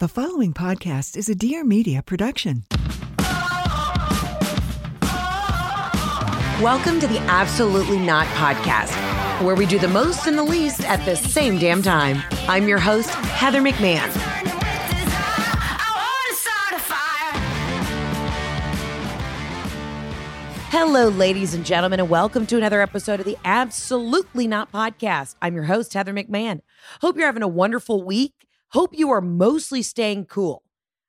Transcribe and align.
The 0.00 0.08
following 0.08 0.52
podcast 0.52 1.16
is 1.16 1.28
a 1.28 1.36
Dear 1.36 1.62
Media 1.62 2.02
production. 2.02 2.64
Welcome 6.60 6.98
to 6.98 7.06
the 7.06 7.20
Absolutely 7.28 8.00
Not 8.00 8.26
podcast, 8.34 8.90
where 9.44 9.54
we 9.54 9.66
do 9.66 9.78
the 9.78 9.86
most 9.86 10.26
and 10.26 10.36
the 10.36 10.42
least 10.42 10.80
at 10.80 11.04
the 11.04 11.14
same 11.14 11.60
damn 11.60 11.80
time. 11.80 12.20
I'm 12.48 12.66
your 12.66 12.80
host, 12.80 13.10
Heather 13.10 13.62
McMahan. 13.62 14.10
Hello, 20.70 21.06
ladies 21.06 21.54
and 21.54 21.64
gentlemen, 21.64 22.00
and 22.00 22.10
welcome 22.10 22.46
to 22.46 22.56
another 22.56 22.82
episode 22.82 23.20
of 23.20 23.26
the 23.26 23.36
Absolutely 23.44 24.48
Not 24.48 24.72
podcast. 24.72 25.36
I'm 25.40 25.54
your 25.54 25.66
host, 25.66 25.94
Heather 25.94 26.12
McMahan. 26.12 26.62
Hope 27.00 27.16
you're 27.16 27.26
having 27.26 27.44
a 27.44 27.48
wonderful 27.48 28.02
week. 28.02 28.43
Hope 28.74 28.98
you 28.98 29.12
are 29.12 29.20
mostly 29.20 29.82
staying 29.82 30.26
cool. 30.26 30.64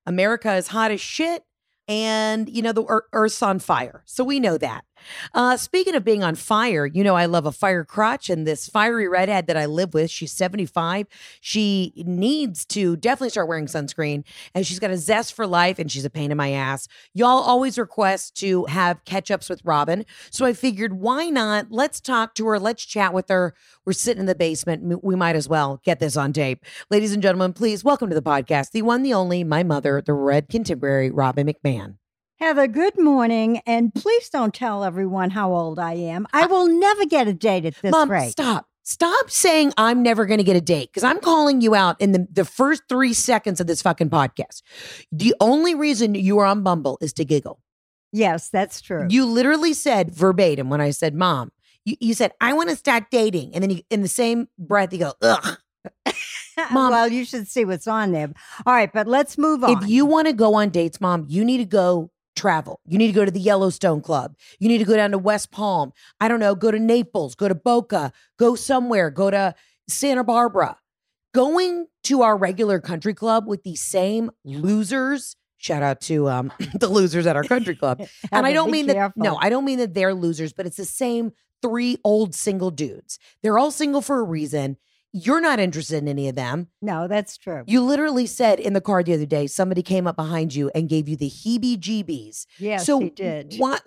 America 0.05 0.53
is 0.53 0.67
hot 0.67 0.91
as 0.91 1.02
shit, 1.02 1.41
and 1.88 2.47
you 2.47 2.61
know 2.61 2.72
the 2.72 3.02
Earth's 3.11 3.41
on 3.41 3.57
fire, 3.57 4.03
so 4.05 4.23
we 4.23 4.39
know 4.39 4.55
that. 4.59 4.85
Uh, 5.33 5.57
speaking 5.57 5.95
of 5.95 6.03
being 6.03 6.23
on 6.23 6.35
fire, 6.35 6.85
you 6.85 7.03
know 7.03 7.15
I 7.15 7.25
love 7.25 7.45
a 7.45 7.51
fire 7.51 7.83
crotch, 7.83 8.29
and 8.29 8.45
this 8.45 8.67
fiery 8.67 9.07
redhead 9.07 9.47
that 9.47 9.57
I 9.57 9.65
live 9.65 9.93
with, 9.93 10.11
she's 10.11 10.31
75. 10.31 11.07
She 11.41 11.93
needs 11.97 12.65
to 12.67 12.95
definitely 12.97 13.29
start 13.29 13.47
wearing 13.47 13.67
sunscreen, 13.67 14.23
and 14.53 14.65
she's 14.65 14.79
got 14.79 14.91
a 14.91 14.97
zest 14.97 15.33
for 15.33 15.47
life, 15.47 15.79
and 15.79 15.91
she's 15.91 16.05
a 16.05 16.09
pain 16.09 16.31
in 16.31 16.37
my 16.37 16.51
ass. 16.51 16.87
Y'all 17.13 17.43
always 17.43 17.77
request 17.77 18.35
to 18.37 18.65
have 18.65 19.03
catch 19.05 19.31
ups 19.31 19.49
with 19.49 19.63
Robin, 19.63 20.05
so 20.29 20.45
I 20.45 20.53
figured 20.53 20.93
why 20.93 21.29
not? 21.29 21.67
Let's 21.69 21.99
talk 21.99 22.33
to 22.35 22.47
her. 22.47 22.59
Let's 22.59 22.85
chat 22.85 23.13
with 23.13 23.29
her. 23.29 23.53
We're 23.85 23.93
sitting 23.93 24.21
in 24.21 24.25
the 24.25 24.35
basement. 24.35 25.03
We 25.03 25.15
might 25.15 25.35
as 25.35 25.47
well 25.47 25.81
get 25.83 25.99
this 25.99 26.17
on 26.17 26.33
tape. 26.33 26.65
Ladies 26.89 27.13
and 27.13 27.21
gentlemen, 27.21 27.53
please 27.53 27.83
welcome 27.83 28.09
to 28.09 28.15
the 28.15 28.21
podcast, 28.21 28.71
the 28.71 28.81
one, 28.81 29.03
the 29.03 29.13
only, 29.13 29.43
my 29.43 29.63
mother, 29.63 30.01
the 30.01 30.13
red 30.13 30.49
contemporary, 30.49 31.11
Robin 31.11 31.47
McMahan. 31.47 31.95
Heather, 32.39 32.67
good 32.67 33.00
morning. 33.00 33.62
And 33.66 33.94
please 33.94 34.29
don't 34.29 34.53
tell 34.53 34.84
everyone 34.84 35.29
how 35.29 35.53
old 35.53 35.79
I 35.79 35.94
am. 35.94 36.28
I 36.34 36.46
will 36.47 36.68
never 36.68 37.06
get 37.06 37.28
a 37.29 37.34
date 37.34 37.66
at 37.66 37.75
this 37.81 37.91
Mom, 37.91 38.12
rate. 38.12 38.31
stop. 38.31 38.68
Stop 38.84 39.31
saying 39.31 39.73
I'm 39.78 40.03
never 40.03 40.25
going 40.25 40.38
to 40.38 40.44
get 40.44 40.56
a 40.56 40.62
date 40.62 40.90
because 40.91 41.03
I'm 41.03 41.19
calling 41.19 41.62
you 41.62 41.74
out 41.74 42.00
in 42.00 42.12
the, 42.12 42.28
the 42.31 42.45
first 42.45 42.84
three 42.88 43.13
seconds 43.13 43.59
of 43.59 43.68
this 43.68 43.81
fucking 43.81 44.09
podcast. 44.09 44.62
The 45.12 45.34
only 45.40 45.74
reason 45.74 46.13
you 46.13 46.38
are 46.40 46.45
on 46.45 46.62
Bumble 46.62 46.97
is 47.01 47.12
to 47.13 47.25
giggle. 47.25 47.62
Yes, 48.12 48.50
that's 48.50 48.81
true. 48.81 49.07
You 49.09 49.25
literally 49.25 49.74
said 49.74 50.12
verbatim 50.12 50.69
when 50.69 50.81
I 50.81 50.91
said, 50.91 51.16
Mom, 51.16 51.51
you, 51.84 51.95
you 52.00 52.13
said, 52.13 52.34
I 52.41 52.53
want 52.53 52.69
to 52.69 52.75
start 52.75 53.06
dating. 53.09 53.56
And 53.56 53.63
then 53.63 53.72
you, 53.72 53.81
in 53.90 54.01
the 54.03 54.07
same 54.07 54.50
breath, 54.59 54.94
you 54.94 55.00
go, 55.00 55.13
ugh. 55.22 55.57
Mom- 56.72 56.91
well, 56.91 57.07
you 57.07 57.25
should 57.25 57.47
see 57.47 57.66
what's 57.66 57.88
on 57.88 58.12
there. 58.12 58.31
All 58.66 58.74
right, 58.74 58.91
but 58.94 59.07
let's 59.07 59.38
move 59.38 59.63
on. 59.63 59.81
If 59.84 59.90
you 59.90 60.06
want 60.06 60.28
to 60.28 60.34
go 60.34 60.53
on 60.53 60.69
dates, 60.69 61.01
Mom, 61.01 61.25
you 61.28 61.44
need 61.44 61.57
to 61.57 61.66
go 61.66 62.12
travel. 62.35 62.79
You 62.85 62.97
need 62.97 63.07
to 63.07 63.13
go 63.13 63.25
to 63.25 63.31
the 63.31 63.40
Yellowstone 63.40 64.01
Club. 64.01 64.35
You 64.59 64.68
need 64.68 64.79
to 64.79 64.85
go 64.85 64.96
down 64.96 65.12
to 65.12 65.18
West 65.18 65.51
Palm. 65.51 65.94
I 66.19 66.28
don't 66.28 66.40
know, 66.40 66.56
go 66.56 66.72
to 66.72 66.79
Naples, 66.79 67.35
go 67.35 67.47
to 67.47 67.56
Boca, 67.56 68.12
go 68.38 68.56
somewhere, 68.56 69.09
go 69.09 69.31
to 69.31 69.56
Santa 69.88 70.23
Barbara. 70.23 70.78
Going 71.34 71.88
to 72.03 72.22
our 72.22 72.38
regular 72.38 72.79
country 72.79 73.13
club 73.13 73.45
with 73.45 73.63
the 73.63 73.75
same 73.75 74.31
losers. 74.45 75.35
Shout 75.57 75.84
out 75.84 76.00
to 76.01 76.29
um, 76.29 76.53
the 76.79 76.88
losers 76.88 77.28
at 77.28 77.35
our 77.35 77.44
country 77.44 77.75
club. 77.75 78.01
and 78.31 78.45
I 78.45 78.53
don't 78.53 78.72
mean 78.72 78.88
that, 78.88 79.13
no, 79.18 79.35
I 79.35 79.50
don't 79.50 79.66
mean 79.66 79.79
that 79.79 79.94
they're 79.94 80.13
losers, 80.13 80.53
but 80.53 80.66
it's 80.66 80.78
the 80.78 80.85
same 80.85 81.31
three 81.62 81.97
old 82.03 82.35
single 82.35 82.72
dudes. 82.72 83.19
They're 83.41 83.57
all 83.57 83.72
single 83.72 84.01
for 84.01 84.19
a 84.19 84.24
reason. 84.24 84.78
You're 85.17 85.39
not 85.39 85.61
interested 85.61 85.95
in 85.99 86.09
any 86.09 86.27
of 86.27 86.35
them. 86.35 86.67
No, 86.81 87.07
that's 87.07 87.37
true. 87.37 87.63
You 87.67 87.81
literally 87.81 88.25
said 88.25 88.59
in 88.59 88.73
the 88.73 88.81
car 88.81 89.01
the 89.01 89.13
other 89.13 89.25
day, 89.25 89.47
somebody 89.47 89.81
came 89.81 90.07
up 90.07 90.17
behind 90.17 90.53
you 90.53 90.69
and 90.75 90.89
gave 90.89 91.07
you 91.07 91.15
the 91.15 91.29
heebie 91.29 91.79
jeebies. 91.79 92.45
yes, 92.59 92.85
so 92.85 92.99
he 92.99 93.09
did. 93.11 93.55
What 93.55 93.81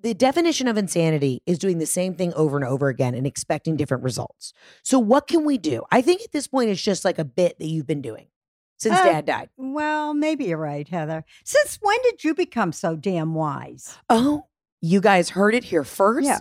the 0.00 0.14
definition 0.14 0.66
of 0.66 0.76
insanity 0.76 1.42
is 1.46 1.60
doing 1.60 1.78
the 1.78 1.86
same 1.86 2.14
thing 2.16 2.34
over 2.34 2.56
and 2.56 2.64
over 2.66 2.88
again 2.88 3.14
and 3.14 3.24
expecting 3.24 3.76
different 3.76 4.02
results. 4.02 4.52
So 4.82 4.98
what 4.98 5.28
can 5.28 5.44
we 5.44 5.58
do? 5.58 5.84
I 5.92 6.02
think 6.02 6.22
at 6.22 6.32
this 6.32 6.48
point 6.48 6.70
it's 6.70 6.82
just 6.82 7.04
like 7.04 7.20
a 7.20 7.24
bit 7.24 7.60
that 7.60 7.66
you've 7.68 7.86
been 7.86 8.02
doing 8.02 8.26
since 8.78 8.96
Uh, 8.98 9.04
dad 9.04 9.26
died. 9.26 9.50
Well, 9.56 10.12
maybe 10.12 10.46
you're 10.46 10.58
right, 10.58 10.88
Heather. 10.88 11.24
Since 11.44 11.78
when 11.80 11.98
did 12.02 12.24
you 12.24 12.34
become 12.34 12.72
so 12.72 12.96
damn 12.96 13.34
wise? 13.34 13.96
Oh, 14.10 14.46
you 14.80 15.00
guys 15.00 15.30
heard 15.30 15.54
it 15.54 15.64
here 15.64 15.84
first. 15.84 16.26
Yeah. 16.26 16.38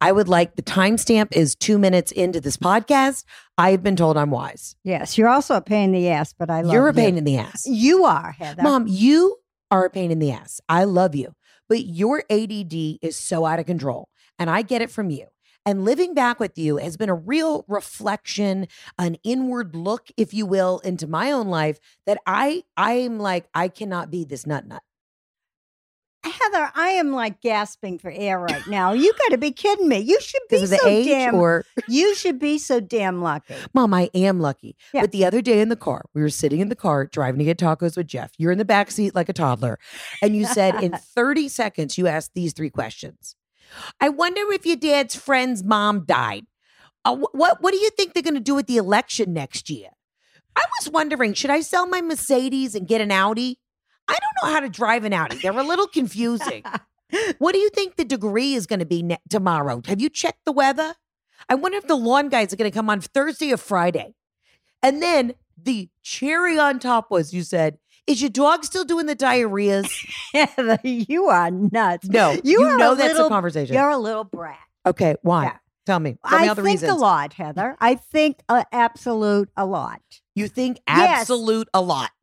I 0.00 0.12
would 0.12 0.28
like 0.28 0.56
the 0.56 0.62
timestamp 0.62 1.28
is 1.32 1.54
two 1.54 1.78
minutes 1.78 2.12
into 2.12 2.40
this 2.40 2.56
podcast. 2.56 3.24
I've 3.58 3.82
been 3.82 3.96
told 3.96 4.16
I'm 4.16 4.30
wise. 4.30 4.76
Yes, 4.84 5.18
you're 5.18 5.28
also 5.28 5.56
a 5.56 5.60
pain 5.60 5.94
in 5.94 6.00
the 6.02 6.08
ass, 6.08 6.32
but 6.32 6.50
I 6.50 6.60
love 6.62 6.72
You're 6.72 6.88
a 6.88 6.92
you. 6.92 6.96
pain 6.96 7.16
in 7.18 7.24
the 7.24 7.38
ass. 7.38 7.66
You 7.66 8.04
are, 8.04 8.32
Heather. 8.32 8.62
Mom, 8.62 8.86
you 8.86 9.38
are 9.70 9.84
a 9.84 9.90
pain 9.90 10.10
in 10.10 10.18
the 10.18 10.30
ass. 10.32 10.60
I 10.68 10.84
love 10.84 11.14
you, 11.14 11.34
but 11.68 11.84
your 11.84 12.22
ADD 12.30 12.98
is 13.02 13.16
so 13.16 13.44
out 13.44 13.58
of 13.58 13.66
control. 13.66 14.08
And 14.38 14.48
I 14.48 14.62
get 14.62 14.82
it 14.82 14.90
from 14.90 15.10
you. 15.10 15.26
And 15.66 15.84
living 15.84 16.14
back 16.14 16.40
with 16.40 16.56
you 16.56 16.78
has 16.78 16.96
been 16.96 17.10
a 17.10 17.14
real 17.14 17.66
reflection, 17.68 18.66
an 18.98 19.16
inward 19.22 19.76
look, 19.76 20.08
if 20.16 20.32
you 20.32 20.46
will, 20.46 20.78
into 20.78 21.06
my 21.06 21.30
own 21.30 21.48
life 21.48 21.78
that 22.06 22.18
I 22.26 22.62
I'm 22.78 23.18
like, 23.18 23.46
I 23.54 23.68
cannot 23.68 24.10
be 24.10 24.24
this 24.24 24.46
nut 24.46 24.66
nut. 24.66 24.82
Heather, 26.22 26.70
I 26.74 26.90
am 26.90 27.12
like 27.12 27.40
gasping 27.40 27.98
for 27.98 28.10
air 28.10 28.38
right 28.38 28.66
now. 28.66 28.92
You 28.92 29.12
got 29.12 29.30
to 29.30 29.38
be 29.38 29.52
kidding 29.52 29.88
me. 29.88 29.98
You 29.98 30.20
should 30.20 30.42
be 30.50 30.66
so 30.66 30.76
damn. 31.04 31.34
or 31.34 31.64
you 31.88 32.14
should 32.14 32.38
be 32.38 32.58
so 32.58 32.78
damn 32.80 33.22
lucky. 33.22 33.54
Mom, 33.72 33.94
I 33.94 34.10
am 34.14 34.38
lucky. 34.40 34.76
Yeah. 34.92 35.00
But 35.02 35.12
the 35.12 35.24
other 35.24 35.40
day 35.40 35.60
in 35.60 35.70
the 35.70 35.76
car, 35.76 36.04
we 36.12 36.20
were 36.20 36.28
sitting 36.28 36.60
in 36.60 36.68
the 36.68 36.76
car 36.76 37.06
driving 37.06 37.38
to 37.38 37.44
get 37.44 37.58
tacos 37.58 37.96
with 37.96 38.06
Jeff. 38.06 38.32
You're 38.36 38.52
in 38.52 38.58
the 38.58 38.64
back 38.66 38.90
seat 38.90 39.14
like 39.14 39.28
a 39.28 39.32
toddler. 39.32 39.78
And 40.22 40.36
you 40.36 40.44
said 40.44 40.82
in 40.82 40.92
30 41.14 41.48
seconds, 41.48 41.96
you 41.96 42.06
asked 42.06 42.32
these 42.34 42.52
three 42.52 42.70
questions. 42.70 43.34
I 44.00 44.08
wonder 44.08 44.42
if 44.52 44.66
your 44.66 44.76
dad's 44.76 45.14
friend's 45.14 45.62
mom 45.62 46.04
died. 46.04 46.44
Uh, 47.04 47.16
what, 47.32 47.62
what 47.62 47.72
do 47.72 47.78
you 47.78 47.90
think 47.90 48.12
they're 48.12 48.22
going 48.22 48.34
to 48.34 48.40
do 48.40 48.54
with 48.54 48.66
the 48.66 48.76
election 48.76 49.32
next 49.32 49.70
year? 49.70 49.88
I 50.56 50.64
was 50.80 50.90
wondering, 50.90 51.32
should 51.32 51.50
I 51.50 51.60
sell 51.60 51.86
my 51.86 52.02
Mercedes 52.02 52.74
and 52.74 52.86
get 52.86 53.00
an 53.00 53.12
Audi? 53.12 53.59
I 54.10 54.18
don't 54.18 54.48
know 54.48 54.54
how 54.54 54.60
to 54.60 54.68
drive 54.68 55.04
an 55.04 55.12
Audi. 55.12 55.38
They're 55.38 55.52
a 55.58 55.62
little 55.62 55.86
confusing. 55.86 56.62
What 57.38 57.52
do 57.52 57.58
you 57.58 57.70
think 57.70 57.96
the 57.96 58.04
degree 58.04 58.54
is 58.54 58.66
going 58.66 58.78
to 58.80 58.86
be 58.86 59.02
ne- 59.02 59.18
tomorrow? 59.28 59.82
Have 59.86 60.00
you 60.00 60.08
checked 60.08 60.44
the 60.44 60.52
weather? 60.52 60.94
I 61.48 61.54
wonder 61.54 61.78
if 61.78 61.86
the 61.86 61.96
lawn 61.96 62.28
guys 62.28 62.52
are 62.52 62.56
going 62.56 62.70
to 62.70 62.74
come 62.74 62.88
on 62.90 63.00
Thursday 63.00 63.52
or 63.52 63.56
Friday. 63.56 64.14
And 64.82 65.02
then 65.02 65.34
the 65.60 65.88
cherry 66.02 66.58
on 66.58 66.78
top 66.78 67.10
was 67.10 67.32
you 67.34 67.42
said, 67.42 67.78
Is 68.06 68.20
your 68.22 68.30
dog 68.30 68.64
still 68.64 68.84
doing 68.84 69.06
the 69.06 69.16
diarrheas? 69.16 69.90
Heather, 70.32 70.78
you 70.84 71.26
are 71.26 71.50
nuts. 71.50 72.08
No, 72.08 72.32
you, 72.44 72.60
you 72.60 72.76
know 72.76 72.92
a 72.92 72.96
that's 72.96 73.18
a 73.18 73.28
conversation. 73.28 73.74
You're 73.74 73.90
a 73.90 73.98
little 73.98 74.24
brat. 74.24 74.58
Okay, 74.86 75.16
why? 75.22 75.44
Yeah. 75.44 75.56
Tell 75.86 75.98
me. 75.98 76.16
Tell 76.28 76.38
me 76.38 76.48
I 76.48 76.54
think 76.54 76.66
reasons. 76.66 76.92
a 76.92 76.94
lot, 76.94 77.32
Heather. 77.32 77.76
I 77.80 77.96
think 77.96 78.38
a 78.48 78.64
absolute 78.70 79.48
a 79.56 79.66
lot. 79.66 80.00
You 80.36 80.46
think 80.46 80.78
Yes. 80.86 81.22
absolute 81.22 81.68
a 81.74 81.80
lot. 81.80 82.10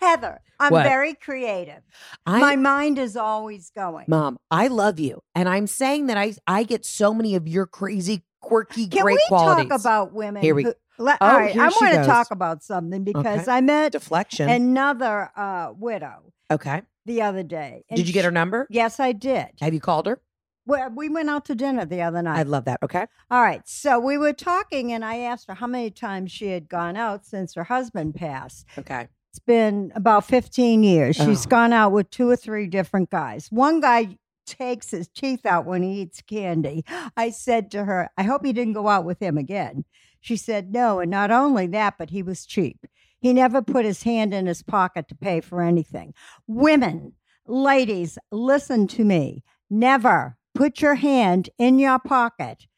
Heather, 0.00 0.40
I'm 0.60 0.72
What? 0.72 0.84
very 0.84 1.14
creative. 1.14 1.82
I, 2.26 2.40
My 2.40 2.56
mind 2.56 2.98
is 2.98 3.16
always 3.16 3.70
going. 3.70 4.06
Mom, 4.08 4.38
I 4.50 4.68
love 4.68 4.98
you. 4.98 5.20
And 5.34 5.48
I'm 5.48 5.66
saying 5.66 6.06
that 6.06 6.16
I 6.16 6.34
I 6.46 6.62
get 6.64 6.84
so 6.84 7.12
many 7.14 7.34
of 7.34 7.46
your 7.48 7.66
crazy, 7.66 8.24
quirky, 8.40 8.86
Can 8.86 9.02
great 9.02 9.14
we 9.16 9.24
qualities. 9.28 9.68
talk 9.68 9.80
about 9.80 10.12
women 10.12 10.42
Here 10.42 10.54
we- 10.54 10.64
go. 10.64 10.74
Le- 10.98 11.18
Oh, 11.20 11.26
all 11.26 11.36
right, 11.38 11.56
I 11.56 11.68
want 11.70 11.92
to 11.94 12.04
talk 12.06 12.30
about 12.30 12.62
something 12.62 13.02
because 13.02 13.26
Okay. 13.42 13.50
I 13.50 13.60
met 13.60 13.90
Deflection. 13.92 14.48
another 14.48 15.28
uh, 15.36 15.72
widow 15.76 16.32
okay. 16.52 16.82
the 17.04 17.20
other 17.22 17.42
day. 17.42 17.82
Did 17.92 18.06
you 18.06 18.14
get 18.14 18.24
her 18.24 18.30
number? 18.30 18.68
Yes, 18.70 19.00
I 19.00 19.10
did. 19.10 19.48
Have 19.60 19.74
you 19.74 19.80
called 19.80 20.06
her? 20.06 20.20
Well, 20.66 20.90
we 20.94 21.08
went 21.08 21.28
out 21.28 21.46
to 21.46 21.56
dinner 21.56 21.84
the 21.84 22.00
other 22.00 22.22
night. 22.22 22.38
I 22.38 22.42
love 22.44 22.64
that. 22.66 22.78
Okay. 22.82 23.06
All 23.28 23.42
right. 23.42 23.60
So 23.66 23.98
we 23.98 24.16
were 24.16 24.32
talking, 24.32 24.92
and 24.92 25.04
I 25.04 25.16
asked 25.18 25.48
her 25.48 25.54
how 25.54 25.66
many 25.66 25.90
times 25.90 26.30
she 26.30 26.50
had 26.50 26.68
gone 26.68 26.96
out 26.96 27.26
since 27.26 27.54
her 27.54 27.64
husband 27.64 28.14
passed. 28.14 28.64
Okay. 28.78 29.08
It's 29.34 29.40
been 29.40 29.90
about 29.96 30.24
15 30.26 30.84
years. 30.84 31.16
She's 31.16 31.44
Oh. 31.44 31.48
gone 31.48 31.72
out 31.72 31.90
with 31.90 32.08
two 32.08 32.30
or 32.30 32.36
three 32.36 32.68
different 32.68 33.10
guys. 33.10 33.48
One 33.50 33.80
guy 33.80 34.16
takes 34.46 34.92
his 34.92 35.08
teeth 35.08 35.44
out 35.44 35.66
when 35.66 35.82
he 35.82 36.02
eats 36.02 36.22
candy. 36.22 36.84
I 37.16 37.30
said 37.30 37.68
to 37.72 37.84
her, 37.84 38.10
I 38.16 38.22
hope 38.22 38.46
you 38.46 38.52
didn't 38.52 38.74
go 38.74 38.86
out 38.86 39.04
with 39.04 39.18
him 39.18 39.36
again. 39.36 39.86
She 40.20 40.36
said, 40.36 40.72
No. 40.72 41.00
And 41.00 41.10
not 41.10 41.32
only 41.32 41.66
that, 41.66 41.94
but 41.98 42.10
he 42.10 42.22
was 42.22 42.46
cheap. 42.46 42.86
He 43.18 43.32
never 43.32 43.60
put 43.60 43.84
his 43.84 44.04
hand 44.04 44.32
in 44.32 44.46
his 44.46 44.62
pocket 44.62 45.08
to 45.08 45.16
pay 45.16 45.40
for 45.40 45.62
anything. 45.62 46.14
Women, 46.46 47.14
ladies, 47.44 48.16
listen 48.30 48.86
to 48.86 49.04
me. 49.04 49.42
Never 49.68 50.36
put 50.54 50.80
your 50.80 50.94
hand 50.94 51.50
in 51.58 51.80
your 51.80 51.98
pocket. 51.98 52.68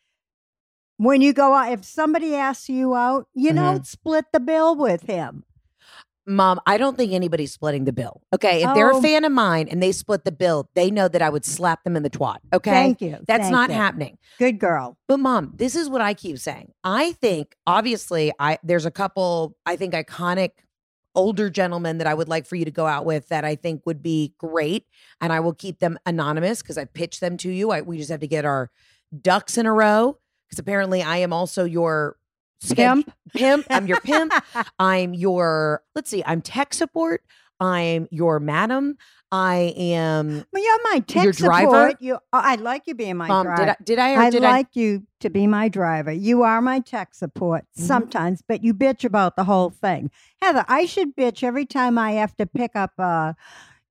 When 0.96 1.20
you 1.20 1.34
go 1.34 1.52
out, 1.52 1.70
if 1.72 1.84
somebody 1.84 2.34
asks 2.34 2.70
you 2.70 2.94
out, 2.94 3.28
you 3.34 3.50
Mhm. 3.50 3.56
don't 3.56 3.86
split 3.86 4.24
the 4.32 4.40
bill 4.40 4.74
with 4.74 5.02
him. 5.02 5.44
Mom, 6.28 6.60
I 6.66 6.76
don't 6.76 6.96
think 6.96 7.12
anybody's 7.12 7.52
splitting 7.52 7.84
the 7.84 7.92
bill. 7.92 8.20
Okay. 8.34 8.62
If 8.64 8.74
they're 8.74 8.90
a 8.90 8.96
Oh. 8.96 9.00
fan 9.02 9.24
of 9.24 9.30
mine 9.32 9.68
and 9.68 9.80
they 9.82 9.92
split 9.92 10.24
the 10.24 10.32
bill, 10.32 10.68
they 10.74 10.90
know 10.90 11.06
that 11.06 11.22
I 11.22 11.28
would 11.30 11.44
slap 11.44 11.84
them 11.84 11.96
in 11.96 12.02
the 12.02 12.10
twat. 12.10 12.38
Okay. 12.52 12.70
Thank 12.72 13.00
you. 13.00 13.18
That's 13.26 13.42
Thank 13.44 13.52
not 13.52 13.70
you. 13.70 13.76
happening. 13.76 14.18
Good 14.38 14.58
girl. 14.58 14.96
But 15.06 15.18
mom, 15.20 15.52
this 15.54 15.76
is 15.76 15.88
what 15.88 16.00
I 16.00 16.14
keep 16.14 16.38
saying. 16.38 16.72
I 16.82 17.12
think 17.12 17.54
obviously 17.66 18.32
I 18.40 18.58
there's 18.64 18.86
a 18.86 18.90
couple 18.90 19.56
I 19.64 19.76
think 19.76 19.94
iconic 19.94 20.50
older 21.14 21.48
gentlemen 21.48 21.98
that 21.98 22.06
I 22.06 22.12
would 22.14 22.28
like 22.28 22.44
for 22.44 22.56
you 22.56 22.64
to 22.64 22.70
go 22.70 22.86
out 22.86 23.06
with 23.06 23.28
that 23.28 23.44
I 23.44 23.54
think 23.54 23.86
would 23.86 24.02
be 24.02 24.34
great 24.36 24.84
and 25.20 25.32
I 25.32 25.40
will 25.40 25.54
keep 25.54 25.78
them 25.78 25.96
anonymous 26.04 26.60
cuz 26.60 26.76
I 26.76 26.84
pitched 26.86 27.20
them 27.20 27.36
to 27.38 27.50
you. 27.50 27.70
I, 27.70 27.80
we 27.82 27.96
just 27.98 28.10
have 28.10 28.20
to 28.20 28.26
get 28.26 28.44
our 28.44 28.70
ducks 29.22 29.56
in 29.56 29.64
a 29.64 29.72
row 29.72 30.18
cuz 30.50 30.58
apparently 30.58 31.02
I 31.02 31.18
am 31.18 31.32
also 31.32 31.64
your 31.64 32.16
Pimp. 32.74 33.10
pimp. 33.34 33.66
I'm 33.70 33.86
your 33.86 34.00
pimp. 34.00 34.32
I'm 34.78 35.14
your 35.14 35.82
let's 35.94 36.10
see, 36.10 36.22
I'm 36.26 36.40
tech 36.42 36.74
support. 36.74 37.22
I'm 37.60 38.06
your 38.10 38.38
madam. 38.40 38.96
I 39.32 39.74
am 39.76 40.44
Well, 40.52 40.62
you're 40.62 40.78
my 40.92 41.00
tech 41.00 41.24
Your 41.24 41.32
driver? 41.32 41.64
support. 41.88 41.96
You, 42.00 42.14
oh, 42.14 42.18
I 42.32 42.56
like 42.56 42.82
you 42.86 42.94
being 42.94 43.16
my 43.16 43.28
mom. 43.28 43.46
driver. 43.46 43.64
Did 43.64 43.68
I 43.70 43.76
did 43.84 43.98
I 43.98 44.26
I 44.26 44.30
did 44.30 44.42
like 44.42 44.68
you 44.74 45.02
to 45.20 45.30
be 45.30 45.46
my 45.46 45.68
driver. 45.68 46.12
You 46.12 46.42
are 46.42 46.60
my 46.60 46.80
tech 46.80 47.14
support 47.14 47.64
Mhm. 47.78 47.82
sometimes, 47.86 48.42
but 48.46 48.62
you 48.62 48.72
bitch 48.74 49.04
about 49.04 49.36
the 49.36 49.44
whole 49.44 49.70
thing. 49.70 50.10
Heather, 50.42 50.64
I 50.68 50.84
should 50.86 51.16
bitch 51.16 51.42
every 51.42 51.66
time 51.66 51.98
I 51.98 52.12
have 52.12 52.36
to 52.36 52.46
pick 52.46 52.76
up 52.76 52.92
a, 52.98 53.34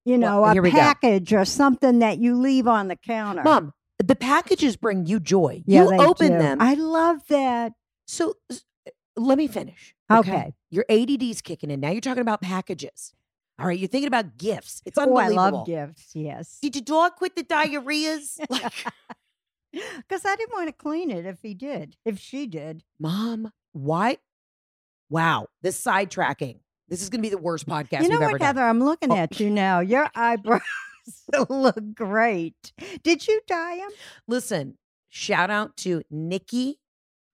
you 0.06 0.18
know, 0.18 0.42
Well, 0.42 0.58
a 0.58 0.72
package 0.72 1.34
or 1.34 1.44
something 1.44 2.00
that 2.00 2.20
you 2.20 2.36
leave 2.36 2.68
on 2.68 2.88
the 2.88 2.96
counter. 2.96 3.44
Mom, 3.44 3.74
the 3.98 4.16
packages 4.16 4.78
bring 4.78 5.06
you 5.06 5.20
joy. 5.20 5.64
Yeah, 5.66 5.84
you 5.90 5.92
open 6.06 6.34
do. 6.34 6.38
them. 6.38 6.62
I 6.62 6.76
love 6.76 7.22
that. 7.30 7.74
So 8.06 8.36
eh, 8.52 8.56
let 9.16 9.38
me 9.38 9.48
finish. 9.48 9.96
Okay. 10.12 10.54
Your 10.70 10.86
ADD's 10.90 11.42
kicking 11.42 11.72
in. 11.72 11.80
Now 11.80 11.90
you're 11.92 12.02
talking 12.02 12.22
about 12.22 12.42
packages. 12.42 13.14
All 13.60 13.66
right. 13.68 13.78
You're 13.80 13.88
thinking 13.88 14.08
about 14.08 14.38
gifts. 14.38 14.82
It's 14.86 14.98
Oh, 14.98 15.16
I 15.18 15.30
love 15.30 15.66
gifts. 15.66 16.12
Yes. 16.14 16.60
Did 16.62 16.76
your 16.76 16.84
dog 16.84 17.14
quit 17.16 17.36
the 17.36 17.44
diarrheas? 17.44 18.40
Like, 18.50 18.74
Because 19.72 20.24
I 20.26 20.36
didn't 20.38 20.54
want 20.54 20.68
to 20.68 20.74
clean 20.74 21.12
it 21.12 21.26
if 21.26 21.40
he 21.42 21.54
did, 21.54 21.98
if 22.06 22.18
she 22.18 22.48
did. 22.48 22.84
Mom, 22.98 23.52
why? 23.74 24.18
Wow. 25.10 25.48
This 25.62 25.82
sidetracking. 25.84 26.60
This 26.88 27.02
is 27.02 27.10
going 27.10 27.20
to 27.20 27.26
be 27.26 27.30
the 27.30 27.38
worst 27.38 27.68
podcast 27.68 28.04
you 28.04 28.10
know 28.10 28.16
we've 28.20 28.22
ever 28.24 28.32
what, 28.34 28.40
done. 28.40 28.46
Heather? 28.48 28.64
I'm 28.64 28.82
looking 28.84 29.12
Oh. 29.12 29.16
at 29.18 29.40
you 29.40 29.50
now. 29.50 29.80
Your 29.82 30.10
eyebrows 30.16 30.62
look 31.50 31.78
great. 31.94 32.72
Did 33.04 33.28
you 33.28 33.42
dye 33.48 33.78
them? 33.78 33.90
Listen, 34.28 34.78
shout 35.10 35.50
out 35.50 35.76
to 35.78 36.04
Nikki, 36.10 36.80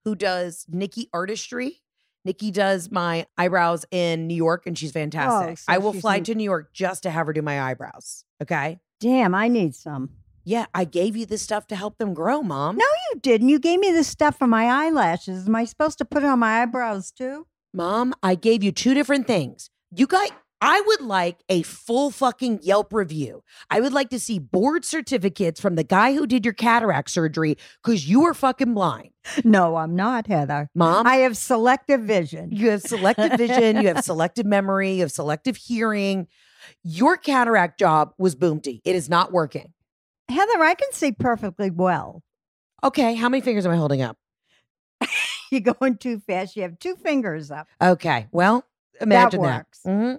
who 0.04 0.14
does 0.14 0.66
Nikki 0.68 1.08
Artistry. 1.12 1.82
Nikki 2.24 2.50
does 2.50 2.90
my 2.90 3.26
eyebrows 3.36 3.84
in 3.90 4.26
New 4.28 4.34
York, 4.34 4.66
and 4.66 4.78
she's 4.78 4.90
oh, 4.90 4.94
fantastic. 4.94 5.50
Oh, 5.50 5.54
so 5.54 5.64
I 5.66 5.78
will 5.78 5.92
fly 5.92 6.16
in- 6.16 6.24
to 6.24 6.34
New 6.34 6.44
York 6.44 6.72
just 6.72 7.02
to 7.02 7.10
have 7.10 7.26
her 7.26 7.32
do 7.32 7.42
my 7.42 7.60
eyebrows. 7.60 8.24
Okay. 8.40 8.78
Damn, 9.00 9.34
I 9.34 9.48
need 9.48 9.74
some. 9.74 10.10
Yeah, 10.44 10.66
I 10.74 10.84
gave 10.84 11.16
you 11.16 11.26
this 11.26 11.42
stuff 11.42 11.66
to 11.68 11.76
help 11.76 11.98
them 11.98 12.14
grow, 12.14 12.42
mom. 12.42 12.76
No, 12.76 12.84
you 13.10 13.20
didn't. 13.20 13.48
You 13.48 13.58
gave 13.58 13.78
me 13.78 13.90
this 13.90 14.08
stuff 14.08 14.38
for 14.38 14.46
my 14.46 14.66
eyelashes. 14.66 15.46
Am 15.46 15.54
I 15.54 15.64
supposed 15.64 15.98
to 15.98 16.04
put 16.04 16.22
it 16.22 16.26
on 16.26 16.40
my 16.40 16.62
eyebrows 16.62 17.12
too? 17.12 17.46
Mom, 17.72 18.12
I 18.22 18.34
gave 18.34 18.62
you 18.62 18.72
two 18.72 18.92
different 18.92 19.26
things. 19.26 19.70
You 19.94 20.06
got 20.06 20.30
I 20.64 20.80
would 20.86 21.00
like 21.00 21.42
a 21.48 21.62
full 21.62 22.12
fucking 22.12 22.60
Yelp 22.62 22.92
review. 22.92 23.42
I 23.68 23.80
would 23.80 23.92
like 23.92 24.10
to 24.10 24.20
see 24.20 24.38
board 24.38 24.84
certificates 24.84 25.60
from 25.60 25.74
the 25.74 25.82
guy 25.82 26.14
who 26.14 26.24
did 26.24 26.44
your 26.44 26.54
cataract 26.54 27.10
surgery 27.10 27.58
because 27.82 28.08
you 28.08 28.20
were 28.20 28.32
fucking 28.32 28.72
blind. 28.72 29.10
No, 29.44 29.74
I'm 29.74 29.96
not, 29.96 30.28
Heather. 30.28 30.70
Mom, 30.72 31.04
I 31.04 31.16
have 31.16 31.36
selective 31.36 32.02
vision. 32.02 32.52
you 32.52 32.70
have 32.70 32.80
selective 32.82 33.32
vision, 33.32 33.80
you 33.82 33.88
have 33.88 34.04
selective 34.04 34.46
memory, 34.46 34.92
you 34.94 35.00
have 35.00 35.10
selective 35.10 35.56
hearing. 35.56 36.28
Your 36.84 37.16
cataract 37.16 37.76
job 37.80 38.12
was 38.16 38.36
boomty. 38.36 38.80
It 38.84 38.94
is 38.94 39.08
not 39.10 39.32
working. 39.32 39.72
Heather, 40.28 40.62
I 40.62 40.74
can 40.74 40.92
see 40.92 41.10
perfectly 41.10 41.70
well. 41.70 42.22
Okay, 42.84 43.14
how 43.16 43.28
many 43.28 43.40
fingers 43.40 43.66
am 43.66 43.72
I 43.72 43.76
holding 43.76 44.00
up? 44.00 44.16
You're 45.50 45.60
going 45.60 45.96
too 45.98 46.20
fast. 46.20 46.54
You 46.54 46.62
have 46.62 46.78
two 46.78 46.94
fingers 46.94 47.50
up. 47.50 47.66
Okay, 47.82 48.28
well, 48.30 48.64
imagine 49.00 49.42
that. 49.42 49.56
works. 49.66 49.80
Mhm. 49.84 50.18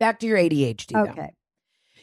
Back 0.00 0.18
to 0.20 0.26
your 0.26 0.38
ADHD. 0.38 0.92
though. 0.92 1.02
Okay. 1.12 1.30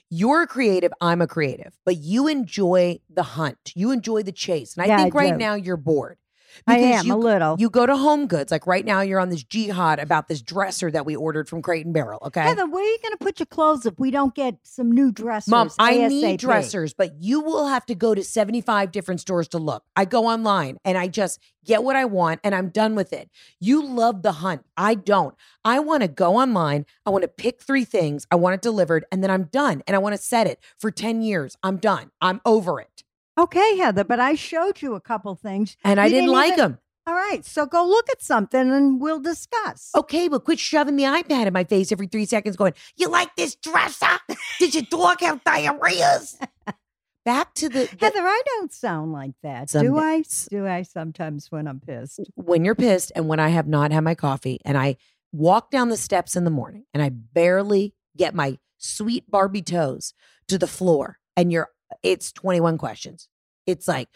You're 0.09 0.43
a 0.43 0.47
creative, 0.47 0.93
I'm 1.01 1.21
a 1.21 1.27
creative, 1.27 1.73
but 1.83 1.97
you 1.97 2.27
enjoy 2.29 2.99
the 3.09 3.23
hunt. 3.23 3.73
You 3.75 3.91
enjoy 3.91 4.23
the 4.23 4.31
chase. 4.31 4.75
And 4.77 4.83
I 4.83 4.87
Yeah, 4.87 4.95
I 4.99 5.01
think 5.03 5.15
right 5.15 5.33
do. 5.33 5.37
now 5.37 5.55
you're 5.55 5.75
bored. 5.75 6.17
I 6.65 6.77
am 6.77 7.05
you, 7.05 7.13
a 7.13 7.17
little. 7.17 7.55
You 7.59 7.69
go 7.69 7.85
to 7.85 7.95
Home 7.95 8.27
Goods. 8.27 8.51
Like 8.51 8.65
right 8.65 8.85
now, 8.85 9.01
you're 9.01 9.19
on 9.19 9.29
this 9.29 9.43
jihad 9.43 9.99
about 9.99 10.27
this 10.27 10.41
dresser 10.41 10.89
that 10.91 11.05
we 11.05 11.15
ordered 11.15 11.47
from 11.47 11.61
Crate 11.61 11.85
and 11.85 11.93
Barrel. 11.93 12.19
Okay. 12.25 12.41
Heather, 12.41 12.67
where 12.67 12.83
are 12.83 12.87
you 12.87 12.97
going 13.03 13.17
to 13.17 13.23
put 13.23 13.39
your 13.39 13.45
clothes 13.45 13.85
if 13.85 13.99
we 13.99 14.11
don't 14.11 14.33
get 14.33 14.55
some 14.63 14.91
new 14.91 15.11
dressers? 15.11 15.51
Mom, 15.51 15.69
I 15.77 15.93
ASAP? 15.95 16.09
need 16.09 16.39
dressers, 16.39 16.93
but 16.93 17.21
you 17.21 17.41
will 17.41 17.67
have 17.67 17.85
to 17.87 17.95
go 17.95 18.15
to 18.15 18.23
75 18.23 18.91
different 18.91 19.21
stores 19.21 19.47
to 19.49 19.57
look. 19.57 19.83
I 19.95 20.05
go 20.05 20.25
online 20.25 20.77
and 20.85 20.97
I 20.97 21.07
just 21.07 21.39
get 21.65 21.83
what 21.83 21.95
I 21.95 22.05
want 22.05 22.39
and 22.43 22.55
I'm 22.55 22.69
done 22.69 22.95
with 22.95 23.13
it. 23.13 23.29
You 23.59 23.85
love 23.85 24.23
the 24.23 24.33
hunt. 24.33 24.63
I 24.75 24.95
don't. 24.95 25.35
I 25.63 25.79
want 25.79 26.01
to 26.01 26.07
go 26.07 26.37
online. 26.37 26.85
I 27.05 27.09
want 27.09 27.23
to 27.23 27.27
pick 27.27 27.61
three 27.61 27.85
things. 27.85 28.25
I 28.31 28.35
want 28.35 28.55
it 28.55 28.61
delivered 28.61 29.05
and 29.11 29.21
then 29.21 29.29
I'm 29.29 29.43
done. 29.43 29.83
And 29.85 29.95
I 29.95 29.99
want 29.99 30.15
to 30.15 30.21
set 30.21 30.47
it 30.47 30.59
for 30.79 30.91
10 30.91 31.21
years. 31.21 31.57
I'm 31.61 31.77
done. 31.77 32.11
I'm 32.21 32.41
over 32.45 32.79
it. 32.79 33.03
Okay, 33.37 33.77
Heather, 33.77 34.03
but 34.03 34.19
I 34.19 34.35
showed 34.35 34.81
you 34.81 34.95
a 34.95 35.01
couple 35.01 35.35
things. 35.35 35.77
And 35.83 35.99
I 35.99 36.09
didn't, 36.09 36.21
didn't 36.25 36.33
like 36.33 36.53
even- 36.53 36.57
them. 36.71 36.79
All 37.05 37.13
right, 37.13 37.45
so 37.45 37.65
go 37.65 37.85
look 37.87 38.09
at 38.09 38.21
something 38.21 38.59
and 38.69 38.99
we'll 38.99 39.21
discuss. 39.21 39.91
Okay, 39.95 40.27
but 40.27 40.43
quit 40.43 40.59
shoving 40.59 40.97
the 40.97 41.03
iPad 41.03 41.45
in 41.47 41.53
my 41.53 41.63
face 41.63 41.93
every 41.93 42.07
three 42.07 42.25
seconds 42.25 42.57
going, 42.57 42.73
You 42.97 43.07
like 43.07 43.33
this 43.37 43.55
dresser? 43.55 44.17
Did 44.59 44.75
your 44.75 44.83
dog 44.89 45.21
have 45.21 45.41
diarrheas? 45.45 46.35
Back 47.25 47.53
to 47.55 47.69
the, 47.69 47.85
the- 47.85 47.97
Heather, 48.05 48.19
I 48.27 48.41
don't 48.45 48.73
sound 48.73 49.13
like 49.13 49.35
that. 49.41 49.69
Some 49.69 49.85
do 49.85 49.97
I? 49.97 50.23
Do 50.49 50.67
I 50.67 50.81
sometimes 50.81 51.49
when 51.49 51.65
I'm 51.67 51.79
pissed? 51.79 52.19
when 52.35 52.65
you're 52.65 52.75
pissed 52.75 53.13
and 53.15 53.29
when 53.29 53.39
I 53.39 53.49
have 53.49 53.67
not 53.67 53.93
had 53.93 54.03
my 54.03 54.15
coffee 54.15 54.59
and 54.65 54.77
I 54.77 54.97
walk 55.31 55.71
down 55.71 55.87
the 55.87 55.95
steps 55.97 56.35
in 56.35 56.43
the 56.43 56.49
morning 56.51 56.83
and 56.93 57.01
I 57.01 57.07
barely 57.09 57.93
get 58.17 58.35
my 58.35 58.57
sweet 58.79 59.31
Barbie 59.31 59.61
toes 59.61 60.13
to 60.49 60.57
the 60.57 60.67
floor 60.67 61.19
and 61.37 61.53
you're 61.53 61.69
it's 62.03 62.31
21 62.31 62.77
questions. 62.77 63.27
It's 63.65 63.87
like, 63.87 64.09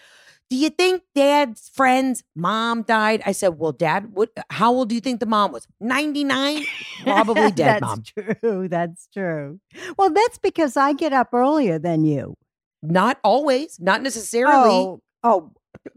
do 0.49 0.57
you 0.57 0.69
think 0.69 1.03
dad's 1.15 1.69
friend's 1.69 2.23
mom 2.35 2.83
died? 2.83 3.21
I 3.25 3.31
said, 3.31 3.57
well, 3.57 3.71
dad, 3.71 4.11
what 4.11 4.31
how 4.49 4.73
old 4.73 4.89
do 4.89 4.95
you 4.95 5.01
think 5.01 5.21
the 5.21 5.25
mom 5.25 5.53
was? 5.53 5.65
99? 5.79 6.65
Probably 7.03 7.51
dead, 7.51 7.55
that's 7.55 7.81
mom. 7.81 8.03
true. 8.03 8.67
That's 8.67 9.07
true. 9.13 9.61
Well, 9.97 10.09
that's 10.09 10.37
because 10.37 10.75
I 10.75 10.91
get 10.91 11.13
up 11.13 11.33
earlier 11.33 11.79
than 11.79 12.03
you. 12.03 12.35
Not 12.83 13.17
always, 13.23 13.79
not 13.79 14.01
necessarily. 14.01 14.71
Oh, 14.71 15.01
oh, 15.23 15.51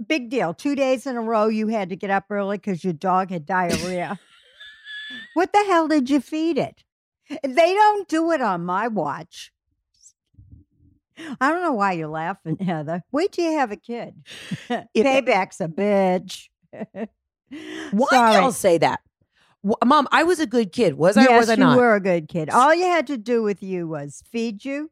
big 0.07 0.31
deal. 0.31 0.55
Two 0.55 0.77
days 0.77 1.05
in 1.07 1.17
a 1.17 1.21
row, 1.21 1.49
you 1.49 1.67
had 1.69 1.89
to 1.89 1.97
get 1.97 2.11
up 2.11 2.27
early 2.31 2.59
because 2.59 2.85
your 2.85 2.93
dog 2.93 3.31
had 3.31 3.47
diarrhea. 3.47 4.21
what 5.35 5.53
the 5.53 5.65
hell 5.67 5.89
did 5.89 6.11
you 6.11 6.21
feed 6.21 6.59
it? 6.59 6.85
They 7.43 7.75
don't 7.75 8.07
do 8.07 8.31
it 8.33 8.41
on 8.41 8.65
my 8.65 8.87
watch. 8.87 9.51
I 11.41 11.51
don't 11.51 11.63
know 11.63 11.73
why 11.73 11.93
you're 11.93 12.09
laughing, 12.09 12.57
Heather. 12.59 13.03
Wait 13.13 13.33
till 13.33 13.51
you 13.51 13.59
have 13.59 13.71
a 13.71 13.77
kid. 13.77 14.15
Payback's 14.97 15.61
a 15.61 15.69
bitch. 15.69 16.49
Why 17.93 18.07
Sorry. 18.11 18.35
y'all 18.35 18.51
say 18.53 18.79
that? 18.79 19.01
Mom, 19.85 20.09
I 20.11 20.25
was 20.25 20.41
a 20.41 20.47
good 20.47 20.73
kid. 20.73 20.95
Was 20.95 21.17
I 21.17 21.23
yes, 21.23 21.47
was 21.47 21.51
I 21.51 21.55
you 21.55 21.77
were 21.77 21.95
a 21.95 22.01
good 22.01 22.29
kid. 22.29 22.51
All 22.51 22.75
you 22.75 22.85
had 22.85 23.07
to 23.07 23.17
do 23.17 23.43
with 23.43 23.63
you 23.63 23.87
was 23.87 24.23
feed 24.31 24.65
you. 24.65 24.91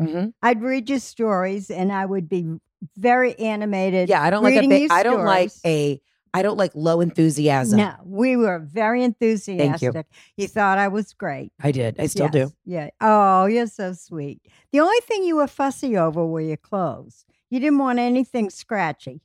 Mhm. 0.00 0.32
I'd 0.42 0.62
read 0.62 0.88
you 0.88 0.98
stories, 1.00 1.70
and 1.70 1.92
I 1.92 2.06
would 2.06 2.28
be 2.28 2.46
very 2.96 3.38
animated. 3.38 4.08
Yeah, 4.08 4.22
I 4.22 4.30
don't 4.30 4.42
like 4.42 4.54
a 4.56 4.66
ba- 4.66 4.94
I 4.94 5.02
don't 5.02 5.24
like 5.24 5.52
a 5.66 6.00
I 6.34 6.42
don't 6.42 6.56
like 6.56 6.72
low 6.74 7.00
enthusiasm. 7.00 7.78
No, 7.78 7.94
we 8.04 8.36
were 8.36 8.58
very 8.58 9.02
enthusiastic. 9.02 9.92
Thank 9.94 10.06
you. 10.36 10.48
thought 10.48 10.78
I 10.78 10.88
was 10.88 11.12
great. 11.14 11.52
I 11.62 11.72
did. 11.72 11.96
I 11.98 12.06
still 12.06 12.28
do. 12.28 12.52
Yeah. 12.64 12.90
Oh, 13.00 13.46
you're 13.46 13.66
so 13.66 13.92
sweet. 13.92 14.40
The 14.72 14.80
only 14.80 15.00
thing 15.00 15.24
you 15.24 15.36
were 15.36 15.46
fussy 15.46 15.96
over 15.96 16.24
were 16.26 16.40
your 16.40 16.56
clothes. 16.56 17.24
You 17.50 17.60
didn't 17.60 17.78
want 17.78 17.98
anything 17.98 18.50
scratchy. 18.50 19.22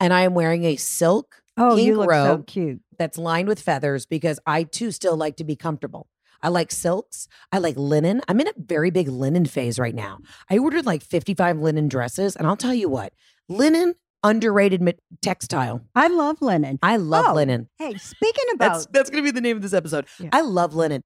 And 0.00 0.12
I 0.12 0.22
am 0.22 0.34
wearing 0.34 0.64
a 0.64 0.76
silk 0.76 1.42
Oh, 1.56 1.76
pink 1.76 1.86
you 1.86 1.96
look 1.96 2.10
so 2.10 2.16
robe 2.26 2.46
cute. 2.46 2.80
that's 2.98 3.16
lined 3.16 3.48
with 3.48 3.60
feathers 3.60 4.06
because 4.06 4.40
I 4.44 4.64
too 4.64 4.90
still 4.90 5.16
like 5.16 5.36
to 5.36 5.44
be 5.44 5.54
comfortable. 5.56 6.08
I 6.42 6.48
like 6.48 6.70
silks. 6.72 7.26
I 7.52 7.58
like 7.58 7.76
linen. 7.78 8.20
I'm 8.28 8.38
in 8.40 8.48
a 8.48 8.52
very 8.58 8.90
big 8.90 9.08
linen 9.08 9.46
phase 9.46 9.78
right 9.78 9.94
now. 9.94 10.18
I 10.50 10.58
ordered 10.58 10.84
like 10.84 11.02
55 11.02 11.58
linen 11.58 11.88
dresses, 11.88 12.36
and 12.36 12.46
I'll 12.46 12.56
tell 12.56 12.74
you 12.74 12.88
what, 12.88 13.14
linen 13.48 13.94
underrated 14.24 14.82
ma- 14.82 14.92
textile. 15.22 15.80
I 15.94 16.08
love 16.08 16.42
linen. 16.42 16.78
I 16.82 16.96
love 16.96 17.26
Oh, 17.28 17.34
linen. 17.34 17.68
Hey, 17.78 17.94
speaking 17.98 18.44
about 18.54 18.72
That's 18.72 18.86
that's 18.86 19.10
gonna 19.10 19.22
be 19.22 19.30
the 19.30 19.40
name 19.40 19.56
of 19.56 19.62
this 19.62 19.72
episode. 19.74 20.06
Yeah. 20.18 20.30
I 20.32 20.40
love 20.40 20.74
linen. 20.74 21.02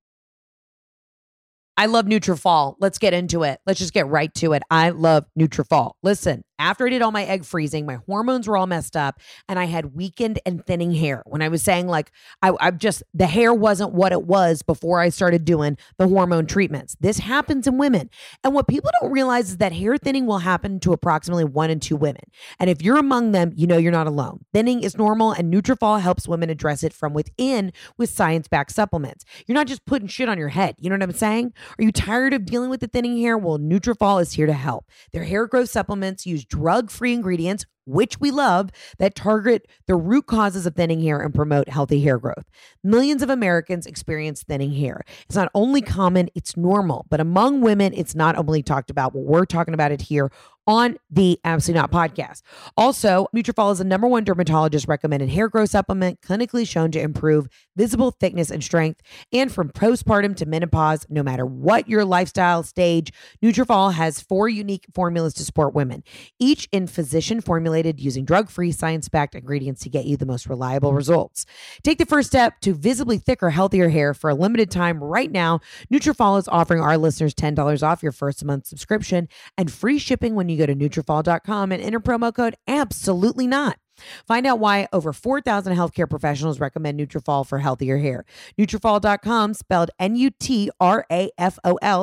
I 1.78 1.86
love 1.86 2.06
Nutrafol. 2.06 2.74
Let's 2.80 2.98
get 2.98 3.14
into 3.14 3.44
it. 3.44 3.60
Let's 3.64 3.78
just 3.78 3.94
get 3.94 4.08
right 4.08 4.34
to 4.34 4.52
it. 4.52 4.64
I 4.68 4.90
love 4.90 5.26
Nutrafol. 5.38 5.92
Listen, 6.02 6.42
after 6.58 6.84
I 6.84 6.90
did 6.90 7.02
all 7.02 7.12
my 7.12 7.22
egg 7.24 7.44
freezing, 7.44 7.86
my 7.86 7.98
hormones 8.06 8.48
were 8.48 8.56
all 8.56 8.66
messed 8.66 8.96
up, 8.96 9.20
and 9.48 9.60
I 9.60 9.66
had 9.66 9.94
weakened 9.94 10.40
and 10.44 10.66
thinning 10.66 10.92
hair. 10.92 11.22
When 11.24 11.40
I 11.40 11.46
was 11.46 11.62
saying 11.62 11.86
like 11.86 12.10
I, 12.42 12.52
I 12.58 12.72
just 12.72 13.04
the 13.14 13.26
hair 13.26 13.54
wasn't 13.54 13.92
what 13.92 14.10
it 14.10 14.24
was 14.24 14.62
before 14.62 14.98
I 14.98 15.10
started 15.10 15.44
doing 15.44 15.78
the 15.98 16.08
hormone 16.08 16.46
treatments. 16.46 16.96
This 16.98 17.18
happens 17.18 17.68
in 17.68 17.78
women, 17.78 18.10
and 18.42 18.54
what 18.54 18.66
people 18.66 18.90
don't 19.00 19.12
realize 19.12 19.50
is 19.50 19.58
that 19.58 19.72
hair 19.72 19.96
thinning 19.96 20.26
will 20.26 20.38
happen 20.38 20.80
to 20.80 20.92
approximately 20.92 21.44
one 21.44 21.70
in 21.70 21.78
two 21.78 21.94
women. 21.94 22.22
And 22.58 22.68
if 22.68 22.82
you're 22.82 22.98
among 22.98 23.30
them, 23.30 23.52
you 23.54 23.68
know 23.68 23.78
you're 23.78 23.92
not 23.92 24.08
alone. 24.08 24.44
Thinning 24.52 24.82
is 24.82 24.98
normal, 24.98 25.30
and 25.30 25.54
Nutrafol 25.54 26.00
helps 26.00 26.26
women 26.26 26.50
address 26.50 26.82
it 26.82 26.92
from 26.92 27.14
within 27.14 27.72
with 27.98 28.10
science-backed 28.10 28.72
supplements. 28.72 29.24
You're 29.46 29.54
not 29.54 29.68
just 29.68 29.86
putting 29.86 30.08
shit 30.08 30.28
on 30.28 30.38
your 30.38 30.48
head. 30.48 30.74
You 30.80 30.90
know 30.90 30.94
what 30.94 31.04
I'm 31.04 31.12
saying? 31.12 31.52
Are 31.78 31.82
you 31.82 31.92
tired 31.92 32.34
of 32.34 32.44
dealing 32.44 32.70
with 32.70 32.80
the 32.80 32.86
thinning 32.86 33.18
hair? 33.18 33.36
Well, 33.36 33.58
Nutrafol 33.58 34.22
is 34.22 34.32
here 34.32 34.46
to 34.46 34.52
help. 34.52 34.86
Their 35.12 35.24
hair 35.24 35.46
growth 35.46 35.70
supplements 35.70 36.26
use 36.26 36.44
drug-free 36.44 37.12
ingredients, 37.12 37.66
which 37.84 38.20
we 38.20 38.30
love, 38.30 38.70
that 38.98 39.14
target 39.14 39.66
the 39.86 39.96
root 39.96 40.26
causes 40.26 40.66
of 40.66 40.74
thinning 40.74 41.00
hair 41.00 41.20
and 41.20 41.34
promote 41.34 41.68
healthy 41.68 42.02
hair 42.02 42.18
growth. 42.18 42.44
Millions 42.84 43.22
of 43.22 43.30
Americans 43.30 43.86
experience 43.86 44.42
thinning 44.42 44.72
hair. 44.72 45.02
It's 45.24 45.36
not 45.36 45.50
only 45.54 45.80
common, 45.80 46.28
it's 46.34 46.56
normal. 46.56 47.06
But 47.08 47.20
among 47.20 47.62
women, 47.62 47.94
it's 47.94 48.14
not 48.14 48.36
only 48.36 48.62
talked 48.62 48.90
about. 48.90 49.14
We're 49.14 49.46
talking 49.46 49.74
about 49.74 49.92
it 49.92 50.02
here 50.02 50.30
on 50.68 50.98
the 51.10 51.40
Absolutely 51.44 51.80
Not 51.80 51.90
podcast. 51.90 52.42
Also, 52.76 53.26
Nutrafol 53.34 53.72
is 53.72 53.78
the 53.78 53.84
number 53.84 54.06
one 54.06 54.22
dermatologist 54.22 54.86
recommended 54.86 55.30
hair 55.30 55.48
growth 55.48 55.70
supplement, 55.70 56.20
clinically 56.20 56.68
shown 56.68 56.90
to 56.90 57.00
improve 57.00 57.48
visible 57.74 58.10
thickness 58.10 58.50
and 58.50 58.62
strength. 58.62 59.00
And 59.32 59.50
from 59.50 59.70
postpartum 59.70 60.36
to 60.36 60.46
menopause, 60.46 61.06
no 61.08 61.22
matter 61.22 61.46
what 61.46 61.88
your 61.88 62.04
lifestyle 62.04 62.62
stage, 62.62 63.12
Nutrafol 63.42 63.94
has 63.94 64.20
four 64.20 64.46
unique 64.50 64.84
formulas 64.94 65.32
to 65.34 65.44
support 65.44 65.74
women, 65.74 66.04
each 66.38 66.68
in 66.70 66.86
physician 66.86 67.40
formulated 67.40 67.98
using 67.98 68.26
drug-free, 68.26 68.72
science-backed 68.72 69.34
ingredients 69.34 69.80
to 69.84 69.88
get 69.88 70.04
you 70.04 70.18
the 70.18 70.26
most 70.26 70.46
reliable 70.46 70.92
results. 70.92 71.46
Take 71.82 71.96
the 71.96 72.04
first 72.04 72.28
step 72.28 72.60
to 72.60 72.74
visibly 72.74 73.16
thicker, 73.16 73.48
healthier 73.48 73.88
hair 73.88 74.12
for 74.12 74.28
a 74.28 74.34
limited 74.34 74.70
time 74.70 75.02
right 75.02 75.32
now. 75.32 75.60
Nutrafol 75.90 76.38
is 76.38 76.46
offering 76.48 76.82
our 76.82 76.98
listeners 76.98 77.32
$10 77.34 77.82
off 77.82 78.02
your 78.02 78.12
first 78.12 78.44
month 78.44 78.66
subscription 78.66 79.28
and 79.56 79.72
free 79.72 79.98
shipping 79.98 80.34
when 80.34 80.50
you 80.50 80.57
go 80.58 80.66
to 80.66 80.74
Nutrafol.com 80.74 81.72
and 81.72 81.82
enter 81.82 82.00
promo 82.00 82.34
code 82.34 82.56
absolutely 82.66 83.46
not. 83.46 83.78
Find 84.26 84.46
out 84.46 84.58
why 84.58 84.88
over 84.92 85.12
4,000 85.12 85.76
healthcare 85.76 86.08
professionals 86.08 86.60
recommend 86.60 86.98
Nutrafol 87.00 87.46
for 87.46 87.58
healthier 87.58 87.98
hair. 87.98 88.24
Nutrafol.com, 88.58 89.54
spelled 89.54 89.90
N-U-T-R-A-F-O-L 89.98 90.46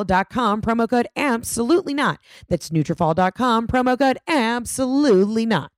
dot 0.04 0.30
com, 0.30 0.62
promo 0.62 0.90
code 0.90 1.08
absolutely 1.16 1.94
not. 1.94 2.20
That's 2.50 2.70
Nutrafol.com, 2.70 3.68
promo 3.68 3.98
code 3.98 4.18
absolutely 4.28 5.46
not. 5.46 5.72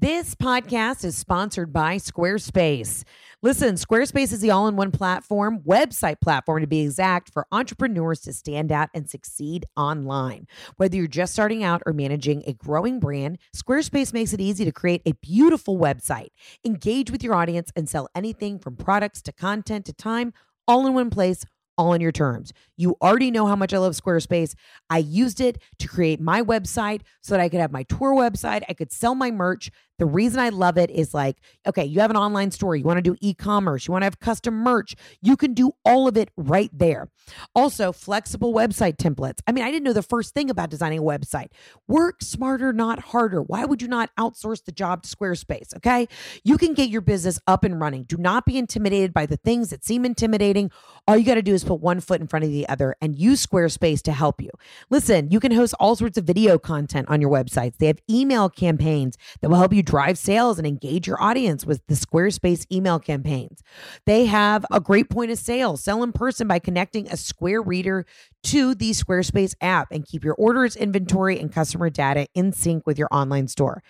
This 0.00 0.34
podcast 0.34 1.04
is 1.04 1.18
sponsored 1.18 1.70
by 1.70 1.96
Squarespace. 1.96 3.04
Listen, 3.42 3.74
Squarespace 3.74 4.32
is 4.32 4.40
the 4.40 4.50
all 4.50 4.66
in 4.66 4.74
one 4.74 4.90
platform, 4.90 5.60
website 5.68 6.18
platform 6.22 6.62
to 6.62 6.66
be 6.66 6.80
exact, 6.80 7.30
for 7.30 7.46
entrepreneurs 7.52 8.20
to 8.20 8.32
stand 8.32 8.72
out 8.72 8.88
and 8.94 9.10
succeed 9.10 9.66
online. 9.76 10.46
Whether 10.78 10.96
you're 10.96 11.08
just 11.08 11.34
starting 11.34 11.62
out 11.62 11.82
or 11.84 11.92
managing 11.92 12.42
a 12.46 12.54
growing 12.54 13.00
brand, 13.00 13.36
Squarespace 13.54 14.14
makes 14.14 14.32
it 14.32 14.40
easy 14.40 14.64
to 14.64 14.72
create 14.72 15.02
a 15.04 15.12
beautiful 15.12 15.76
website, 15.78 16.30
engage 16.64 17.10
with 17.10 17.22
your 17.22 17.34
audience, 17.34 17.70
and 17.76 17.86
sell 17.86 18.08
anything 18.14 18.58
from 18.58 18.76
products 18.76 19.20
to 19.20 19.32
content 19.32 19.84
to 19.84 19.92
time, 19.92 20.32
all 20.66 20.86
in 20.86 20.94
one 20.94 21.10
place. 21.10 21.44
All 21.78 21.92
on 21.92 22.00
your 22.00 22.12
terms. 22.12 22.52
You 22.76 22.96
already 23.00 23.30
know 23.30 23.46
how 23.46 23.56
much 23.56 23.72
I 23.72 23.78
love 23.78 23.94
Squarespace. 23.94 24.54
I 24.90 24.98
used 24.98 25.40
it 25.40 25.58
to 25.78 25.88
create 25.88 26.20
my 26.20 26.42
website 26.42 27.00
so 27.22 27.34
that 27.34 27.40
I 27.40 27.48
could 27.48 27.60
have 27.60 27.72
my 27.72 27.84
tour 27.84 28.14
website. 28.14 28.62
I 28.68 28.74
could 28.74 28.92
sell 28.92 29.14
my 29.14 29.30
merch. 29.30 29.70
The 29.98 30.06
reason 30.06 30.40
I 30.40 30.48
love 30.48 30.78
it 30.78 30.90
is 30.90 31.14
like, 31.14 31.36
okay, 31.64 31.84
you 31.84 32.00
have 32.00 32.10
an 32.10 32.16
online 32.16 32.50
store, 32.50 32.74
you 32.74 32.82
want 32.82 32.98
to 32.98 33.02
do 33.02 33.16
e 33.20 33.34
commerce, 33.34 33.86
you 33.86 33.92
want 33.92 34.02
to 34.02 34.06
have 34.06 34.18
custom 34.18 34.54
merch, 34.54 34.96
you 35.20 35.36
can 35.36 35.54
do 35.54 35.72
all 35.84 36.08
of 36.08 36.16
it 36.16 36.30
right 36.36 36.70
there. 36.72 37.08
Also, 37.54 37.92
flexible 37.92 38.52
website 38.52 38.96
templates. 38.96 39.38
I 39.46 39.52
mean, 39.52 39.62
I 39.62 39.70
didn't 39.70 39.84
know 39.84 39.92
the 39.92 40.02
first 40.02 40.34
thing 40.34 40.50
about 40.50 40.70
designing 40.70 40.98
a 40.98 41.02
website. 41.02 41.48
Work 41.86 42.22
smarter, 42.22 42.72
not 42.72 42.98
harder. 42.98 43.42
Why 43.42 43.64
would 43.64 43.80
you 43.80 43.86
not 43.86 44.10
outsource 44.18 44.64
the 44.64 44.72
job 44.72 45.04
to 45.04 45.16
Squarespace? 45.16 45.76
Okay. 45.76 46.08
You 46.42 46.58
can 46.58 46.74
get 46.74 46.88
your 46.88 47.00
business 47.00 47.38
up 47.46 47.62
and 47.62 47.80
running. 47.80 48.02
Do 48.02 48.16
not 48.16 48.44
be 48.44 48.58
intimidated 48.58 49.12
by 49.12 49.26
the 49.26 49.36
things 49.36 49.70
that 49.70 49.84
seem 49.84 50.04
intimidating. 50.04 50.72
All 51.06 51.16
you 51.16 51.24
got 51.24 51.34
to 51.34 51.42
do 51.42 51.54
is 51.54 51.61
put 51.66 51.80
one 51.80 52.00
foot 52.00 52.20
in 52.20 52.26
front 52.26 52.44
of 52.44 52.50
the 52.50 52.68
other 52.68 52.96
and 53.00 53.18
use 53.18 53.44
Squarespace 53.44 54.02
to 54.02 54.12
help 54.12 54.40
you. 54.40 54.50
Listen, 54.90 55.30
you 55.30 55.40
can 55.40 55.52
host 55.52 55.74
all 55.80 55.96
sorts 55.96 56.18
of 56.18 56.24
video 56.24 56.58
content 56.58 57.08
on 57.08 57.20
your 57.20 57.30
websites. 57.30 57.76
They 57.78 57.86
have 57.86 57.98
email 58.10 58.48
campaigns 58.48 59.16
that 59.40 59.48
will 59.48 59.58
help 59.58 59.72
you 59.72 59.82
drive 59.82 60.18
sales 60.18 60.58
and 60.58 60.66
engage 60.66 61.06
your 61.06 61.22
audience 61.22 61.64
with 61.64 61.86
the 61.86 61.94
Squarespace 61.94 62.66
email 62.72 62.98
campaigns. 62.98 63.62
They 64.06 64.26
have 64.26 64.64
a 64.70 64.80
great 64.80 65.10
point 65.10 65.30
of 65.30 65.38
sale. 65.38 65.76
Sell 65.76 66.02
in 66.02 66.12
person 66.12 66.46
by 66.48 66.58
connecting 66.58 67.08
a 67.08 67.16
Square 67.16 67.62
reader 67.62 68.06
to 68.44 68.74
the 68.74 68.90
Squarespace 68.90 69.54
app 69.60 69.88
and 69.90 70.06
keep 70.06 70.24
your 70.24 70.34
orders, 70.34 70.76
inventory, 70.76 71.38
and 71.38 71.52
customer 71.52 71.90
data 71.90 72.26
in 72.34 72.52
sync 72.52 72.86
with 72.86 72.98
your 72.98 73.08
online 73.12 73.48
store. 73.48 73.82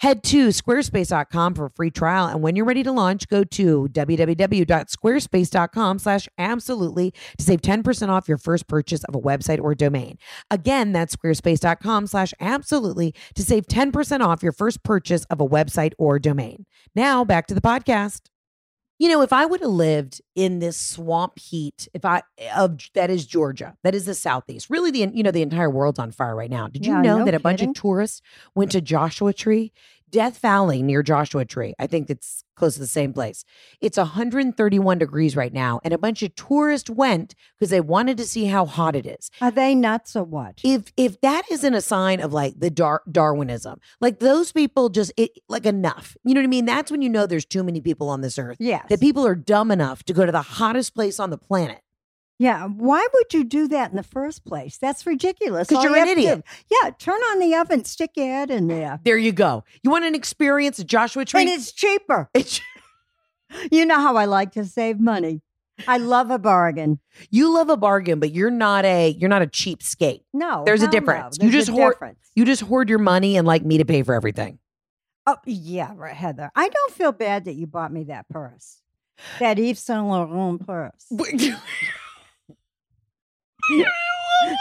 Head 0.00 0.22
to 0.24 0.48
squarespace.com 0.48 1.54
for 1.54 1.66
a 1.66 1.70
free 1.70 1.90
trial. 1.90 2.26
And 2.26 2.42
when 2.42 2.56
you're 2.56 2.64
ready 2.64 2.82
to 2.82 2.92
launch, 2.92 3.28
go 3.28 3.44
to 3.44 3.88
www.squarespace.com 3.90 5.98
slash 5.98 6.28
absolutely 6.38 7.14
to 7.38 7.44
save 7.44 7.62
10% 7.62 8.08
off 8.08 8.28
your 8.28 8.38
first 8.38 8.68
purchase 8.68 9.04
of 9.04 9.14
a 9.14 9.20
website 9.20 9.60
or 9.60 9.74
domain. 9.74 10.18
Again, 10.50 10.92
that's 10.92 11.16
squarespace.com 11.16 12.06
slash 12.06 12.34
absolutely 12.40 13.14
to 13.34 13.42
save 13.42 13.66
10% 13.66 14.20
off 14.20 14.42
your 14.42 14.52
first 14.52 14.82
purchase 14.82 15.24
of 15.26 15.40
a 15.40 15.48
website 15.48 15.92
or 15.98 16.18
domain. 16.18 16.66
Now 16.94 17.24
back 17.24 17.46
to 17.48 17.54
the 17.54 17.60
podcast. 17.60 18.30
You 19.00 19.08
know, 19.08 19.22
if 19.22 19.32
I 19.32 19.46
would 19.46 19.62
have 19.62 19.70
lived 19.70 20.20
in 20.34 20.58
this 20.58 20.76
swamp 20.76 21.38
heat, 21.38 21.88
if 21.94 22.04
I 22.04 22.20
of 22.54 22.78
that 22.94 23.08
is 23.08 23.24
Georgia, 23.26 23.74
that 23.82 23.94
is 23.94 24.04
the 24.04 24.14
southeast. 24.14 24.68
Really, 24.68 24.90
the 24.90 25.10
you 25.14 25.22
know 25.22 25.30
the 25.30 25.40
entire 25.40 25.70
world's 25.70 25.98
on 25.98 26.10
fire 26.10 26.36
right 26.36 26.50
now. 26.50 26.68
Did 26.68 26.84
you 26.84 26.92
Yeah, 26.92 27.00
know 27.00 27.18
no 27.20 27.24
that 27.24 27.34
a 27.34 27.40
bunch 27.40 27.60
kidding. 27.60 27.70
of 27.70 27.76
tourists 27.76 28.20
went 28.54 28.70
to 28.72 28.82
Joshua 28.82 29.32
Tree, 29.32 29.72
Death 30.10 30.38
Valley 30.40 30.82
near 30.82 31.02
Joshua 31.02 31.46
Tree? 31.46 31.72
I 31.78 31.86
think 31.86 32.10
it's 32.10 32.44
close 32.60 32.74
to 32.74 32.80
the 32.80 32.86
same 32.86 33.12
place. 33.12 33.44
It's 33.80 33.96
131 33.98 34.98
degrees 34.98 35.34
right 35.34 35.52
now, 35.52 35.80
and 35.82 35.92
a 35.92 35.98
bunch 35.98 36.22
of 36.22 36.34
tourists 36.36 36.88
went 36.88 37.34
because 37.58 37.70
they 37.70 37.80
wanted 37.80 38.16
to 38.18 38.24
see 38.24 38.44
how 38.44 38.66
hot 38.66 38.94
it 38.94 39.06
is. 39.06 39.30
Are 39.40 39.50
they 39.50 39.74
nuts 39.74 40.14
or 40.14 40.22
what? 40.22 40.60
if 40.62 40.92
if 40.96 41.20
that 41.22 41.42
isn't 41.50 41.74
a 41.74 41.80
sign 41.80 42.20
of 42.20 42.32
like 42.32 42.54
the 42.60 42.70
dar- 42.70 43.02
darwinism 43.10 43.80
like 44.00 44.18
those 44.20 44.52
people 44.52 44.88
just 44.90 45.12
it 45.16 45.30
like 45.48 45.66
enough. 45.66 46.16
You 46.22 46.34
know 46.34 46.40
what 46.40 46.44
i 46.44 46.48
mean? 46.48 46.66
That's 46.66 46.90
when 46.90 47.02
you 47.02 47.08
know 47.08 47.26
there's 47.26 47.44
too 47.44 47.64
many 47.64 47.80
people 47.80 48.08
on 48.08 48.20
this 48.20 48.38
earth 48.38 48.58
Yeah, 48.60 48.82
that 48.88 49.00
people 49.00 49.26
are 49.26 49.34
dumb 49.34 49.70
enough 49.70 50.04
to 50.04 50.12
go 50.12 50.26
to 50.26 50.32
the 50.32 50.42
hottest 50.42 50.94
place 50.94 51.18
on 51.18 51.30
the 51.30 51.38
planet 51.38 51.80
Yeah, 52.40 52.66
why 52.68 53.06
would 53.12 53.34
you 53.34 53.44
do 53.44 53.68
that 53.68 53.90
in 53.90 53.96
the 53.98 54.02
first 54.02 54.46
place? 54.46 54.78
That's 54.78 55.04
ridiculous. 55.04 55.68
Because 55.68 55.84
you're 55.84 55.94
you 55.94 56.02
an 56.02 56.08
idiot. 56.08 56.42
yeah, 56.70 56.90
turn 56.98 57.20
on 57.20 57.38
the 57.38 57.54
oven, 57.54 57.84
stick 57.84 58.12
your 58.16 58.26
head 58.28 58.50
in 58.50 58.66
there. 58.66 58.98
there 59.04 59.18
you 59.18 59.30
go 59.32 59.62
you 59.82 59.90
want 59.90 60.04
an 60.06 60.14
experience 60.14 60.80
at 60.80 60.86
joshua 60.86 61.24
tree 61.26 61.42
And 61.42 61.50
it's 61.50 61.70
cheaper. 61.72 62.30
It's- 62.34 62.60
You 63.70 63.84
know 63.84 64.00
how 64.00 64.16
I 64.16 64.24
like 64.26 64.52
to 64.52 64.64
save 64.64 65.00
money. 65.00 65.42
I 65.88 65.98
love 65.98 66.30
a 66.30 66.38
bargain. 66.38 66.98
you 67.30 67.52
love 67.52 67.68
a 67.68 67.76
bargain 67.76 68.20
but 68.20 68.32
you're 68.32 68.50
not 68.50 68.84
a 68.86 69.10
you're 69.10 69.28
not 69.30 69.42
a 69.42 69.46
cheapskate 69.46 70.22
No, 70.32 70.62
There's 70.64 70.80
a 70.82 70.86
hell 70.86 70.92
no. 70.94 70.98
difference. 71.00 71.38
You 71.40 71.50
There's 71.50 71.66
just 71.66 71.68
a 71.68 71.72
hoard- 71.72 71.94
difference. 71.94 72.18
you 72.34 72.44
just 72.46 72.62
hoard 72.62 72.88
your 72.88 72.98
money 73.00 73.36
and 73.36 73.46
like 73.46 73.64
me 73.64 73.76
to 73.78 73.84
pay 73.84 74.02
for 74.02 74.14
everything 74.14 74.58
Oh, 75.26 75.36
yeah, 75.44 75.92
right, 75.94 76.14
Heather. 76.16 76.50
I 76.56 76.68
don't 76.70 76.92
feel 76.94 77.12
bad 77.12 77.44
that 77.44 77.52
you 77.54 77.66
bought 77.66 77.92
me 77.92 78.04
that 78.04 78.26
purse, 78.30 78.78
that 79.38 79.58
Yves 79.58 79.78
Saint 79.78 80.06
Laurent 80.06 80.66
purse. 80.66 81.06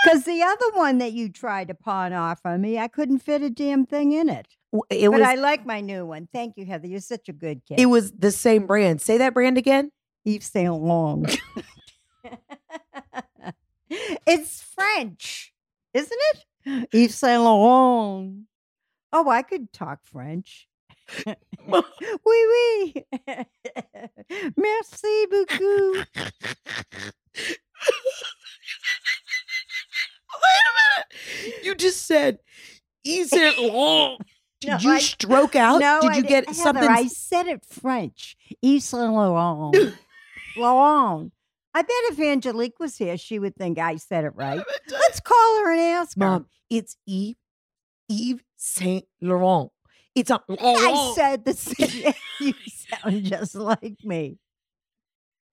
Because 0.04 0.24
the 0.26 0.42
other 0.44 0.78
one 0.78 0.98
that 1.00 1.14
you 1.14 1.30
tried 1.30 1.68
to 1.70 1.74
pawn 1.74 2.14
off 2.14 2.42
on 2.46 2.62
me, 2.62 2.78
I 2.78 2.88
couldn't 2.88 3.20
fit 3.20 3.42
a 3.42 3.50
damn 3.50 3.86
thing 3.86 4.12
in 4.12 4.30
it. 4.30 4.48
It 4.90 5.10
but 5.10 5.20
was 5.20 5.22
I 5.22 5.36
like 5.36 5.66
my 5.66 5.82
new 5.82 6.06
one. 6.06 6.28
Thank 6.32 6.58
you, 6.58 6.66
Heather. 6.66 6.88
You're 6.88 7.00
such 7.00 7.28
a 7.28 7.34
good 7.34 7.66
kid. 7.66 7.80
it 7.80 7.88
was 7.88 8.12
the 8.12 8.32
same 8.32 8.68
brand. 8.68 9.02
Say 9.02 9.18
that 9.18 9.34
brand 9.34 9.58
again. 9.58 9.92
Yves 10.26 10.46
Saint 10.46 10.74
Laurent. 10.74 11.40
it's 13.90 14.62
French, 14.62 15.54
isn't 15.94 16.20
it? 16.34 16.90
Yves 16.94 17.16
Saint 17.16 17.42
Laurent. 17.42 18.46
Oh, 19.12 19.30
I 19.30 19.42
could 19.42 19.74
talk 19.74 20.00
French. 20.04 20.68
oui, 21.26 21.82
oui. 22.26 22.94
Merci 24.56 25.26
beaucoup. 25.32 26.06
Wait 30.34 30.64
a 30.68 31.46
minute. 31.48 31.66
You 31.66 31.76
just 31.76 32.06
said 32.06 32.40
Yves 33.04 33.30
Saint 33.30 33.58
Laurent. 33.60 34.22
Did 34.62 34.72
No, 34.72 34.78
you 34.80 34.92
I- 34.92 35.00
stroke 35.00 35.56
out? 35.56 35.80
No, 35.80 36.00
Did 36.02 36.08
you 36.18 36.22
didn't. 36.24 36.30
get 36.30 36.46
Heather, 36.48 36.54
something? 36.60 36.90
I 36.90 37.08
said 37.08 37.48
it 37.48 37.64
French. 37.66 38.36
Yves 38.62 38.86
Saint 38.86 39.14
Laurent. 39.14 39.76
Laurent. 40.58 41.32
I 41.74 41.82
bet 41.84 41.90
if 42.12 42.20
Angelique 42.20 42.80
was 42.80 42.98
here, 42.98 43.18
she 43.18 43.40
would 43.40 43.56
think 43.56 43.78
I 43.80 43.96
said 43.98 44.26
it 44.26 44.34
right. 44.36 44.62
Let's 44.92 45.20
call 45.22 45.60
her 45.64 45.72
and 45.72 45.80
ask 45.82 46.18
her. 46.18 46.26
Mom, 46.26 46.46
it's 46.70 46.98
Yves 47.08 47.36
Yves 48.10 48.42
Saint 48.58 49.06
Laurent. 49.22 49.72
It's 50.16 50.32
a 50.32 50.42
I 50.50 51.14
said 51.16 51.46
the 51.46 51.54
same. 51.54 52.14
you 52.42 52.54
sound 52.68 53.24
just 53.24 53.56
like 53.56 54.04
me. 54.04 54.40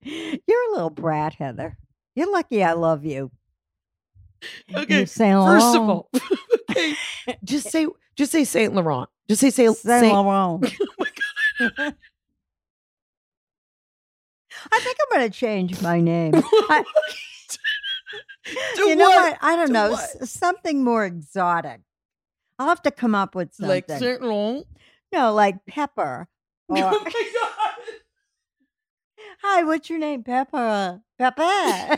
You're 0.01 0.69
a 0.69 0.73
little 0.73 0.89
brat, 0.89 1.35
Heather. 1.35 1.77
You're 2.17 2.31
lucky 2.31 2.63
I 2.63 2.73
love 2.73 3.05
you. 3.05 3.29
Okay, 4.75 5.05
Saint 5.05 5.37
First 5.37 5.75
of 5.75 5.81
all, 5.83 6.09
okay, 6.71 6.95
just 7.43 7.69
say 7.71 7.85
just 8.15 8.31
say 8.31 8.43
Saint 8.43 8.73
Laurent. 8.73 9.07
Just 9.29 9.41
say 9.41 9.51
Saint, 9.51 9.77
Saint 9.77 10.01
Saint 10.01 10.13
Laurent. 10.13 10.65
Oh 11.59 11.91
I 14.71 14.79
think 14.79 14.97
I'm 15.01 15.19
going 15.19 15.31
to 15.31 15.37
change 15.37 15.79
my 15.81 16.01
name. 16.01 16.33
I- 16.35 16.83
you 18.77 18.95
know 18.95 19.05
what? 19.09 19.31
what? 19.33 19.37
I 19.41 19.55
don't 19.55 19.71
know. 19.71 19.91
what? 19.91 20.27
Something 20.27 20.83
more 20.83 21.05
exotic. 21.05 21.81
I'll 22.57 22.67
have 22.67 22.81
to 22.83 22.91
come 22.91 23.13
up 23.13 23.35
with 23.35 23.53
something. 23.53 23.69
like 23.69 23.89
Saint 23.89 24.23
Laurent. 24.23 24.65
no, 25.13 25.33
like 25.33 25.63
Pepper. 25.67 26.27
Oh 26.69 26.75
or, 26.75 26.83
Oh 26.85 27.03
my 27.03 27.11
god! 27.11 27.97
Hi, 29.43 29.63
what's 29.63 29.89
your 29.89 29.99
name? 29.99 30.23
Pepper. 30.23 31.01
Pepper. 31.19 31.97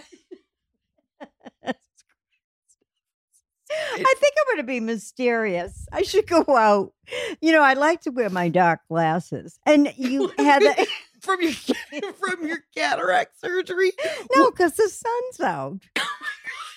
I 3.72 4.14
think 4.18 4.34
I'm 4.40 4.56
going 4.56 4.58
to 4.58 4.68
be 4.68 4.80
mysterious. 4.80 5.88
I 5.92 6.02
should 6.02 6.28
go 6.28 6.44
out. 6.56 6.94
You 7.42 7.52
know, 7.52 7.62
I 7.62 7.74
like 7.74 8.02
to 8.02 8.12
wear 8.12 8.30
my 8.30 8.50
dark 8.50 8.82
glasses. 8.90 9.60
And 9.66 9.94
you 9.98 10.32
had 10.38 10.62
the, 10.62 10.88
from 11.20 11.42
your 11.42 11.54
from 12.14 12.48
your 12.48 12.64
cataract 12.76 13.40
surgery. 13.40 13.92
no, 14.36 14.52
because 14.52 14.74
the 14.74 14.90
sun's 14.90 15.40
out. 15.42 15.80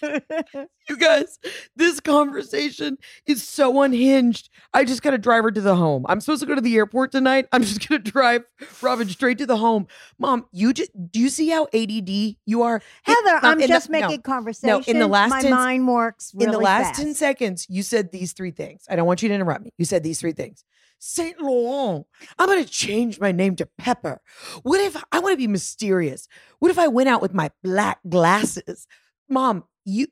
You 0.89 0.97
guys, 0.97 1.39
this 1.77 2.01
conversation 2.01 2.99
is 3.25 3.47
so 3.47 3.83
unhinged. 3.83 4.51
I 4.75 4.85
just 4.85 5.01
got 5.01 5.13
to 5.13 5.19
drive 5.19 5.45
her 5.45 5.53
to 5.53 5.61
the 5.61 5.77
home. 5.77 6.05
I'm 6.09 6.21
supposed 6.21 6.41
to 6.41 6.47
go 6.47 6.57
to 6.57 6.61
the 6.61 6.75
airport 6.75 7.13
tonight. 7.13 7.47
I'm 7.53 7.63
just 7.63 7.89
going 7.89 8.03
to 8.05 8.11
drive 8.11 8.43
Robin 8.83 9.09
straight 9.09 9.39
to 9.39 9.47
the 9.47 9.57
home. 9.57 9.87
Mom, 10.19 10.45
you 10.51 10.73
just 10.73 10.91
do 11.13 11.21
you 11.21 11.29
see 11.29 11.49
how 11.49 11.69
ADD 11.73 12.09
you 12.47 12.63
are? 12.63 12.77
It- 12.77 12.83
Heather, 13.05 13.35
Mom, 13.35 13.41
I'm 13.45 13.53
in 13.55 13.61
the- 13.61 13.69
just 13.69 13.91
no. 13.91 14.01
making 14.01 14.23
conversation. 14.23 14.99
last 15.09 15.31
my 15.31 15.43
10 15.43 15.51
mind 15.53 15.87
works 15.89 16.33
really 16.35 16.47
in 16.47 16.51
the 16.53 16.59
last 16.59 16.89
fast. 16.89 17.01
10 17.03 17.15
seconds, 17.15 17.67
you 17.69 17.85
said 17.85 18.11
these 18.11 18.33
three 18.33 18.51
things. 18.51 18.85
I 18.91 18.97
don't 18.97 19.07
want 19.07 19.23
you 19.23 19.29
to 19.29 19.35
interrupt 19.35 19.65
me. 19.65 19.73
You 19.79 19.85
said 19.85 20.03
these 20.03 20.19
three 20.21 20.33
things. 20.33 20.65
Saint 20.99 21.41
Laurent. 21.41 22.07
I'm 22.39 22.47
going 22.49 22.63
to 22.65 22.71
change 22.71 23.19
my 23.19 23.33
name 23.33 23.57
to 23.57 23.67
Pepper. 23.79 24.21
What 24.63 24.81
if 24.81 25.03
I 25.13 25.19
want 25.21 25.33
to 25.33 25.37
be 25.37 25.49
mysterious? 25.49 26.29
What 26.61 26.71
if 26.71 26.79
I 26.79 26.87
went 26.89 27.09
out 27.09 27.21
with 27.23 27.35
my 27.35 27.51
black 27.63 27.99
glasses? 28.09 28.87
Mom, 29.33 29.65
you 29.85 30.07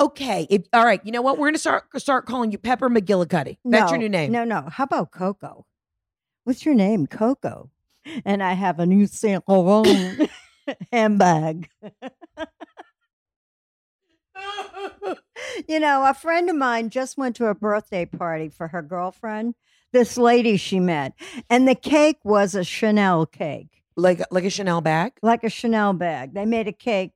okay. 0.00 0.46
If, 0.50 0.62
all 0.72 0.84
right, 0.84 1.00
you 1.04 1.12
know 1.12 1.22
what? 1.22 1.38
We're 1.38 1.52
to 1.52 1.58
start 1.58 1.84
start 2.00 2.26
calling 2.26 2.50
you 2.50 2.58
Pepper 2.58 2.88
McGillicuddy. 2.88 3.58
That's 3.64 3.90
your 3.92 3.98
new 3.98 4.08
name. 4.08 4.32
No, 4.32 4.42
no. 4.44 4.68
How 4.70 4.84
about 4.84 5.10
Coco? 5.12 5.66
What's 6.44 6.64
your 6.64 6.74
name? 6.74 7.06
Coco. 7.06 7.70
And 8.24 8.42
I 8.42 8.52
have 8.54 8.80
a 8.80 8.86
new 8.86 9.06
Saint 9.06 9.44
Laurent 9.48 10.30
handbag. 10.92 11.68
You 15.68 15.78
know, 15.78 16.04
a 16.08 16.14
friend 16.14 16.50
of 16.50 16.56
mine 16.56 16.90
just 16.90 17.16
went 17.16 17.36
to 17.36 17.46
a 17.46 17.54
birthday 17.54 18.04
party 18.06 18.48
for 18.48 18.68
her 18.68 18.82
girlfriend, 18.82 19.54
this 19.92 20.18
lady 20.18 20.56
she 20.56 20.80
met, 20.80 21.12
and 21.48 21.68
the 21.68 21.74
cake 21.76 22.18
was 22.24 22.54
a 22.54 22.64
Chanel 22.64 23.24
cake, 23.26 23.82
like 23.96 24.20
like 24.32 24.44
a 24.44 24.50
Chanel 24.50 24.80
bag. 24.80 25.12
like 25.22 25.44
a 25.44 25.48
Chanel 25.48 25.92
bag. 25.92 26.34
They 26.34 26.44
made 26.44 26.66
a 26.66 26.72
cake. 26.72 27.12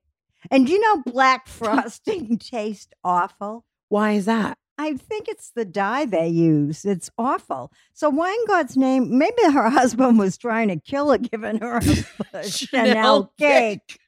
And 0.51 0.65
do 0.65 0.73
you 0.73 0.81
know 0.81 1.03
black 1.03 1.47
frosting 1.47 2.37
tastes 2.39 2.93
awful? 3.03 3.65
Why 3.89 4.13
is 4.13 4.25
that? 4.25 4.57
I 4.77 4.93
think 4.93 5.27
it's 5.27 5.51
the 5.51 5.65
dye 5.65 6.05
they 6.05 6.29
use. 6.29 6.85
It's 6.85 7.09
awful. 7.17 7.71
So 7.93 8.09
why 8.09 8.31
in 8.31 8.47
God's 8.47 8.77
name? 8.77 9.17
Maybe 9.17 9.43
her 9.43 9.69
husband 9.69 10.17
was 10.17 10.37
trying 10.37 10.69
to 10.69 10.77
kill 10.77 11.11
her, 11.11 11.17
giving 11.17 11.59
her 11.59 11.81
a, 12.33 12.37
a 12.37 12.49
Chanel 12.49 13.33
cake. 13.37 13.99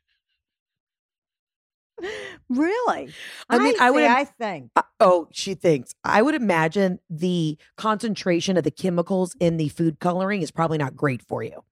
Really? 2.50 3.14
I 3.50 3.60
mean, 3.60 3.76
I 3.80 3.92
would 3.92 4.00
say, 4.00 4.06
im- 4.06 4.12
I 4.12 4.24
think. 4.26 4.72
Uh, 4.76 4.82
oh, 5.00 5.28
she 5.32 5.54
thinks. 5.54 5.94
I 6.04 6.22
would 6.22 6.36
imagine 6.36 7.00
the 7.10 7.58
concentration 7.78 8.58
of 8.58 8.64
the 8.64 8.72
chemicals 8.72 9.36
in 9.40 9.58
the 9.58 9.70
food 9.70 10.00
coloring 10.00 10.42
is 10.42 10.52
probably 10.52 10.78
not 10.78 10.96
great 10.96 11.22
for 11.22 11.44
you. 11.44 11.64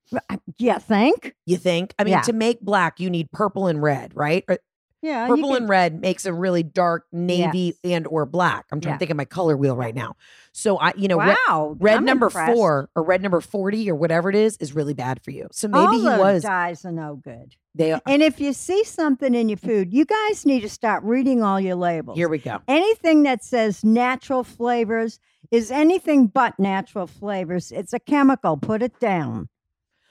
Yeah, 0.58 0.80
think. 0.80 1.36
You 1.46 1.58
think? 1.58 1.94
I 2.00 2.04
mean, 2.04 2.14
Yeah. 2.14 2.22
to 2.22 2.34
make 2.34 2.62
black, 2.62 3.00
you 3.00 3.10
need 3.10 3.32
purple 3.32 3.68
and 3.68 3.82
red, 3.82 4.16
right? 4.16 4.44
Or 4.48 4.58
Yeah, 5.02 5.28
purple 5.28 5.56
and 5.56 5.70
red 5.70 6.02
makes 6.02 6.26
a 6.26 6.34
really 6.34 6.64
dark 6.64 7.06
navy 7.12 7.74
Yes. 7.84 7.96
and 7.96 8.08
or 8.08 8.26
black. 8.26 8.66
I'm 8.72 8.82
trying 8.82 8.94
Yeah. 8.94 8.96
to 8.96 9.00
think 9.00 9.12
of 9.12 9.18
my 9.18 9.26
color 9.26 9.56
wheel 9.56 9.76
right 9.76 9.96
now. 9.96 10.16
So 10.52 10.78
I, 10.78 10.92
you 10.98 11.08
know, 11.08 11.18
red, 11.18 11.38
wow, 11.48 11.78
red 11.80 11.98
I'm 11.98 12.06
number 12.06 12.26
impressed. 12.26 12.54
four 12.54 12.90
or 12.96 13.04
red 13.04 13.22
number 13.22 13.40
forty 13.40 13.90
or 13.90 13.96
whatever 13.96 14.30
it 14.30 14.36
is 14.36 14.58
is 14.58 14.76
really 14.76 14.94
bad 14.94 15.24
for 15.24 15.32
you. 15.32 15.48
So 15.52 15.68
maybe 15.68 15.86
All 15.86 15.94
he 15.94 16.06
was. 16.06 16.44
dyes 16.44 16.84
are 16.84 16.92
no 16.92 17.16
good. 17.16 17.56
They 17.76 17.94
are. 17.94 18.02
And 18.06 18.22
if 18.22 18.42
you 18.42 18.52
see 18.52 18.84
something 18.84 19.34
in 19.34 19.48
your 19.48 19.58
mm. 19.58 19.68
food, 19.68 19.94
you 19.94 20.04
guys 20.06 20.46
need 20.46 20.62
to 20.62 20.70
start 20.70 21.04
reading 21.04 21.44
all 21.44 21.60
your 21.62 21.76
labels. 21.76 22.18
here 22.18 22.28
we 22.28 22.40
go. 22.40 22.60
anything 22.68 23.24
that 23.24 23.44
says 23.44 23.84
natural 23.86 24.44
flavors 24.44 25.20
is 25.52 25.72
anything 25.72 26.28
but 26.28 26.60
natural 26.60 27.08
flavors. 27.08 27.72
It's 27.72 27.94
a 27.94 28.00
chemical. 28.00 28.58
Put 28.58 28.82
it 28.82 29.00
down. 29.00 29.48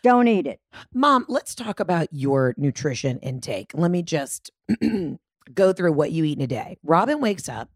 Don't 0.02 0.28
eat 0.28 0.46
it. 0.46 0.60
Mom, 0.94 1.24
let's 1.28 1.54
talk 1.54 1.80
about 1.80 2.08
your 2.12 2.54
nutrition 2.56 3.18
intake. 3.18 3.72
Let 3.74 3.90
me 3.90 4.02
just 4.02 4.50
go 5.54 5.72
through 5.72 5.92
what 5.92 6.12
you 6.12 6.24
eat 6.24 6.38
in 6.38 6.44
a 6.44 6.46
day. 6.46 6.78
Robin 6.84 7.20
wakes 7.20 7.48
up, 7.48 7.70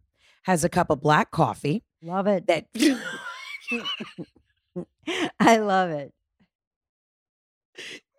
has 0.44 0.64
a 0.64 0.68
cup 0.68 0.90
of 0.90 1.00
black 1.00 1.30
coffee 1.30 1.85
Love 2.02 2.26
it. 2.26 2.46
that 2.46 2.66
I 5.40 5.56
love 5.58 5.90
it. 5.90 6.12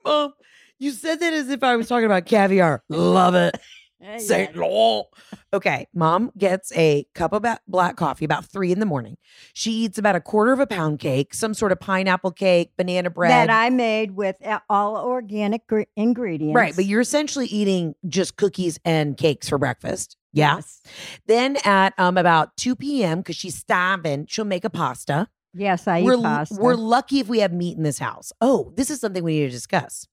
Mom, 0.06 0.34
you 0.80 0.92
said 0.92 1.20
that 1.20 1.34
as 1.34 1.50
if 1.50 1.64
I 1.64 1.76
was 1.76 1.88
talking 1.88 2.06
about 2.06 2.26
caviar. 2.26 2.84
Love 2.90 3.36
it. 3.36 3.58
Uh, 4.04 4.20
Saint 4.20 4.50
yes. 4.50 4.58
Laurent. 4.58 5.08
Okay, 5.54 5.88
mom 5.94 6.32
gets 6.38 6.72
a 6.76 7.06
cup 7.14 7.34
of 7.34 7.46
black 7.68 7.96
coffee 7.96 8.26
about 8.26 8.46
three 8.46 8.72
in 8.72 8.80
the 8.80 8.86
morning. 8.86 9.18
She 9.54 9.72
eats 9.72 9.98
about 9.98 10.16
a 10.16 10.22
quarter 10.22 10.52
of 10.52 10.60
a 10.60 10.68
pound 10.68 11.00
cake, 11.00 11.34
some 11.34 11.54
sort 11.54 11.72
of 11.72 11.80
pineapple 11.80 12.32
cake, 12.32 12.72
banana 12.78 13.10
bread. 13.10 13.32
That 13.32 13.50
I 13.50 13.70
made 13.70 14.12
with 14.12 14.36
all 14.70 14.98
organic 14.98 15.68
gr- 15.68 15.84
ingredients. 15.96 16.56
right, 16.56 16.76
but 16.76 16.86
you're 16.86 17.02
essentially 17.02 17.46
eating 17.46 17.96
just 18.08 18.36
cookies 18.36 18.80
and 18.84 19.16
cakes 19.16 19.50
for 19.50 19.58
breakfast. 19.58 20.18
Yeah. 20.34 20.56
Yes. 20.56 20.82
Then 21.28 21.58
at 21.64 21.94
um 21.98 22.18
about 22.18 22.58
2 22.58 22.76
p.m., 22.76 23.20
because 23.20 23.36
she's 23.36 23.56
starving, 23.56 24.26
she'll 24.28 24.46
make 24.46 24.66
a 24.66 24.70
pasta. 24.70 25.28
Yes, 25.54 25.88
I 25.88 26.02
we're, 26.02 26.16
eat 26.16 26.24
pasta. 26.24 26.56
we're 26.60 26.74
lucky 26.76 27.20
if 27.20 27.28
we 27.28 27.40
have 27.40 27.54
meat 27.54 27.78
in 27.78 27.84
this 27.84 28.00
house. 28.00 28.32
Oh, 28.42 28.74
this 28.76 28.90
is 28.90 29.00
something 29.00 29.24
we 29.24 29.40
need 29.40 29.46
to 29.46 29.52
discuss. 29.52 30.08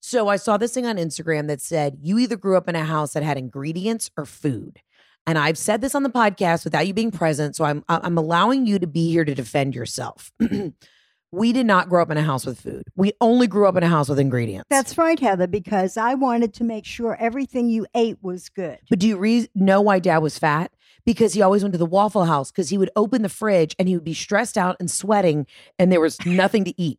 So 0.00 0.28
I 0.28 0.36
saw 0.36 0.56
this 0.56 0.72
thing 0.74 0.86
on 0.86 0.96
Instagram 0.96 1.48
that 1.48 1.60
said 1.60 1.98
you 2.02 2.18
either 2.18 2.36
grew 2.36 2.56
up 2.56 2.68
in 2.68 2.76
a 2.76 2.84
house 2.84 3.12
that 3.12 3.22
had 3.22 3.38
ingredients 3.38 4.10
or 4.16 4.24
food. 4.24 4.80
And 5.26 5.36
I've 5.38 5.58
said 5.58 5.80
this 5.80 5.94
on 5.94 6.04
the 6.04 6.10
podcast 6.10 6.64
without 6.64 6.86
you 6.86 6.94
being 6.94 7.10
present, 7.10 7.54
so 7.54 7.64
I'm 7.64 7.84
I'm 7.88 8.16
allowing 8.16 8.66
you 8.66 8.78
to 8.78 8.86
be 8.86 9.10
here 9.10 9.26
to 9.26 9.34
defend 9.34 9.74
yourself. 9.74 10.32
we 11.32 11.52
did 11.52 11.66
not 11.66 11.88
grow 11.88 12.00
up 12.00 12.10
in 12.10 12.16
a 12.16 12.22
house 12.22 12.46
with 12.46 12.60
food. 12.60 12.84
We 12.96 13.12
only 13.20 13.46
grew 13.46 13.68
up 13.68 13.76
in 13.76 13.82
a 13.82 13.88
house 13.88 14.08
with 14.08 14.18
ingredients. 14.18 14.66
That's 14.70 14.96
right, 14.96 15.18
Heather, 15.18 15.46
because 15.46 15.96
I 15.96 16.14
wanted 16.14 16.54
to 16.54 16.64
make 16.64 16.86
sure 16.86 17.16
everything 17.20 17.68
you 17.68 17.86
ate 17.94 18.18
was 18.22 18.48
good. 18.48 18.78
But 18.88 18.98
do 18.98 19.08
you 19.08 19.18
re- 19.18 19.50
know 19.54 19.82
why 19.82 19.98
dad 19.98 20.18
was 20.18 20.38
fat? 20.38 20.72
Because 21.04 21.34
he 21.34 21.42
always 21.42 21.62
went 21.62 21.72
to 21.72 21.78
the 21.78 21.86
Waffle 21.86 22.24
House 22.24 22.50
because 22.50 22.70
he 22.70 22.78
would 22.78 22.90
open 22.96 23.22
the 23.22 23.28
fridge 23.28 23.76
and 23.78 23.88
he 23.88 23.94
would 23.94 24.04
be 24.04 24.14
stressed 24.14 24.56
out 24.56 24.76
and 24.80 24.90
sweating 24.90 25.46
and 25.78 25.92
there 25.92 26.00
was 26.00 26.24
nothing 26.24 26.64
to 26.64 26.80
eat. 26.80 26.98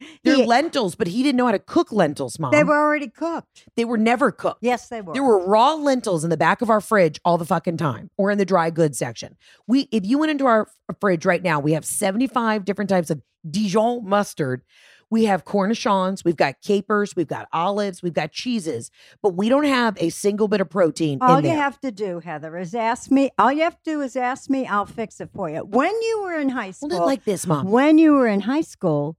They're 0.24 0.36
He- 0.36 0.46
lentils, 0.46 0.94
but 0.94 1.06
he 1.08 1.22
didn't 1.22 1.36
know 1.36 1.46
how 1.46 1.52
to 1.52 1.58
cook 1.58 1.92
lentils, 1.92 2.38
mom. 2.38 2.50
They 2.52 2.64
were 2.64 2.78
already 2.78 3.08
cooked. 3.08 3.66
They 3.76 3.84
were 3.84 3.98
never 3.98 4.30
cooked. 4.30 4.58
Yes, 4.62 4.88
they 4.88 5.00
were. 5.00 5.12
There 5.14 5.22
were 5.22 5.44
raw 5.44 5.74
lentils 5.74 6.24
in 6.24 6.30
the 6.30 6.36
back 6.36 6.62
of 6.62 6.70
our 6.70 6.80
fridge 6.80 7.20
all 7.24 7.38
the 7.38 7.44
fucking 7.44 7.76
time, 7.76 8.10
or 8.16 8.30
in 8.30 8.38
the 8.38 8.44
dry 8.44 8.70
goods 8.70 8.98
section. 8.98 9.36
We, 9.66 9.88
if 9.92 10.06
you 10.06 10.18
went 10.18 10.30
into 10.30 10.46
our 10.46 10.68
uh, 10.88 10.94
fridge 11.00 11.24
right 11.24 11.42
now, 11.42 11.60
we 11.60 11.72
have 11.72 11.84
seventy-five 11.84 12.64
different 12.64 12.90
types 12.90 13.10
of 13.10 13.22
Dijon 13.48 14.08
mustard. 14.08 14.62
We 15.10 15.24
have 15.24 15.46
cornichons, 15.46 16.22
we've 16.22 16.36
got 16.36 16.60
capers, 16.60 17.16
we've 17.16 17.26
got 17.26 17.48
olives, 17.50 18.02
we've 18.02 18.12
got 18.12 18.30
cheeses, 18.30 18.90
but 19.22 19.30
we 19.30 19.48
don't 19.48 19.64
have 19.64 19.96
a 20.02 20.10
single 20.10 20.48
bit 20.48 20.60
of 20.60 20.68
protein 20.68 21.18
All 21.22 21.40
you 21.40 21.48
have 21.48 21.80
to 21.80 21.90
do, 21.90 22.20
Heather, 22.20 22.58
is 22.58 22.74
ask 22.74 23.10
me. 23.10 23.30
All 23.38 23.50
you 23.50 23.62
have 23.62 23.82
to 23.84 23.90
do 23.90 24.00
is 24.02 24.16
ask 24.16 24.50
me. 24.50 24.66
I'll 24.66 24.84
fix 24.84 25.18
it 25.22 25.30
for 25.34 25.48
you. 25.48 25.60
When 25.60 25.90
you 26.02 26.20
were 26.24 26.38
in 26.38 26.50
high 26.50 26.72
school, 26.72 27.06
like 27.06 27.24
this, 27.24 27.46
mom. 27.46 27.70
when 27.70 27.96
you 27.96 28.12
were 28.12 28.26
in 28.26 28.40
high 28.40 28.60
school, 28.60 29.16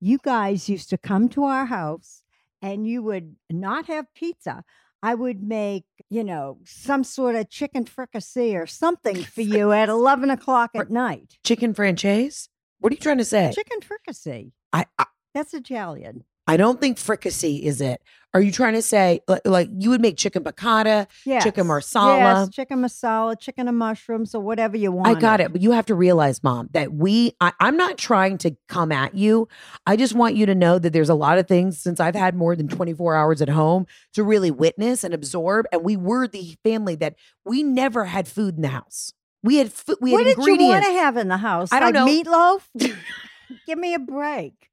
you 0.00 0.18
guys 0.22 0.68
used 0.68 0.90
to 0.90 0.98
come 0.98 1.28
to 1.30 1.44
our 1.44 1.66
house 1.66 2.22
and 2.62 2.86
you 2.86 3.02
would 3.02 3.36
not 3.50 3.86
have 3.86 4.12
pizza. 4.14 4.64
I 5.02 5.14
would 5.14 5.42
make, 5.42 5.84
you 6.10 6.24
know, 6.24 6.58
some 6.64 7.04
sort 7.04 7.36
of 7.36 7.48
chicken 7.48 7.84
fricassee 7.84 8.56
or 8.56 8.66
something 8.66 9.22
for 9.22 9.42
you 9.42 9.72
at 9.72 9.88
11 9.88 10.30
o'clock 10.30 10.70
at 10.74 10.90
night. 10.90 11.38
Chicken 11.44 11.74
franchise? 11.74 12.48
What 12.80 12.92
are 12.92 12.94
you 12.94 13.00
trying 13.00 13.18
to 13.18 13.24
say? 13.24 13.52
Chicken 13.54 13.80
fricassee. 13.80 14.52
I, 14.72 14.86
I 14.98 15.06
That's 15.34 15.54
Italian. 15.54 16.24
I 16.48 16.56
don't 16.56 16.80
think 16.80 16.98
fricassee 16.98 17.64
is 17.64 17.80
it. 17.80 18.00
Are 18.34 18.42
you 18.42 18.52
trying 18.52 18.74
to 18.74 18.82
say 18.82 19.20
like, 19.26 19.46
like 19.46 19.68
you 19.78 19.90
would 19.90 20.02
make 20.02 20.16
chicken 20.18 20.44
piccata? 20.44 21.06
Yes. 21.24 21.42
Chicken 21.44 21.66
marsala. 21.66 22.18
Yes, 22.18 22.48
chicken 22.50 22.82
masala, 22.82 23.38
chicken 23.38 23.68
and 23.68 23.78
mushrooms, 23.78 24.34
or 24.34 24.42
whatever 24.42 24.76
you 24.76 24.92
want. 24.92 25.08
I 25.08 25.18
got 25.18 25.40
it, 25.40 25.50
but 25.50 25.62
you 25.62 25.72
have 25.72 25.86
to 25.86 25.94
realize, 25.94 26.42
mom, 26.42 26.68
that 26.72 26.92
we, 26.92 27.32
I, 27.40 27.52
I'm 27.58 27.76
not 27.76 27.96
trying 27.96 28.36
to 28.38 28.54
come 28.68 28.92
at 28.92 29.14
you. 29.14 29.48
I 29.86 29.96
just 29.96 30.14
want 30.14 30.36
you 30.36 30.44
to 30.46 30.54
know 30.54 30.78
that 30.78 30.92
there's 30.92 31.08
a 31.08 31.14
lot 31.14 31.38
of 31.38 31.48
things 31.48 31.78
since 31.78 32.00
I've 32.00 32.14
had 32.14 32.34
more 32.34 32.54
than 32.54 32.68
24 32.68 33.14
hours 33.14 33.40
at 33.40 33.48
home 33.48 33.86
to 34.12 34.22
really 34.22 34.50
witness 34.50 35.04
and 35.04 35.14
absorb. 35.14 35.66
And 35.72 35.82
we 35.82 35.96
were 35.96 36.28
the 36.28 36.56
family 36.64 36.96
that 36.96 37.14
we 37.46 37.62
never 37.62 38.04
had 38.04 38.28
food 38.28 38.56
in 38.56 38.62
the 38.62 38.68
house. 38.68 39.14
We 39.42 39.56
had 39.56 39.72
food, 39.72 39.96
we 40.00 40.12
What 40.12 40.26
had 40.26 40.36
did 40.36 40.46
you 40.46 40.66
want 40.66 40.84
to 40.84 40.92
have 40.92 41.16
in 41.16 41.28
the 41.28 41.38
house? 41.38 41.72
I 41.72 41.80
don't 41.80 41.94
like 41.94 42.26
know. 42.26 42.58
Meatloaf? 42.76 42.96
Give 43.66 43.78
me 43.78 43.94
a 43.94 43.98
break. 43.98 44.68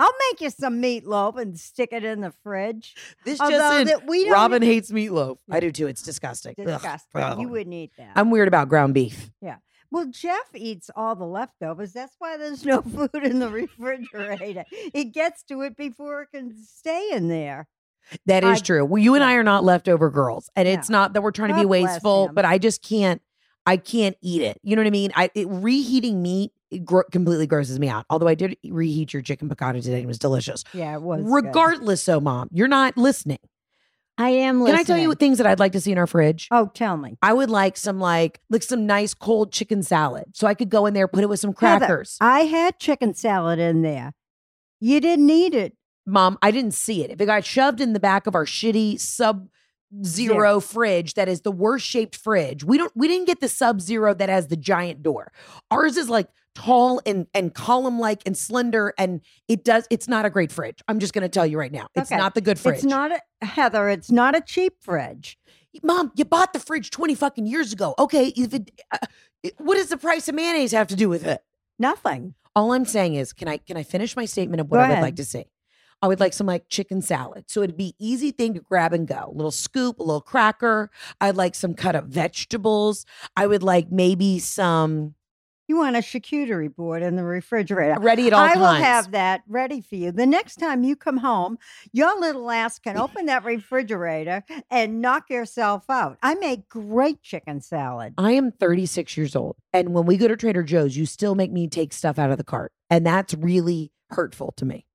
I'll 0.00 0.14
make 0.30 0.40
you 0.40 0.48
some 0.48 0.80
meatloaf 0.80 1.38
and 1.38 1.58
stick 1.58 1.90
it 1.92 2.04
in 2.04 2.22
the 2.22 2.32
fridge. 2.42 2.94
this 3.26 3.38
Although 3.38 3.58
just 3.58 3.80
in, 3.82 3.86
that 3.88 4.06
we 4.06 4.24
don't 4.24 4.32
Robin 4.32 4.62
eat- 4.62 4.66
hates 4.66 4.90
meatloaf. 4.90 5.36
I 5.50 5.60
do 5.60 5.70
too. 5.70 5.86
It's 5.88 6.02
disgusting. 6.02 6.54
Disgusting. 6.56 7.20
Ugh. 7.20 7.38
You 7.38 7.48
oh. 7.48 7.50
wouldn't 7.50 7.74
eat 7.74 7.92
that. 7.98 8.12
I'm 8.16 8.30
weird 8.30 8.48
about 8.48 8.70
ground 8.70 8.94
beef. 8.94 9.30
Yeah. 9.42 9.56
Well, 9.90 10.06
Jeff 10.06 10.54
eats 10.54 10.88
all 10.96 11.16
the 11.16 11.26
leftovers. 11.26 11.92
That's 11.92 12.14
why 12.18 12.36
there's 12.38 12.64
no 12.64 12.80
food 12.82 13.10
in 13.24 13.40
the 13.40 13.50
refrigerator. 13.50 14.64
He 14.94 15.04
gets 15.04 15.42
to 15.44 15.60
it 15.62 15.76
before 15.76 16.22
it 16.22 16.28
can 16.32 16.56
stay 16.64 17.10
in 17.12 17.28
there. 17.28 17.68
That 18.26 18.42
is 18.42 18.60
I- 18.60 18.62
true. 18.62 18.84
Well, 18.84 19.02
you 19.02 19.14
and 19.14 19.22
I 19.22 19.34
are 19.34 19.42
not 19.42 19.64
leftover 19.64 20.08
girls, 20.10 20.48
and 20.56 20.66
it's 20.66 20.88
No. 20.88 20.98
not 20.98 21.12
that 21.12 21.22
we're 21.22 21.32
trying 21.32 21.50
to 21.50 21.54
be 21.56 21.62
God 21.62 21.68
bless 21.68 21.82
wasteful, 21.92 22.28
him. 22.28 22.34
but 22.34 22.44
I 22.46 22.58
just 22.58 22.82
can't. 22.82 23.20
I 23.66 23.76
can't 23.76 24.16
eat 24.22 24.40
it. 24.40 24.58
You 24.62 24.74
know 24.74 24.80
what 24.80 24.86
I 24.86 24.90
mean? 24.90 25.12
I 25.14 25.30
it, 25.34 25.46
reheating 25.48 26.22
meat 26.22 26.52
it 26.52 26.59
gro- 26.84 27.04
completely 27.10 27.46
grosses 27.46 27.78
me 27.78 27.88
out. 27.88 28.06
Although 28.10 28.28
I 28.28 28.34
did 28.34 28.56
reheat 28.68 29.12
your 29.12 29.22
chicken 29.22 29.48
piccata 29.48 29.82
today, 29.82 29.94
and 29.96 30.04
it 30.04 30.06
was 30.06 30.18
delicious. 30.18 30.64
Yeah, 30.72 30.94
it 30.94 31.02
was. 31.02 31.22
good. 31.22 31.32
Regardless, 31.32 32.02
so 32.02 32.20
mom, 32.20 32.48
you're 32.52 32.68
not 32.68 32.96
listening. 32.96 33.38
I 34.18 34.30
am 34.30 34.60
listening. 34.60 34.76
Can. 34.76 34.80
I 34.80 34.98
tell 34.98 34.98
you 34.98 35.14
things 35.14 35.38
that 35.38 35.46
I'd 35.46 35.58
like 35.58 35.72
to 35.72 35.80
see 35.80 35.92
in 35.92 35.98
our 35.98 36.06
fridge? 36.06 36.48
Oh, 36.50 36.70
tell 36.74 36.96
me. 36.98 37.16
I 37.22 37.32
would 37.32 37.48
like 37.48 37.76
some 37.78 37.98
like 37.98 38.40
like 38.50 38.62
some 38.62 38.84
nice 38.86 39.14
cold 39.14 39.50
chicken 39.52 39.82
salad, 39.82 40.24
so 40.34 40.46
I 40.46 40.54
could 40.54 40.68
go 40.68 40.84
in 40.86 40.94
there, 40.94 41.08
put 41.08 41.24
it 41.24 41.28
with 41.28 41.40
some 41.40 41.54
Heather, 41.58 41.86
crackers. 41.86 42.18
I 42.20 42.40
had 42.40 42.78
chicken 42.78 43.14
salad 43.14 43.58
in 43.58 43.82
there. 43.82 44.12
You 44.78 45.00
didn't 45.00 45.30
eat 45.30 45.54
it. 45.54 45.74
Mom, 46.06 46.38
I 46.42 46.50
didn't 46.50 46.72
see 46.74 47.04
it. 47.04 47.10
If 47.10 47.20
it 47.20 47.26
got 47.26 47.44
shoved 47.44 47.80
in 47.80 47.92
the 47.92 48.00
back 48.00 48.26
of 48.26 48.34
our 48.34 48.44
shitty 48.44 48.98
sub 49.00 49.48
zero 50.04 50.60
fridge 50.60 51.14
that 51.14 51.28
is 51.28 51.40
the 51.42 51.52
worst 51.52 51.86
shaped 51.86 52.16
fridge. 52.16 52.64
We 52.64 52.78
don't 52.78 52.92
we 52.96 53.08
didn't 53.08 53.26
get 53.26 53.40
the 53.40 53.48
sub 53.48 53.80
zero 53.80 54.14
that 54.14 54.28
has 54.28 54.48
the 54.48 54.56
giant 54.56 55.02
door. 55.02 55.32
Ours 55.70 55.96
is 55.96 56.08
like 56.08 56.28
tall 56.54 57.00
and 57.06 57.26
and 57.34 57.54
column 57.54 57.98
like 57.98 58.22
and 58.26 58.36
slender 58.36 58.92
and 58.98 59.20
it 59.48 59.64
does 59.64 59.86
it's 59.90 60.08
not 60.08 60.24
a 60.24 60.30
great 60.30 60.50
fridge. 60.52 60.78
I'm 60.88 60.98
just 60.98 61.12
going 61.12 61.22
to 61.22 61.28
tell 61.28 61.46
you 61.46 61.58
right 61.58 61.72
now. 61.72 61.86
It's 61.94 62.10
Okay. 62.10 62.18
not 62.20 62.34
the 62.34 62.40
good 62.40 62.58
fridge. 62.58 62.76
It's 62.76 62.84
not 62.84 63.12
a 63.12 63.20
Heather. 63.46 63.88
It's 63.88 64.10
not 64.10 64.36
a 64.36 64.40
cheap 64.40 64.74
fridge. 64.80 65.38
Mom, 65.82 66.10
you 66.16 66.24
bought 66.24 66.52
the 66.52 66.58
fridge 66.58 66.90
20 66.90 67.14
fucking 67.14 67.46
years 67.46 67.72
ago. 67.72 67.94
Okay, 67.98 68.28
if 68.36 68.52
it 68.52 68.70
uh, 68.92 68.98
what 69.58 69.76
does 69.76 69.88
the 69.88 69.96
price 69.96 70.28
of 70.28 70.34
mayonnaise 70.34 70.72
have 70.72 70.88
to 70.88 70.96
do 70.96 71.08
with 71.08 71.24
it? 71.24 71.42
Nothing. 71.78 72.34
All 72.56 72.72
I'm 72.72 72.84
saying 72.84 73.14
is, 73.14 73.32
can 73.32 73.46
I 73.48 73.56
can 73.58 73.76
I 73.76 73.82
finish 73.84 74.16
my 74.16 74.24
statement 74.24 74.60
of 74.60 74.70
what 74.70 74.80
I 74.80 74.88
would 74.90 75.00
like 75.00 75.16
to 75.16 75.24
see? 75.24 75.46
I 76.02 76.08
would 76.08 76.20
like 76.20 76.32
some 76.32 76.46
like 76.46 76.68
chicken 76.68 77.02
salad. 77.02 77.44
So 77.48 77.62
it'd 77.62 77.76
be 77.76 77.94
easy 77.98 78.30
thing 78.30 78.54
to 78.54 78.60
grab 78.60 78.92
and 78.92 79.06
go. 79.06 79.30
A 79.32 79.36
little 79.36 79.50
scoop, 79.50 79.98
a 79.98 80.02
little 80.02 80.20
cracker. 80.22 80.90
I'd 81.20 81.36
like 81.36 81.54
some 81.54 81.74
cut 81.74 81.94
up 81.94 82.04
vegetables. 82.06 83.04
I 83.36 83.46
would 83.46 83.62
like 83.62 83.90
maybe 83.92 84.38
some 84.38 85.14
You 85.68 85.76
want 85.76 85.96
a 85.96 86.00
charcuterie 86.00 86.74
board 86.74 87.02
in 87.02 87.16
the 87.16 87.22
refrigerator. 87.22 88.00
ready 88.00 88.26
at 88.28 88.32
all 88.32 88.40
I 88.44 88.54
times. 88.54 88.60
will 88.60 88.72
have 88.72 89.10
that 89.12 89.42
ready 89.46 89.80
for 89.82 89.94
you. 89.96 90.10
The 90.10 90.26
next 90.26 90.56
time 90.56 90.82
you 90.84 90.96
come 90.96 91.18
home, 91.18 91.58
your 91.92 92.18
little 92.18 92.50
ass 92.50 92.78
can 92.78 92.96
open 93.04 93.26
that 93.26 93.44
refrigerator 93.44 94.42
and 94.70 95.00
knock 95.00 95.28
yourself 95.30 95.84
out. 95.90 96.16
I 96.22 96.34
make 96.36 96.68
great 96.68 97.22
chicken 97.22 97.60
salad. 97.60 98.14
I 98.18 98.32
am 98.32 98.52
36 98.52 99.16
years 99.16 99.36
old. 99.36 99.56
And 99.72 99.92
when 99.92 100.06
we 100.06 100.16
go 100.16 100.28
to 100.28 100.36
Trader 100.36 100.62
Joe's, 100.62 100.96
you 100.96 101.04
still 101.06 101.34
make 101.34 101.52
me 101.52 101.68
take 101.68 101.92
stuff 101.92 102.18
out 102.18 102.30
of 102.30 102.38
the 102.38 102.44
cart. 102.44 102.72
And 102.88 103.06
that's 103.06 103.34
really 103.34 103.92
hurtful 104.10 104.52
to 104.56 104.64
me. 104.64 104.86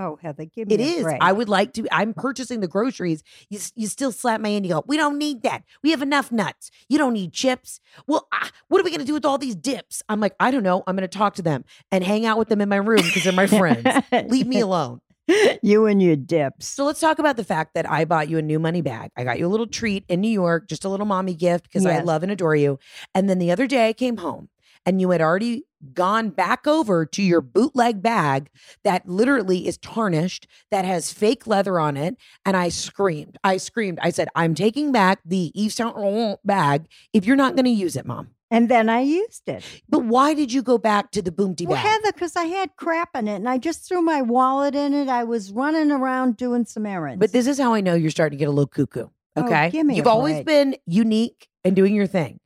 Oh, 0.00 0.16
Heather, 0.22 0.44
give 0.44 0.68
me 0.68 0.74
It 0.74 0.80
is. 0.80 1.02
break. 1.02 1.18
I 1.20 1.32
would 1.32 1.48
like 1.48 1.72
to. 1.72 1.86
I'm 1.90 2.14
purchasing 2.14 2.60
the 2.60 2.68
groceries. 2.68 3.24
You, 3.50 3.58
you 3.74 3.88
still 3.88 4.12
slap 4.12 4.40
my 4.40 4.50
hand. 4.50 4.64
You 4.64 4.74
go, 4.74 4.84
we 4.86 4.96
don't 4.96 5.18
need 5.18 5.42
that. 5.42 5.64
We 5.82 5.90
have 5.90 6.02
enough 6.02 6.30
nuts. 6.30 6.70
You 6.88 6.98
don't 6.98 7.14
need 7.14 7.32
chips. 7.32 7.80
Well, 8.06 8.28
ah, 8.32 8.48
what 8.68 8.80
are 8.80 8.84
we 8.84 8.90
going 8.90 9.00
to 9.00 9.06
do 9.06 9.14
with 9.14 9.24
all 9.24 9.38
these 9.38 9.56
dips? 9.56 10.00
I'm 10.08 10.20
like, 10.20 10.36
I 10.38 10.52
don't 10.52 10.62
know. 10.62 10.84
I'm 10.86 10.94
going 10.94 11.08
to 11.08 11.18
talk 11.18 11.34
to 11.34 11.42
them 11.42 11.64
and 11.90 12.04
hang 12.04 12.24
out 12.24 12.38
with 12.38 12.48
them 12.48 12.60
in 12.60 12.68
my 12.68 12.76
room 12.76 13.02
because 13.02 13.24
they're 13.24 13.32
my 13.32 13.48
friends. 13.48 13.84
Leave 14.28 14.46
me 14.46 14.60
alone. 14.60 15.00
you 15.62 15.86
and 15.86 16.00
your 16.00 16.16
dips. 16.16 16.66
So 16.68 16.84
let's 16.84 17.00
talk 17.00 17.18
about 17.18 17.36
the 17.36 17.44
fact 17.44 17.74
that 17.74 17.90
I 17.90 18.04
bought 18.04 18.28
you 18.28 18.38
a 18.38 18.42
new 18.42 18.58
money 18.58 18.80
bag. 18.80 19.10
I 19.16 19.24
got 19.24 19.38
you 19.38 19.46
a 19.46 19.48
little 19.48 19.66
treat 19.66 20.04
in 20.08 20.20
New 20.20 20.30
York, 20.30 20.68
just 20.68 20.84
a 20.84 20.88
little 20.88 21.06
mommy 21.06 21.34
gift 21.34 21.64
because 21.64 21.84
I 21.84 22.00
love 22.00 22.22
and 22.22 22.32
adore 22.32 22.56
you. 22.56 22.78
And 23.14 23.28
then 23.28 23.38
the 23.38 23.50
other 23.50 23.66
day 23.66 23.88
I 23.88 23.92
came 23.92 24.16
home 24.18 24.48
and 24.88 25.02
you 25.02 25.10
had 25.10 25.20
already 25.20 25.64
gone 25.92 26.30
back 26.30 26.66
over 26.66 27.04
to 27.04 27.22
your 27.22 27.42
mm-hmm. 27.42 27.50
bootleg 27.50 28.00
bag 28.00 28.48
that 28.84 29.06
literally 29.06 29.68
is 29.68 29.76
tarnished, 29.76 30.46
that 30.70 30.86
has 30.86 31.12
fake 31.12 31.46
leather 31.46 31.78
on 31.78 31.98
it. 31.98 32.16
And 32.46 32.56
I 32.56 32.70
screamed. 32.70 33.36
I 33.44 33.58
screamed. 33.58 33.98
I 34.02 34.08
said, 34.08 34.28
I'm 34.34 34.54
taking 34.54 34.90
back 34.90 35.20
the 35.26 35.52
Yves 35.54 35.74
Saint 35.74 35.94
Laurent 35.94 36.40
bag 36.42 36.86
if 37.12 37.26
you're 37.26 37.36
not 37.36 37.54
going 37.54 37.66
to 37.66 37.70
use 37.70 37.96
it, 37.96 38.06
mom. 38.06 38.30
And 38.50 38.70
then 38.70 38.88
I 38.88 39.00
used 39.00 39.46
it. 39.46 39.62
But 39.90 40.04
why 40.04 40.32
did 40.32 40.54
you 40.54 40.62
go 40.62 40.78
back 40.78 41.10
to 41.10 41.20
the 41.20 41.30
boomty 41.30 41.66
Well, 41.66 41.76
bag? 41.76 41.84
Heather, 41.84 42.12
because 42.14 42.34
I 42.34 42.44
had 42.44 42.74
crap 42.76 43.14
in 43.14 43.28
it 43.28 43.36
and 43.36 43.48
I 43.48 43.58
just 43.58 43.86
threw 43.86 44.00
my 44.00 44.22
wallet 44.22 44.74
in 44.74 44.94
it. 44.94 45.10
I 45.10 45.24
was 45.24 45.52
running 45.52 45.90
around 45.90 46.38
doing 46.38 46.64
some 46.64 46.86
errands. 46.86 47.20
But 47.20 47.32
this 47.32 47.46
is 47.46 47.58
how 47.60 47.74
I 47.74 47.82
know 47.82 47.94
you're 47.94 48.10
starting 48.10 48.38
to 48.38 48.40
get 48.40 48.48
a 48.48 48.52
little 48.52 48.68
cuckoo. 48.68 49.08
Oh, 49.36 49.44
Okay. 49.44 49.68
give 49.68 49.84
me 49.84 49.96
You've 49.96 50.06
always 50.06 50.36
break. 50.36 50.46
been 50.46 50.76
unique 50.86 51.46
and 51.62 51.76
doing 51.76 51.94
your 51.94 52.06
thing. 52.06 52.40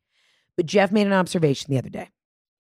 But 0.57 0.67
Jeff 0.67 0.91
made 0.91 1.07
an 1.07 1.13
observation 1.13 1.71
the 1.71 1.79
other 1.79 1.89
day. 1.89 2.09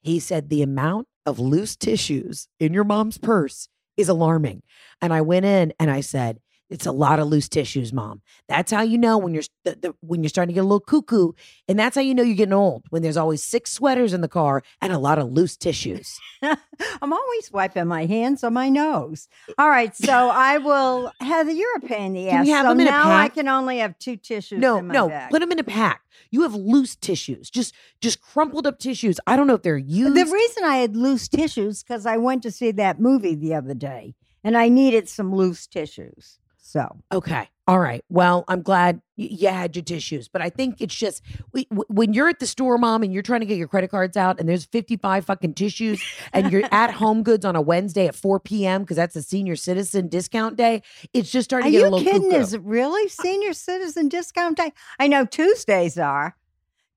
He 0.03 0.21
said 0.21 0.49
the 0.49 0.63
amount 0.63 1.07
of 1.25 1.39
loose 1.39 1.77
tissues 1.77 2.49
in 2.59 2.75
your 2.75 2.85
mom's 2.85 3.19
purse 3.19 3.69
is 3.97 4.09
alarming. 4.09 4.63
And 5.01 5.13
I 5.13 5.21
went 5.21 5.47
in 5.47 5.73
and 5.79 5.91
I 5.91 6.01
said, 6.01 6.41
it's 6.71 6.87
a 6.87 6.93
lot 6.93 7.19
of 7.19 7.29
loose 7.29 7.49
tissues, 7.49 7.93
mom. 7.93 8.23
That's 8.49 8.73
how 8.73 8.81
you 8.81 8.97
know 8.97 9.19
when 9.19 9.35
you're 9.35 9.43
the, 9.65 9.77
the, 9.81 9.95
when 10.01 10.23
you're 10.23 10.31
starting 10.31 10.55
to 10.55 10.55
get 10.55 10.63
a 10.63 10.67
little 10.67 10.81
cuckoo, 10.81 11.33
and 11.69 11.79
that's 11.79 11.95
how 11.97 12.01
you 12.01 12.15
know 12.15 12.23
you're 12.23 12.37
getting 12.37 12.55
old. 12.55 12.85
When 12.91 13.03
there's 13.03 13.17
always 13.19 13.45
six 13.45 13.73
sweaters 13.73 14.13
in 14.15 14.23
the 14.23 14.29
car 14.29 14.63
and 14.81 14.93
a 14.93 14.99
lot 14.99 15.19
of 15.19 15.31
loose 15.31 15.57
tissues. 15.57 16.19
I'm 16.43 17.13
always 17.13 17.53
wiping 17.53 17.87
my 17.87 18.07
hands 18.07 18.43
on 18.43 18.55
my 18.55 18.69
nose. 18.71 19.29
Uh, 19.51 19.53
All 19.59 19.69
right, 19.69 19.95
so 19.95 20.31
I 20.33 20.59
will. 20.59 21.13
Heather, 21.21 21.53
you're 21.53 21.77
a 21.77 21.81
pain 21.81 22.17
in 22.17 22.25
the 22.25 22.31
Can 22.31 22.41
ass. 22.41 22.47
we 22.47 22.51
have 22.53 22.65
so 22.65 22.69
them 22.71 22.81
in 22.81 22.87
a 22.87 22.91
now 22.91 23.11
I 23.13 23.29
can 23.29 23.49
only 23.49 23.79
have 23.79 23.99
two 23.99 24.17
tissues. 24.17 24.59
No, 24.59 24.79
in 24.79 24.87
my 24.87 24.95
no, 24.95 25.09
bag. 25.09 25.31
put 25.31 25.41
them 25.41 25.53
in 25.53 25.59
a 25.59 25.65
pack. 25.65 26.03
You 26.31 26.43
have 26.43 26.55
loose 26.55 26.97
tissues, 26.97 27.51
just 27.51 27.75
just 28.01 28.21
crumpled 28.23 28.67
up 28.67 28.79
tissues. 28.79 29.21
I 29.27 29.37
don't 29.37 29.47
know 29.47 29.55
if 29.55 29.63
they're 29.63 29.77
uh, 29.77 29.79
used. 29.79 30.17
The 30.17 30.25
reason 30.25 30.65
I 30.65 30.77
had 30.77 30.97
loose 30.97 31.29
tissues 31.29 31.83
because 31.83 32.07
I 32.07 32.17
went 32.17 32.43
to 32.45 32.51
see 32.51 32.71
that 32.73 32.99
movie 32.99 33.35
the 33.35 33.55
other 33.55 33.75
day, 33.75 34.15
and 34.43 34.57
I 34.57 34.69
needed 34.69 35.09
some 35.09 35.35
loose 35.35 35.67
tissues. 35.67 36.39
So 36.73 36.97
Okay. 37.13 37.51
All 37.69 37.79
right. 37.79 38.03
Well, 38.09 38.45
I'm 38.49 38.63
glad 38.63 39.03
y- 39.19 39.29
you 39.31 39.49
had 39.49 39.77
your 39.77 39.85
tissues, 39.85 40.27
but 40.27 40.41
I 40.41 40.49
think 40.49 40.81
it's 40.81 40.95
just 40.95 41.23
we, 41.53 41.67
w- 41.67 41.85
when 41.89 42.15
you're 42.15 42.31
at 42.31 42.39
the 42.41 42.47
store, 42.47 42.79
mom, 42.79 43.03
and 43.03 43.13
you're 43.13 43.23
trying 43.23 43.41
to 43.41 43.47
get 43.47 43.59
your 43.59 43.69
credit 43.69 43.91
cards 43.91 44.17
out, 44.17 44.41
and 44.41 44.49
there's 44.49 44.65
55 44.65 45.27
fucking 45.27 45.53
tissues, 45.53 46.03
and 46.33 46.51
you're 46.51 46.63
at 46.73 46.91
Home 46.95 47.23
Goods 47.23 47.45
on 47.45 47.55
a 47.55 47.61
Wednesday 47.61 48.07
at 48.07 48.15
4 48.15 48.41
p.m. 48.41 48.81
because 48.83 48.97
that's 48.97 49.15
a 49.17 49.23
senior 49.23 49.55
citizen 49.55 50.09
discount 50.09 50.57
day. 50.57 50.81
It's 51.13 51.31
just 51.31 51.51
starting 51.51 51.69
are 51.69 51.71
to 51.71 51.79
get 51.79 51.83
a 51.83 51.85
you 51.85 51.91
little 51.91 52.11
kidding? 52.13 52.31
cuckoo. 52.31 52.41
Is 52.43 52.55
it 52.55 52.63
really 52.63 53.07
senior 53.11 53.53
citizen 53.53 54.09
discount 54.09 54.57
day? 54.57 54.73
I 54.99 55.07
know 55.09 55.27
Tuesdays 55.27 55.99
are. 55.99 56.37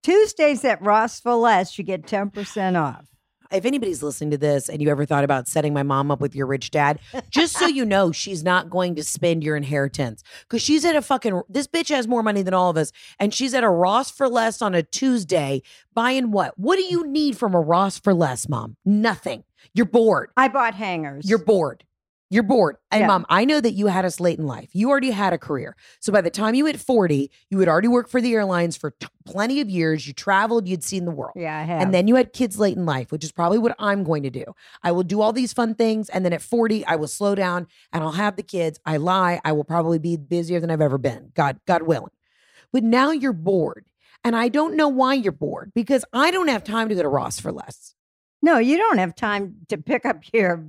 Tuesdays 0.03 0.63
at 0.63 0.81
Ross 0.81 1.19
for 1.19 1.33
Less, 1.35 1.77
you 1.77 1.83
get 1.83 2.07
ten 2.07 2.29
percent 2.29 2.77
off. 2.77 3.05
If 3.51 3.65
anybody's 3.65 4.03
listening 4.03 4.31
to 4.31 4.37
this 4.37 4.69
and 4.69 4.81
you 4.81 4.89
ever 4.89 5.05
thought 5.05 5.23
about 5.23 5.47
setting 5.47 5.73
my 5.73 5.83
mom 5.83 6.11
up 6.11 6.19
with 6.19 6.35
your 6.35 6.47
rich 6.47 6.71
dad, 6.71 6.99
just 7.29 7.57
so 7.57 7.67
you 7.67 7.85
know, 7.85 8.11
she's 8.13 8.43
not 8.43 8.69
going 8.69 8.95
to 8.95 9.03
spend 9.03 9.43
your 9.43 9.55
inheritance 9.55 10.23
because 10.41 10.61
she's 10.61 10.85
at 10.85 10.95
a 10.95 11.01
fucking, 11.01 11.41
this 11.49 11.67
bitch 11.67 11.89
has 11.89 12.07
more 12.07 12.23
money 12.23 12.41
than 12.41 12.53
all 12.53 12.69
of 12.69 12.77
us. 12.77 12.91
And 13.19 13.33
she's 13.33 13.53
at 13.53 13.63
a 13.63 13.69
Ross 13.69 14.11
for 14.11 14.27
less 14.27 14.61
on 14.61 14.73
a 14.73 14.83
Tuesday 14.83 15.61
buying 15.93 16.31
what? 16.31 16.57
What 16.57 16.77
do 16.77 16.83
you 16.83 17.07
need 17.07 17.37
from 17.37 17.53
a 17.53 17.61
Ross 17.61 17.99
for 17.99 18.13
less, 18.13 18.47
mom? 18.49 18.75
Nothing. 18.85 19.43
You're 19.73 19.85
bored. 19.85 20.29
I 20.37 20.47
bought 20.47 20.75
hangers. 20.75 21.29
You're 21.29 21.39
bored. 21.39 21.83
You're 22.35 22.43
bored. 22.43 22.75
And 22.91 23.01
Yeah. 23.01 23.07
mom, 23.07 23.25
I 23.29 23.45
know 23.45 23.61
that 23.61 23.71
you 23.71 23.87
had 23.87 24.03
us 24.05 24.19
late 24.19 24.37
in 24.37 24.45
life. 24.45 24.69
You 24.73 24.89
already 24.89 25.11
had 25.11 25.31
a 25.33 25.37
career. 25.37 25.75
So 26.01 26.11
by 26.11 26.21
the 26.21 26.29
time 26.29 26.53
you 26.53 26.65
hit 26.65 26.79
40, 26.79 27.31
you 27.49 27.59
had 27.59 27.69
already 27.69 27.87
worked 27.87 28.11
for 28.11 28.19
the 28.21 28.33
airlines 28.33 28.75
for 28.75 28.91
t- 28.91 29.07
plenty 29.25 29.61
of 29.61 29.69
years. 29.69 30.05
You 30.05 30.13
traveled, 30.13 30.67
you'd 30.67 30.83
seen 30.83 31.05
the 31.05 31.11
world. 31.11 31.31
yeah, 31.35 31.57
I 31.57 31.63
have. 31.63 31.81
And 31.81 31.93
then 31.93 32.07
you 32.07 32.15
had 32.15 32.33
kids 32.33 32.59
late 32.59 32.75
in 32.77 32.85
life, 32.85 33.11
which 33.11 33.23
is 33.23 33.31
probably 33.31 33.57
what 33.57 33.75
I'm 33.79 34.03
going 34.03 34.23
to 34.23 34.29
do. 34.29 34.43
I 34.83 34.91
will 34.91 35.03
do 35.03 35.21
all 35.21 35.31
these 35.33 35.53
fun 35.53 35.75
things. 35.75 36.09
And 36.09 36.25
then 36.25 36.33
at 36.33 36.41
40, 36.41 36.85
I 36.85 36.95
will 36.97 37.07
slow 37.07 37.35
down 37.35 37.67
and 37.93 38.03
I'll 38.03 38.11
have 38.11 38.35
the 38.35 38.43
kids. 38.43 38.79
I 38.85 38.97
lie. 38.97 39.39
I 39.45 39.53
will 39.53 39.63
probably 39.63 39.97
be 39.97 40.17
busier 40.17 40.59
than 40.59 40.69
I've 40.69 40.81
ever 40.81 40.97
been. 40.97 41.31
God, 41.35 41.59
God 41.65 41.83
willing. 41.83 42.11
But 42.73 42.83
now 42.83 43.11
you're 43.11 43.33
bored. 43.33 43.85
And 44.25 44.35
I 44.35 44.49
don't 44.49 44.75
know 44.75 44.89
why 44.89 45.13
you're 45.13 45.31
bored 45.31 45.71
because 45.73 46.03
I 46.11 46.31
don't 46.31 46.47
have 46.49 46.63
time 46.63 46.89
to 46.89 46.95
go 46.95 47.01
to 47.03 47.07
Ross 47.09 47.39
for 47.39 47.51
less. 47.51 47.93
no, 48.41 48.57
you 48.59 48.77
don't 48.77 48.97
have 48.99 49.15
time 49.15 49.55
to 49.69 49.77
pick 49.77 50.05
up 50.05 50.21
your 50.33 50.63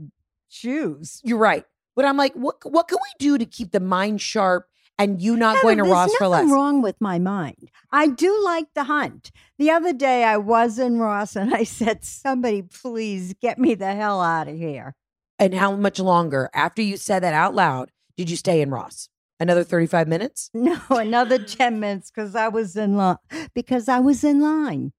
shoes. 0.48 1.20
You're 1.24 1.38
right. 1.38 1.64
But 1.94 2.04
I'm 2.04 2.16
like, 2.16 2.34
what 2.34 2.56
what 2.64 2.88
can 2.88 2.98
we 3.02 3.24
do 3.24 3.38
to 3.38 3.46
keep 3.46 3.72
the 3.72 3.80
mind 3.80 4.20
sharp 4.20 4.66
and 4.98 5.20
you 5.20 5.36
not 5.36 5.62
going 5.62 5.78
to 5.78 5.84
Ross 5.84 6.14
for 6.16 6.24
nothing 6.24 6.48
less? 6.48 6.54
wrong 6.54 6.82
with 6.82 6.96
my 7.00 7.18
mind. 7.18 7.70
I 7.90 8.08
do 8.08 8.42
like 8.44 8.66
the 8.74 8.84
hunt. 8.84 9.30
The 9.58 9.70
other 9.70 9.92
day 9.92 10.24
I 10.24 10.36
was 10.36 10.78
in 10.78 10.98
Ross 10.98 11.36
and 11.36 11.54
I 11.54 11.64
said, 11.78 12.04
somebody 12.04 12.62
please 12.62 13.34
get 13.40 13.58
me 13.58 13.74
the 13.74 13.94
hell 13.94 14.20
out 14.20 14.48
of 14.48 14.56
here. 14.56 14.94
And 15.38 15.54
how 15.54 15.76
much 15.76 15.98
longer 15.98 16.50
after 16.54 16.82
you 16.82 16.96
said 16.96 17.22
that 17.22 17.34
out 17.34 17.54
loud 17.54 17.90
did 18.16 18.30
you 18.30 18.36
stay 18.36 18.60
in 18.62 18.70
Ross? 18.70 19.08
Another 19.38 19.64
35 19.64 20.08
minutes? 20.08 20.50
No, 20.54 20.80
another 20.88 21.38
10 21.38 21.78
minutes 21.78 22.10
because 22.10 22.34
I 22.34 22.48
was 22.48 22.74
in 22.74 22.96
line. 22.96 23.18
Because 23.54 23.86
I 23.88 24.00
was 24.00 24.24
in 24.24 24.40
line. 24.40 24.92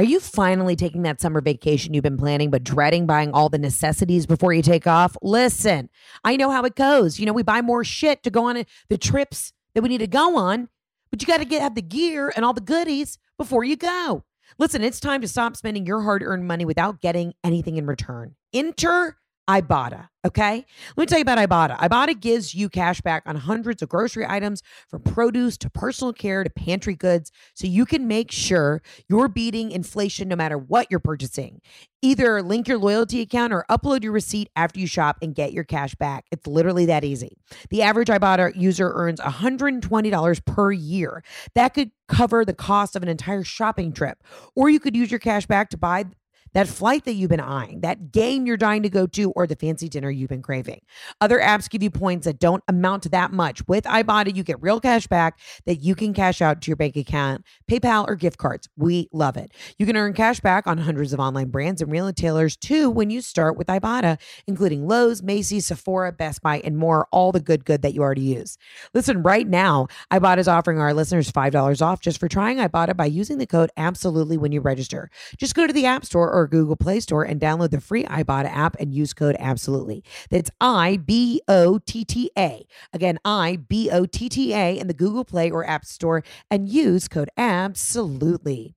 Are 0.00 0.12
you 0.12 0.18
finally 0.18 0.76
taking 0.76 1.02
that 1.02 1.20
summer 1.20 1.42
vacation 1.42 1.92
you've 1.92 2.04
been 2.04 2.16
planning, 2.16 2.48
but 2.48 2.64
dreading 2.64 3.04
buying 3.04 3.32
all 3.32 3.50
the 3.50 3.58
necessities 3.58 4.24
before 4.24 4.54
you 4.54 4.62
take 4.62 4.86
off? 4.86 5.14
Listen, 5.20 5.90
I 6.24 6.36
know 6.36 6.50
how 6.50 6.64
it 6.64 6.74
goes. 6.74 7.20
You 7.20 7.26
know, 7.26 7.34
we 7.34 7.42
buy 7.42 7.60
more 7.60 7.84
shit 7.84 8.22
to 8.22 8.30
go 8.30 8.48
on 8.48 8.64
the 8.88 8.96
trips 8.96 9.52
that 9.74 9.82
we 9.82 9.90
need 9.90 9.98
to 9.98 10.06
go 10.06 10.38
on, 10.38 10.70
but 11.10 11.20
you 11.20 11.26
got 11.26 11.40
to 11.40 11.44
get 11.44 11.60
have 11.60 11.74
the 11.74 11.82
gear 11.82 12.32
and 12.34 12.46
all 12.46 12.54
the 12.54 12.62
goodies 12.62 13.18
before 13.36 13.62
you 13.62 13.76
go. 13.76 14.24
Listen, 14.58 14.82
it's 14.82 15.00
time 15.00 15.20
to 15.20 15.28
stop 15.28 15.54
spending 15.54 15.84
your 15.84 16.00
hard-earned 16.00 16.48
money 16.48 16.64
without 16.64 17.02
getting 17.02 17.34
anything 17.44 17.76
in 17.76 17.84
return. 17.84 18.36
Enter 18.54 19.18
Ibotta, 19.50 20.08
okay? 20.24 20.64
Let 20.96 21.02
me 21.02 21.06
tell 21.06 21.18
you 21.18 21.22
about 21.22 21.38
Ibotta. 21.38 21.76
Ibotta 21.78 22.20
gives 22.20 22.54
you 22.54 22.68
cash 22.68 23.00
back 23.00 23.24
on 23.26 23.34
hundreds 23.34 23.82
of 23.82 23.88
grocery 23.88 24.24
items 24.24 24.62
from 24.88 25.02
produce 25.02 25.58
to 25.58 25.70
personal 25.70 26.12
care 26.12 26.44
to 26.44 26.50
pantry 26.50 26.94
goods 26.94 27.32
so 27.54 27.66
you 27.66 27.84
can 27.84 28.06
make 28.06 28.30
sure 28.30 28.80
you're 29.08 29.26
beating 29.26 29.72
inflation 29.72 30.28
no 30.28 30.36
matter 30.36 30.56
what 30.56 30.86
you're 30.88 31.00
purchasing. 31.00 31.60
Either 32.00 32.42
link 32.42 32.68
your 32.68 32.78
loyalty 32.78 33.20
account 33.22 33.52
or 33.52 33.64
upload 33.68 34.04
your 34.04 34.12
receipt 34.12 34.48
after 34.54 34.78
you 34.78 34.86
shop 34.86 35.16
and 35.20 35.34
get 35.34 35.52
your 35.52 35.64
cash 35.64 35.96
back. 35.96 36.26
It's 36.30 36.46
literally 36.46 36.86
that 36.86 37.02
easy. 37.02 37.36
The 37.70 37.82
average 37.82 38.08
Ibotta 38.08 38.54
user 38.54 38.92
earns 38.94 39.18
$120 39.18 40.44
per 40.44 40.70
year. 40.72 41.24
That 41.56 41.74
could 41.74 41.90
cover 42.08 42.44
the 42.44 42.54
cost 42.54 42.94
of 42.94 43.02
an 43.02 43.08
entire 43.08 43.42
shopping 43.42 43.92
trip. 43.92 44.22
Or 44.54 44.70
you 44.70 44.78
could 44.78 44.96
use 44.96 45.10
your 45.10 45.20
cash 45.20 45.46
back 45.46 45.70
to 45.70 45.76
buy 45.76 46.04
that 46.52 46.68
flight 46.68 47.04
that 47.04 47.14
you've 47.14 47.30
been 47.30 47.40
eyeing, 47.40 47.80
that 47.80 48.12
game 48.12 48.46
you're 48.46 48.56
dying 48.56 48.82
to 48.82 48.88
go 48.88 49.06
to, 49.06 49.30
or 49.32 49.46
the 49.46 49.56
fancy 49.56 49.88
dinner 49.88 50.10
you've 50.10 50.28
been 50.28 50.42
craving. 50.42 50.80
Other 51.20 51.38
apps 51.38 51.70
give 51.70 51.82
you 51.82 51.90
points 51.90 52.24
that 52.26 52.38
don't 52.38 52.62
amount 52.68 53.04
to 53.04 53.08
that 53.10 53.32
much. 53.32 53.66
With 53.68 53.84
Ibotta, 53.84 54.34
you 54.34 54.42
get 54.42 54.60
real 54.60 54.80
cash 54.80 55.06
back 55.06 55.38
that 55.66 55.76
you 55.76 55.94
can 55.94 56.12
cash 56.12 56.42
out 56.42 56.62
to 56.62 56.70
your 56.70 56.76
bank 56.76 56.96
account, 56.96 57.44
PayPal, 57.70 58.08
or 58.08 58.16
gift 58.16 58.38
cards. 58.38 58.68
We 58.76 59.08
love 59.12 59.36
it. 59.36 59.52
You 59.78 59.86
can 59.86 59.96
earn 59.96 60.12
cash 60.12 60.40
back 60.40 60.66
on 60.66 60.78
hundreds 60.78 61.12
of 61.12 61.20
online 61.20 61.50
brands 61.50 61.80
and 61.80 61.90
retailers 61.90 62.56
too 62.56 62.90
when 62.90 63.10
you 63.10 63.20
start 63.20 63.56
with 63.56 63.68
Ibotta, 63.68 64.18
including 64.46 64.86
Lowe's, 64.86 65.22
Macy's, 65.22 65.66
Sephora, 65.66 66.12
Best 66.12 66.42
Buy, 66.42 66.60
and 66.60 66.76
more. 66.76 67.06
All 67.12 67.32
the 67.32 67.40
good, 67.40 67.64
good 67.64 67.82
that 67.82 67.94
you 67.94 68.02
already 68.02 68.22
use. 68.22 68.58
Listen, 68.94 69.22
right 69.22 69.46
now, 69.46 69.86
Ibotta 70.10 70.38
is 70.38 70.48
offering 70.48 70.78
our 70.78 70.94
listeners 70.94 71.30
$5 71.30 71.82
off 71.82 72.00
just 72.00 72.18
for 72.18 72.28
trying 72.28 72.58
Ibotta 72.58 72.96
by 72.96 73.06
using 73.06 73.38
the 73.38 73.46
code 73.46 73.70
absolutely 73.76 74.36
when 74.36 74.52
you 74.52 74.60
register. 74.60 75.10
Just 75.36 75.54
go 75.54 75.66
to 75.66 75.72
the 75.72 75.86
App 75.86 76.04
Store 76.04 76.30
or 76.30 76.39
Google 76.46 76.76
Play 76.76 77.00
Store 77.00 77.24
and 77.24 77.40
download 77.40 77.70
the 77.70 77.80
free 77.80 78.04
Ibotta 78.04 78.50
app 78.54 78.76
and 78.78 78.94
use 78.94 79.12
code 79.12 79.36
absolutely. 79.38 80.02
That's 80.30 80.50
I 80.60 80.98
B 80.98 81.40
O 81.48 81.78
T 81.78 82.04
T 82.04 82.30
A. 82.36 82.66
Again, 82.92 83.18
I 83.24 83.56
B 83.56 83.90
O 83.90 84.06
T 84.06 84.28
T 84.28 84.54
A 84.54 84.78
in 84.78 84.86
the 84.86 84.94
Google 84.94 85.24
Play 85.24 85.50
or 85.50 85.66
App 85.66 85.84
Store 85.84 86.22
and 86.50 86.68
use 86.68 87.08
code 87.08 87.30
absolutely. 87.36 88.76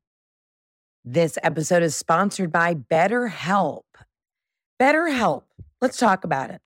This 1.06 1.38
episode 1.44 1.84
is 1.84 1.96
sponsored 1.96 2.52
by 2.52 2.76
BetterHelp. 2.76 3.84
BetterHelp. 4.80 5.44
Let's 5.82 5.98
talk 5.98 6.24
about 6.24 6.50
it. 6.50 6.62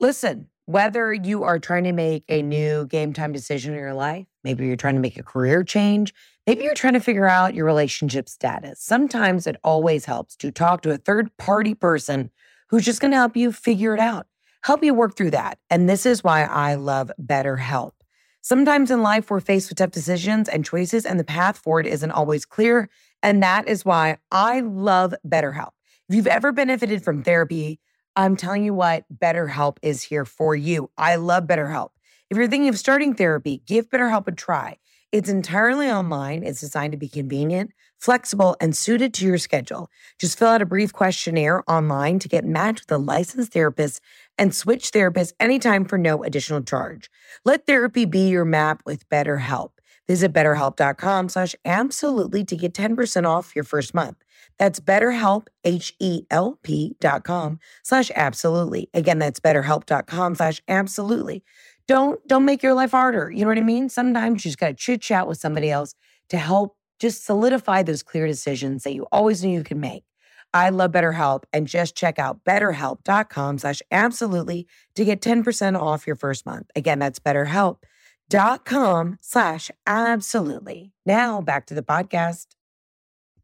Listen, 0.00 0.48
whether 0.66 1.12
you 1.12 1.44
are 1.44 1.58
trying 1.58 1.84
to 1.84 1.92
make 1.92 2.24
a 2.28 2.42
new 2.42 2.86
game 2.86 3.12
time 3.12 3.32
decision 3.32 3.72
in 3.72 3.78
your 3.78 3.94
life, 3.94 4.26
maybe 4.44 4.66
you're 4.66 4.76
trying 4.76 4.96
to 4.96 5.00
make 5.00 5.16
a 5.16 5.22
career 5.22 5.64
change, 5.64 6.12
maybe 6.48 6.64
you're 6.64 6.72
trying 6.72 6.94
to 6.94 7.00
figure 7.00 7.28
out 7.28 7.52
your 7.52 7.66
relationship 7.66 8.26
status. 8.26 8.80
Sometimes 8.80 9.46
it 9.46 9.56
always 9.62 10.06
helps 10.06 10.34
to 10.36 10.50
talk 10.50 10.80
to 10.80 10.90
a 10.90 10.96
third 10.96 11.36
party 11.36 11.74
person 11.74 12.30
who's 12.70 12.86
just 12.86 13.02
going 13.02 13.10
to 13.10 13.18
help 13.18 13.36
you 13.36 13.52
figure 13.52 13.92
it 13.92 14.00
out, 14.00 14.26
help 14.62 14.82
you 14.82 14.94
work 14.94 15.14
through 15.14 15.32
that. 15.32 15.58
And 15.68 15.90
this 15.90 16.06
is 16.06 16.24
why 16.24 16.44
I 16.44 16.76
love 16.76 17.12
BetterHelp. 17.22 17.92
Sometimes 18.40 18.90
in 18.90 19.02
life, 19.02 19.30
we're 19.30 19.40
faced 19.40 19.68
with 19.68 19.76
tough 19.76 19.90
decisions 19.90 20.48
and 20.48 20.64
choices, 20.64 21.04
and 21.04 21.20
the 21.20 21.24
path 21.24 21.58
forward 21.58 21.86
isn't 21.86 22.12
always 22.12 22.46
clear. 22.46 22.88
And 23.22 23.42
that 23.42 23.68
is 23.68 23.84
why 23.84 24.16
I 24.32 24.60
love 24.60 25.12
BetterHelp. 25.28 25.72
If 26.08 26.16
you've 26.16 26.26
ever 26.26 26.50
benefited 26.50 27.04
from 27.04 27.22
therapy, 27.22 27.78
I'm 28.16 28.36
telling 28.36 28.64
you 28.64 28.72
what, 28.72 29.04
BetterHelp 29.14 29.76
is 29.82 30.02
here 30.02 30.24
for 30.24 30.56
you. 30.56 30.90
I 30.96 31.16
love 31.16 31.44
BetterHelp. 31.44 31.90
If 32.30 32.38
you're 32.38 32.48
thinking 32.48 32.70
of 32.70 32.78
starting 32.78 33.12
therapy, 33.12 33.60
give 33.66 33.90
BetterHelp 33.90 34.28
a 34.28 34.32
try. 34.32 34.78
It's 35.10 35.30
entirely 35.30 35.90
online, 35.90 36.42
it's 36.42 36.60
designed 36.60 36.92
to 36.92 36.98
be 36.98 37.08
convenient, 37.08 37.70
flexible, 37.98 38.56
and 38.60 38.76
suited 38.76 39.14
to 39.14 39.24
your 39.24 39.38
schedule. 39.38 39.88
Just 40.18 40.38
fill 40.38 40.48
out 40.48 40.60
a 40.60 40.66
brief 40.66 40.92
questionnaire 40.92 41.64
online 41.66 42.18
to 42.18 42.28
get 42.28 42.44
matched 42.44 42.82
with 42.82 42.92
a 42.92 42.98
licensed 42.98 43.54
therapist 43.54 44.02
and 44.36 44.54
switch 44.54 44.90
therapists 44.92 45.32
anytime 45.40 45.86
for 45.86 45.96
no 45.96 46.22
additional 46.24 46.60
charge. 46.60 47.08
Let 47.46 47.66
therapy 47.66 48.04
be 48.04 48.28
your 48.28 48.44
map 48.44 48.82
with 48.84 49.08
BetterHelp. 49.08 49.70
Visit 50.06 50.34
betterhelp.com 50.34 51.30
slash 51.30 51.54
absolutely 51.64 52.44
to 52.44 52.56
get 52.56 52.74
10% 52.74 53.26
off 53.26 53.56
your 53.56 53.64
first 53.64 53.94
month. 53.94 54.16
That's 54.58 54.80
betterhelp, 54.80 55.46
H-E-L-P 55.64 56.96
dot 57.00 57.24
com 57.24 57.60
slash 57.82 58.10
absolutely. 58.14 58.90
Again, 58.92 59.18
that's 59.18 59.40
betterhelp.com 59.40 60.34
slash 60.34 60.60
absolutely. 60.68 61.44
Don't, 61.88 62.24
don't 62.28 62.44
make 62.44 62.62
your 62.62 62.74
life 62.74 62.92
harder. 62.92 63.30
You 63.30 63.42
know 63.42 63.48
what 63.48 63.58
I 63.58 63.62
mean? 63.62 63.88
Sometimes 63.88 64.44
you 64.44 64.50
just 64.50 64.58
got 64.58 64.68
to 64.68 64.74
chit 64.74 65.00
chat 65.00 65.26
with 65.26 65.38
somebody 65.38 65.70
else 65.70 65.94
to 66.28 66.36
help 66.36 66.76
just 67.00 67.24
solidify 67.24 67.82
those 67.82 68.02
clear 68.02 68.26
decisions 68.26 68.84
that 68.84 68.94
you 68.94 69.06
always 69.10 69.42
knew 69.42 69.50
you 69.50 69.64
could 69.64 69.78
make. 69.78 70.04
I 70.52 70.70
love 70.70 70.92
BetterHelp 70.92 71.44
and 71.52 71.66
just 71.66 71.96
check 71.96 72.18
out 72.18 72.44
betterhelp.com 72.44 73.58
slash 73.58 73.82
absolutely 73.90 74.66
to 74.94 75.04
get 75.04 75.20
10% 75.20 75.80
off 75.80 76.06
your 76.06 76.16
first 76.16 76.46
month. 76.46 76.70
Again, 76.74 76.98
that's 76.98 77.18
betterhelp.com 77.18 79.18
slash 79.20 79.70
absolutely. 79.86 80.92
Now 81.04 81.40
back 81.40 81.66
to 81.66 81.74
the 81.74 81.82
podcast. 81.82 82.46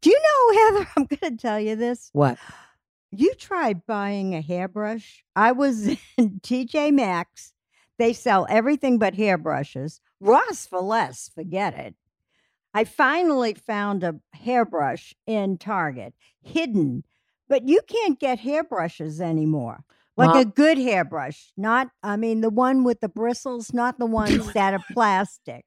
Do 0.01 0.09
you 0.09 0.21
know, 0.21 0.59
Heather? 0.59 0.89
I'm 0.97 1.05
going 1.05 1.37
to 1.37 1.41
tell 1.41 1.59
you 1.59 1.75
this. 1.75 2.09
What? 2.13 2.37
You 3.11 3.33
tried 3.35 3.85
buying 3.85 4.35
a 4.35 4.41
hairbrush. 4.41 5.23
I 5.35 5.51
was 5.51 5.87
in 6.17 6.39
TJ 6.41 6.91
Maxx. 6.91 7.53
They 7.97 8.13
sell 8.13 8.45
everything 8.49 8.97
but 8.97 9.15
hairbrushes. 9.15 9.99
Ross 10.19 10.65
for 10.67 10.81
less, 10.81 11.29
forget 11.33 11.73
it. 11.73 11.95
I 12.73 12.83
finally 12.83 13.53
found 13.53 14.03
a 14.03 14.15
hairbrush 14.33 15.13
in 15.25 15.57
Target, 15.57 16.13
hidden, 16.41 17.03
but 17.47 17.67
you 17.67 17.79
can't 17.87 18.19
get 18.19 18.39
hairbrushes 18.39 19.21
anymore. 19.21 19.85
Like 20.17 20.29
Mom- 20.29 20.37
a 20.37 20.45
good 20.45 20.77
hairbrush, 20.77 21.51
not, 21.55 21.89
I 22.03 22.17
mean, 22.17 22.41
the 22.41 22.49
one 22.49 22.83
with 22.83 22.99
the 23.01 23.09
bristles, 23.09 23.73
not 23.73 23.97
the 23.99 24.05
ones 24.05 24.51
that 24.53 24.73
are 24.73 24.83
plastic. 24.91 25.65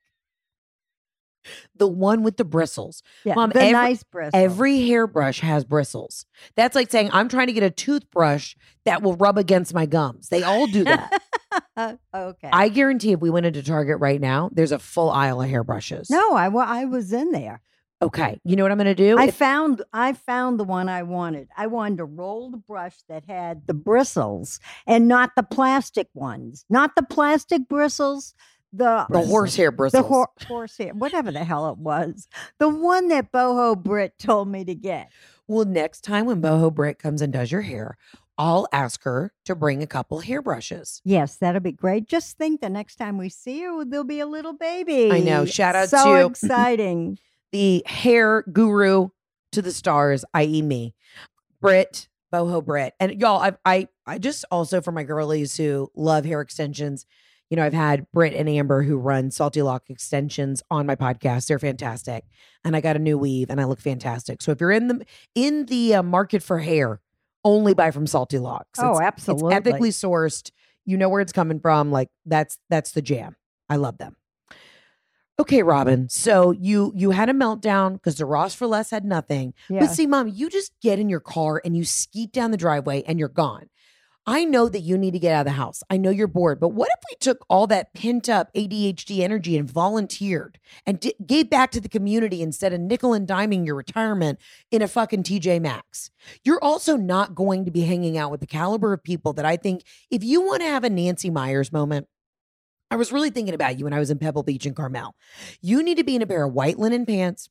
The 1.74 1.88
one 1.88 2.22
with 2.22 2.36
the 2.36 2.44
bristles. 2.44 3.02
Yeah, 3.24 3.34
Mom, 3.34 3.50
the 3.50 3.60
every- 3.60 3.72
nice 3.72 4.02
bristles. 4.02 4.42
Every 4.42 4.86
hairbrush 4.86 5.40
has 5.40 5.64
bristles. 5.64 6.26
That's 6.56 6.74
like 6.74 6.90
saying, 6.90 7.08
I'm 7.12 7.28
trying 7.28 7.46
to 7.46 7.52
get 7.54 7.62
a 7.62 7.70
toothbrush 7.70 8.54
that 8.84 9.02
will 9.02 9.16
rub 9.16 9.38
against 9.38 9.72
my 9.72 9.86
gums. 9.86 10.28
They 10.28 10.42
all 10.42 10.66
do 10.66 10.84
that. 10.84 11.22
Uh, 11.78 11.94
okay. 12.12 12.50
I 12.52 12.68
guarantee 12.68 13.12
if 13.12 13.20
we 13.20 13.30
went 13.30 13.46
into 13.46 13.62
Target 13.62 14.00
right 14.00 14.20
now, 14.20 14.50
there's 14.52 14.72
a 14.72 14.78
full 14.80 15.10
aisle 15.10 15.40
of 15.42 15.48
hairbrushes. 15.48 16.10
no, 16.10 16.34
I, 16.34 16.48
wa- 16.48 16.66
I 16.66 16.84
was 16.86 17.12
in 17.12 17.30
there. 17.30 17.60
Okay. 18.02 18.40
You 18.44 18.56
know 18.56 18.62
what 18.64 18.72
I'm 18.72 18.78
going 18.78 18.86
to 18.86 18.94
do? 18.94 19.16
I 19.18 19.26
If- 19.26 19.34
found 19.36 19.82
I 19.92 20.12
found 20.12 20.58
the 20.60 20.64
one 20.64 20.88
I 20.88 21.02
wanted. 21.04 21.48
I 21.56 21.66
wanted 21.68 22.00
a 22.00 22.04
rolled 22.04 22.66
brush 22.66 22.96
that 23.08 23.24
had 23.26 23.66
the 23.66 23.74
bristles 23.74 24.60
and 24.86 25.08
not 25.08 25.30
the 25.36 25.42
plastic 25.44 26.08
ones. 26.14 26.64
Not 26.68 26.94
the 26.96 27.02
plastic 27.02 27.68
bristles, 27.68 28.34
the 28.72 29.06
the 29.10 29.20
horsehair 29.22 29.70
bristles. 29.72 30.02
the 30.02 30.08
hor- 30.08 30.28
horsehair, 30.46 30.94
whatever 30.94 31.32
the 31.32 31.44
hell 31.44 31.70
it 31.70 31.78
was. 31.78 32.28
The 32.58 32.68
one 32.68 33.08
that 33.08 33.32
Boho 33.32 33.76
Britt 33.80 34.18
told 34.18 34.46
me 34.48 34.64
to 34.64 34.74
get. 34.74 35.10
well, 35.48 35.64
next 35.64 36.02
time 36.04 36.26
when 36.26 36.40
Boho 36.42 36.72
Britt 36.72 36.98
comes 37.00 37.20
and 37.22 37.32
does 37.32 37.50
your 37.50 37.62
hair, 37.62 37.96
I'll 38.38 38.68
ask 38.72 39.02
her 39.02 39.32
to 39.46 39.56
bring 39.56 39.82
a 39.82 39.86
couple 39.86 40.20
hairbrushes. 40.20 41.00
Yes, 41.04 41.36
that'll 41.36 41.60
be 41.60 41.72
great. 41.72 42.08
Just 42.08 42.38
think 42.38 42.60
the 42.60 42.70
next 42.70 42.96
time 42.96 43.18
we 43.18 43.28
see 43.28 43.62
her, 43.62 43.84
there'll 43.84 44.04
be 44.04 44.20
a 44.20 44.26
little 44.26 44.52
baby. 44.52 45.10
I 45.10 45.18
know. 45.20 45.44
Shout 45.44 45.74
out 45.74 45.88
so 45.88 46.16
to- 46.20 46.26
exciting. 46.26 47.18
The 47.50 47.82
hair 47.86 48.42
guru 48.52 49.08
to 49.52 49.62
the 49.62 49.72
stars, 49.72 50.22
i.e., 50.34 50.60
me, 50.60 50.94
Britt, 51.62 52.08
Boho 52.30 52.62
Britt. 52.62 52.92
And 53.00 53.18
y'all, 53.18 53.40
I, 53.40 53.52
I, 53.64 53.88
I 54.06 54.18
just 54.18 54.44
also 54.50 54.82
for 54.82 54.92
my 54.92 55.02
girlies 55.02 55.56
who 55.56 55.90
love 55.96 56.26
hair 56.26 56.42
extensions, 56.42 57.06
you 57.48 57.56
know, 57.56 57.64
I've 57.64 57.72
had 57.72 58.06
Britt 58.12 58.34
and 58.34 58.50
Amber 58.50 58.82
who 58.82 58.98
run 58.98 59.30
Salty 59.30 59.62
Lock 59.62 59.84
Extensions 59.88 60.62
on 60.70 60.84
my 60.84 60.94
podcast. 60.94 61.46
They're 61.46 61.58
fantastic, 61.58 62.24
and 62.64 62.76
I 62.76 62.82
got 62.82 62.96
a 62.96 62.98
new 62.98 63.16
weave, 63.16 63.48
and 63.48 63.58
I 63.62 63.64
look 63.64 63.80
fantastic. 63.80 64.42
So 64.42 64.52
if 64.52 64.60
you're 64.60 64.70
in 64.70 64.88
the 64.88 65.06
in 65.34 65.64
the 65.66 65.94
uh, 65.94 66.02
market 66.02 66.42
for 66.42 66.58
hair, 66.58 67.00
only 67.44 67.74
buy 67.74 67.90
from 67.90 68.06
Salty 68.06 68.38
Locks. 68.38 68.78
oh, 68.78 68.90
It's- 68.92 69.00
absolutely. 69.02 69.54
It's 69.54 69.66
ethically 69.66 69.90
sourced. 69.90 70.50
You 70.84 70.96
know 70.96 71.08
where 71.08 71.20
it's 71.20 71.32
coming 71.32 71.60
from. 71.60 71.90
Like 71.90 72.08
that's 72.24 72.58
that's 72.70 72.92
the 72.92 73.02
jam. 73.02 73.36
I 73.68 73.76
love 73.76 73.98
them. 73.98 74.16
Okay, 75.40 75.62
Robin. 75.62 76.08
So 76.08 76.50
you 76.50 76.92
you 76.96 77.10
had 77.12 77.28
a 77.28 77.32
meltdown 77.32 77.92
because 77.92 78.16
the 78.16 78.24
Ross 78.26 78.54
for 78.54 78.66
Less 78.66 78.90
had 78.90 79.04
nothing. 79.04 79.54
Yeah. 79.68 79.80
But 79.80 79.90
see, 79.90 80.06
mom, 80.06 80.28
you 80.28 80.50
just 80.50 80.72
get 80.82 80.98
in 80.98 81.08
your 81.08 81.20
car 81.20 81.60
and 81.64 81.76
you 81.76 81.84
skeet 81.84 82.32
down 82.32 82.50
the 82.50 82.56
driveway 82.56 83.02
and 83.02 83.18
you're 83.20 83.28
gone. 83.28 83.68
I 84.28 84.44
know 84.44 84.68
that 84.68 84.80
you 84.80 84.98
need 84.98 85.12
to 85.12 85.18
get 85.18 85.32
out 85.32 85.40
of 85.40 85.46
the 85.46 85.52
house. 85.52 85.82
I 85.88 85.96
know 85.96 86.10
you're 86.10 86.26
bored, 86.26 86.60
but 86.60 86.68
what 86.68 86.90
if 86.90 87.02
we 87.10 87.16
took 87.18 87.46
all 87.48 87.66
that 87.68 87.94
pent 87.94 88.28
up 88.28 88.52
ADHD 88.52 89.20
energy 89.20 89.56
and 89.56 89.68
volunteered 89.70 90.58
and 90.84 91.00
di- 91.00 91.14
gave 91.24 91.48
back 91.48 91.70
to 91.70 91.80
the 91.80 91.88
community 91.88 92.42
instead 92.42 92.74
of 92.74 92.80
nickel 92.82 93.14
and 93.14 93.26
diming 93.26 93.64
your 93.64 93.74
retirement 93.74 94.38
in 94.70 94.82
a 94.82 94.88
fucking 94.88 95.22
TJ 95.22 95.62
Maxx? 95.62 96.10
You're 96.44 96.62
also 96.62 96.98
not 96.98 97.34
going 97.34 97.64
to 97.64 97.70
be 97.70 97.80
hanging 97.80 98.18
out 98.18 98.30
with 98.30 98.40
the 98.40 98.46
caliber 98.46 98.92
of 98.92 99.02
people 99.02 99.32
that 99.32 99.46
I 99.46 99.56
think 99.56 99.82
if 100.10 100.22
you 100.22 100.42
want 100.42 100.60
to 100.60 100.68
have 100.68 100.84
a 100.84 100.90
Nancy 100.90 101.30
Meyers 101.30 101.72
moment, 101.72 102.06
I 102.90 102.96
was 102.96 103.10
really 103.10 103.30
thinking 103.30 103.54
about 103.54 103.78
you 103.78 103.84
when 103.84 103.94
I 103.94 103.98
was 103.98 104.10
in 104.10 104.18
Pebble 104.18 104.42
Beach 104.42 104.66
and 104.66 104.76
Carmel. 104.76 105.14
You 105.62 105.82
need 105.82 105.96
to 105.96 106.04
be 106.04 106.16
in 106.16 106.20
a 106.20 106.26
pair 106.26 106.44
of 106.44 106.52
white 106.52 106.78
linen 106.78 107.06
pants 107.06 107.48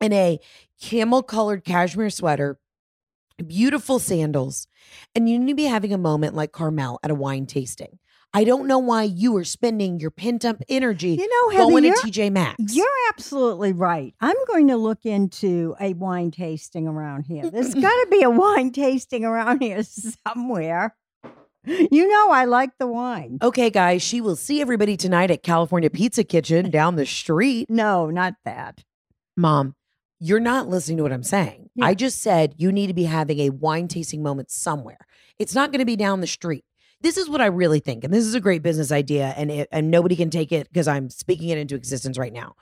and 0.00 0.12
a 0.12 0.40
camel 0.80 1.22
colored 1.22 1.64
cashmere 1.64 2.10
sweater, 2.10 2.58
beautiful 3.46 3.98
sandals, 3.98 4.66
and 5.14 5.28
you 5.28 5.38
need 5.38 5.52
to 5.52 5.54
be 5.54 5.64
having 5.64 5.92
a 5.92 5.98
moment 5.98 6.34
like 6.34 6.52
Carmel 6.52 6.98
at 7.02 7.10
a 7.10 7.14
wine 7.14 7.46
tasting. 7.46 7.98
I 8.34 8.44
don't 8.44 8.66
know 8.66 8.78
why 8.78 9.02
you 9.02 9.36
are 9.36 9.44
spending 9.44 10.00
your 10.00 10.10
pent 10.10 10.46
up 10.46 10.56
energy 10.68 11.10
You 11.20 11.28
know, 11.28 11.50
Heather, 11.58 11.70
going 11.70 11.84
to 11.84 11.90
TJ 11.90 12.32
Maxx. 12.32 12.74
you're 12.74 12.86
absolutely 13.10 13.72
right. 13.74 14.14
I'm 14.22 14.36
going 14.48 14.68
to 14.68 14.76
look 14.78 15.04
into 15.04 15.76
a 15.78 15.92
wine 15.92 16.30
tasting 16.30 16.88
around 16.88 17.24
here. 17.26 17.50
There's 17.50 17.74
got 17.74 17.90
to 17.90 18.06
be 18.10 18.22
a 18.22 18.30
wine 18.30 18.72
tasting 18.72 19.26
around 19.26 19.60
here 19.62 19.82
somewhere. 19.82 20.96
You 21.64 22.08
know, 22.08 22.30
I 22.30 22.46
like 22.46 22.70
the 22.78 22.86
wine. 22.88 23.38
Okay, 23.40 23.70
guys, 23.70 24.02
she 24.02 24.20
will 24.20 24.34
see 24.34 24.60
everybody 24.60 24.96
tonight 24.96 25.30
at 25.30 25.42
California 25.44 25.90
Pizza 25.90 26.24
Kitchen 26.24 26.70
down 26.70 26.96
the 26.96 27.06
street. 27.06 27.68
No, 27.70 28.08
not 28.10 28.34
that. 28.44 28.82
Mom, 29.36 29.76
you're 30.22 30.40
not 30.40 30.68
listening 30.68 30.98
to 30.98 31.02
what 31.02 31.12
I'm 31.12 31.24
saying. 31.24 31.68
Yeah. 31.74 31.86
I 31.86 31.94
just 31.94 32.22
said 32.22 32.54
you 32.56 32.70
need 32.70 32.86
to 32.86 32.94
be 32.94 33.04
having 33.04 33.40
a 33.40 33.50
wine 33.50 33.88
tasting 33.88 34.22
moment 34.22 34.52
somewhere. 34.52 34.98
It's 35.38 35.54
not 35.54 35.72
going 35.72 35.80
to 35.80 35.84
be 35.84 35.96
down 35.96 36.20
the 36.20 36.28
street. 36.28 36.64
This 37.00 37.16
is 37.16 37.28
what 37.28 37.40
I 37.40 37.46
really 37.46 37.80
think, 37.80 38.04
and 38.04 38.14
this 38.14 38.24
is 38.24 38.36
a 38.36 38.40
great 38.40 38.62
business 38.62 38.92
idea, 38.92 39.34
and 39.36 39.50
it, 39.50 39.68
and 39.72 39.90
nobody 39.90 40.14
can 40.14 40.30
take 40.30 40.52
it 40.52 40.68
because 40.68 40.86
I'm 40.86 41.10
speaking 41.10 41.48
it 41.48 41.58
into 41.58 41.74
existence 41.74 42.16
right 42.16 42.32
now. 42.32 42.54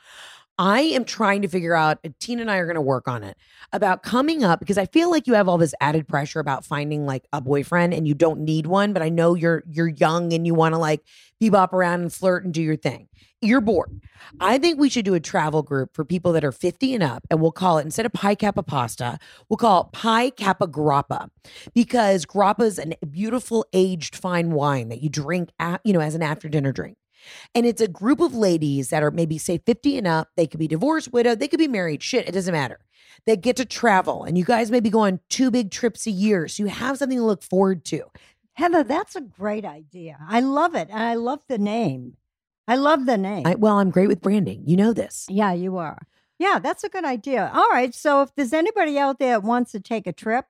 I 0.56 0.80
am 0.80 1.04
trying 1.04 1.42
to 1.42 1.48
figure 1.48 1.74
out. 1.74 1.98
Tina 2.20 2.40
and 2.40 2.50
I 2.50 2.56
are 2.56 2.64
going 2.64 2.76
to 2.76 2.80
work 2.80 3.06
on 3.06 3.22
it 3.22 3.36
about 3.74 4.02
coming 4.02 4.42
up 4.42 4.58
because 4.58 4.78
I 4.78 4.86
feel 4.86 5.10
like 5.10 5.26
you 5.26 5.34
have 5.34 5.46
all 5.46 5.58
this 5.58 5.74
added 5.82 6.08
pressure 6.08 6.40
about 6.40 6.64
finding 6.64 7.04
like 7.04 7.26
a 7.34 7.42
boyfriend, 7.42 7.92
and 7.92 8.08
you 8.08 8.14
don't 8.14 8.40
need 8.40 8.66
one. 8.66 8.94
But 8.94 9.02
I 9.02 9.10
know 9.10 9.34
you're 9.34 9.62
you're 9.68 9.88
young 9.88 10.32
and 10.32 10.46
you 10.46 10.54
want 10.54 10.72
to 10.72 10.78
like 10.78 11.02
bebop 11.42 11.74
around 11.74 12.00
and 12.00 12.12
flirt 12.12 12.44
and 12.44 12.54
do 12.54 12.62
your 12.62 12.76
thing. 12.76 13.08
You're 13.42 13.62
bored. 13.62 14.02
I 14.38 14.58
think 14.58 14.78
we 14.78 14.90
should 14.90 15.06
do 15.06 15.14
a 15.14 15.20
travel 15.20 15.62
group 15.62 15.94
for 15.94 16.04
people 16.04 16.32
that 16.32 16.44
are 16.44 16.52
50 16.52 16.94
and 16.94 17.02
up, 17.02 17.26
and 17.30 17.40
we'll 17.40 17.52
call 17.52 17.78
it 17.78 17.86
instead 17.86 18.04
of 18.04 18.12
Pi 18.12 18.34
Kappa 18.34 18.62
Pasta, 18.62 19.18
we'll 19.48 19.56
call 19.56 19.84
it 19.84 19.92
Pi 19.92 20.28
Kappa 20.30 20.66
Grappa 20.66 21.30
because 21.74 22.26
grappa 22.26 22.64
is 22.64 22.78
a 22.78 23.06
beautiful 23.06 23.64
aged 23.72 24.14
fine 24.14 24.50
wine 24.50 24.90
that 24.90 25.02
you 25.02 25.08
drink, 25.08 25.50
at, 25.58 25.80
you 25.84 25.94
know, 25.94 26.00
as 26.00 26.14
an 26.14 26.22
after 26.22 26.50
dinner 26.50 26.70
drink. 26.70 26.98
And 27.54 27.64
it's 27.64 27.80
a 27.80 27.88
group 27.88 28.20
of 28.20 28.34
ladies 28.34 28.90
that 28.90 29.02
are 29.02 29.10
maybe 29.10 29.38
say 29.38 29.58
50 29.58 29.96
and 29.96 30.06
up. 30.06 30.28
They 30.36 30.46
could 30.46 30.60
be 30.60 30.68
divorced, 30.68 31.12
widowed, 31.12 31.38
they 31.38 31.48
could 31.48 31.58
be 31.58 31.68
married. 31.68 32.02
Shit, 32.02 32.28
it 32.28 32.32
doesn't 32.32 32.52
matter. 32.52 32.80
They 33.24 33.36
get 33.36 33.56
to 33.56 33.64
travel, 33.64 34.24
and 34.24 34.36
you 34.36 34.44
guys 34.44 34.70
may 34.70 34.80
be 34.80 34.90
going 34.90 35.20
two 35.30 35.50
big 35.50 35.70
trips 35.70 36.06
a 36.06 36.10
year, 36.10 36.46
so 36.46 36.62
you 36.62 36.68
have 36.68 36.98
something 36.98 37.18
to 37.18 37.24
look 37.24 37.42
forward 37.42 37.86
to. 37.86 38.02
Heather, 38.54 38.84
that's 38.84 39.16
a 39.16 39.22
great 39.22 39.64
idea. 39.64 40.18
I 40.28 40.40
love 40.40 40.74
it. 40.74 40.88
And 40.90 41.02
I 41.02 41.14
love 41.14 41.40
the 41.48 41.56
name. 41.56 42.16
I 42.70 42.76
love 42.76 43.04
the 43.04 43.18
name. 43.18 43.46
I, 43.46 43.56
well, 43.56 43.78
I'm 43.78 43.90
great 43.90 44.08
with 44.08 44.20
branding. 44.22 44.62
You 44.64 44.76
know 44.76 44.92
this. 44.94 45.26
yeah, 45.28 45.52
you 45.52 45.76
are. 45.76 45.98
Yeah, 46.38 46.58
that's 46.58 46.84
a 46.84 46.88
good 46.88 47.04
idea. 47.04 47.50
All 47.52 47.68
right. 47.70 47.94
So 47.94 48.22
if 48.22 48.30
there's 48.34 48.54
anybody 48.54 48.98
out 48.98 49.18
there 49.18 49.32
that 49.34 49.42
wants 49.42 49.72
to 49.72 49.80
take 49.80 50.06
a 50.06 50.12
trip, 50.12 50.46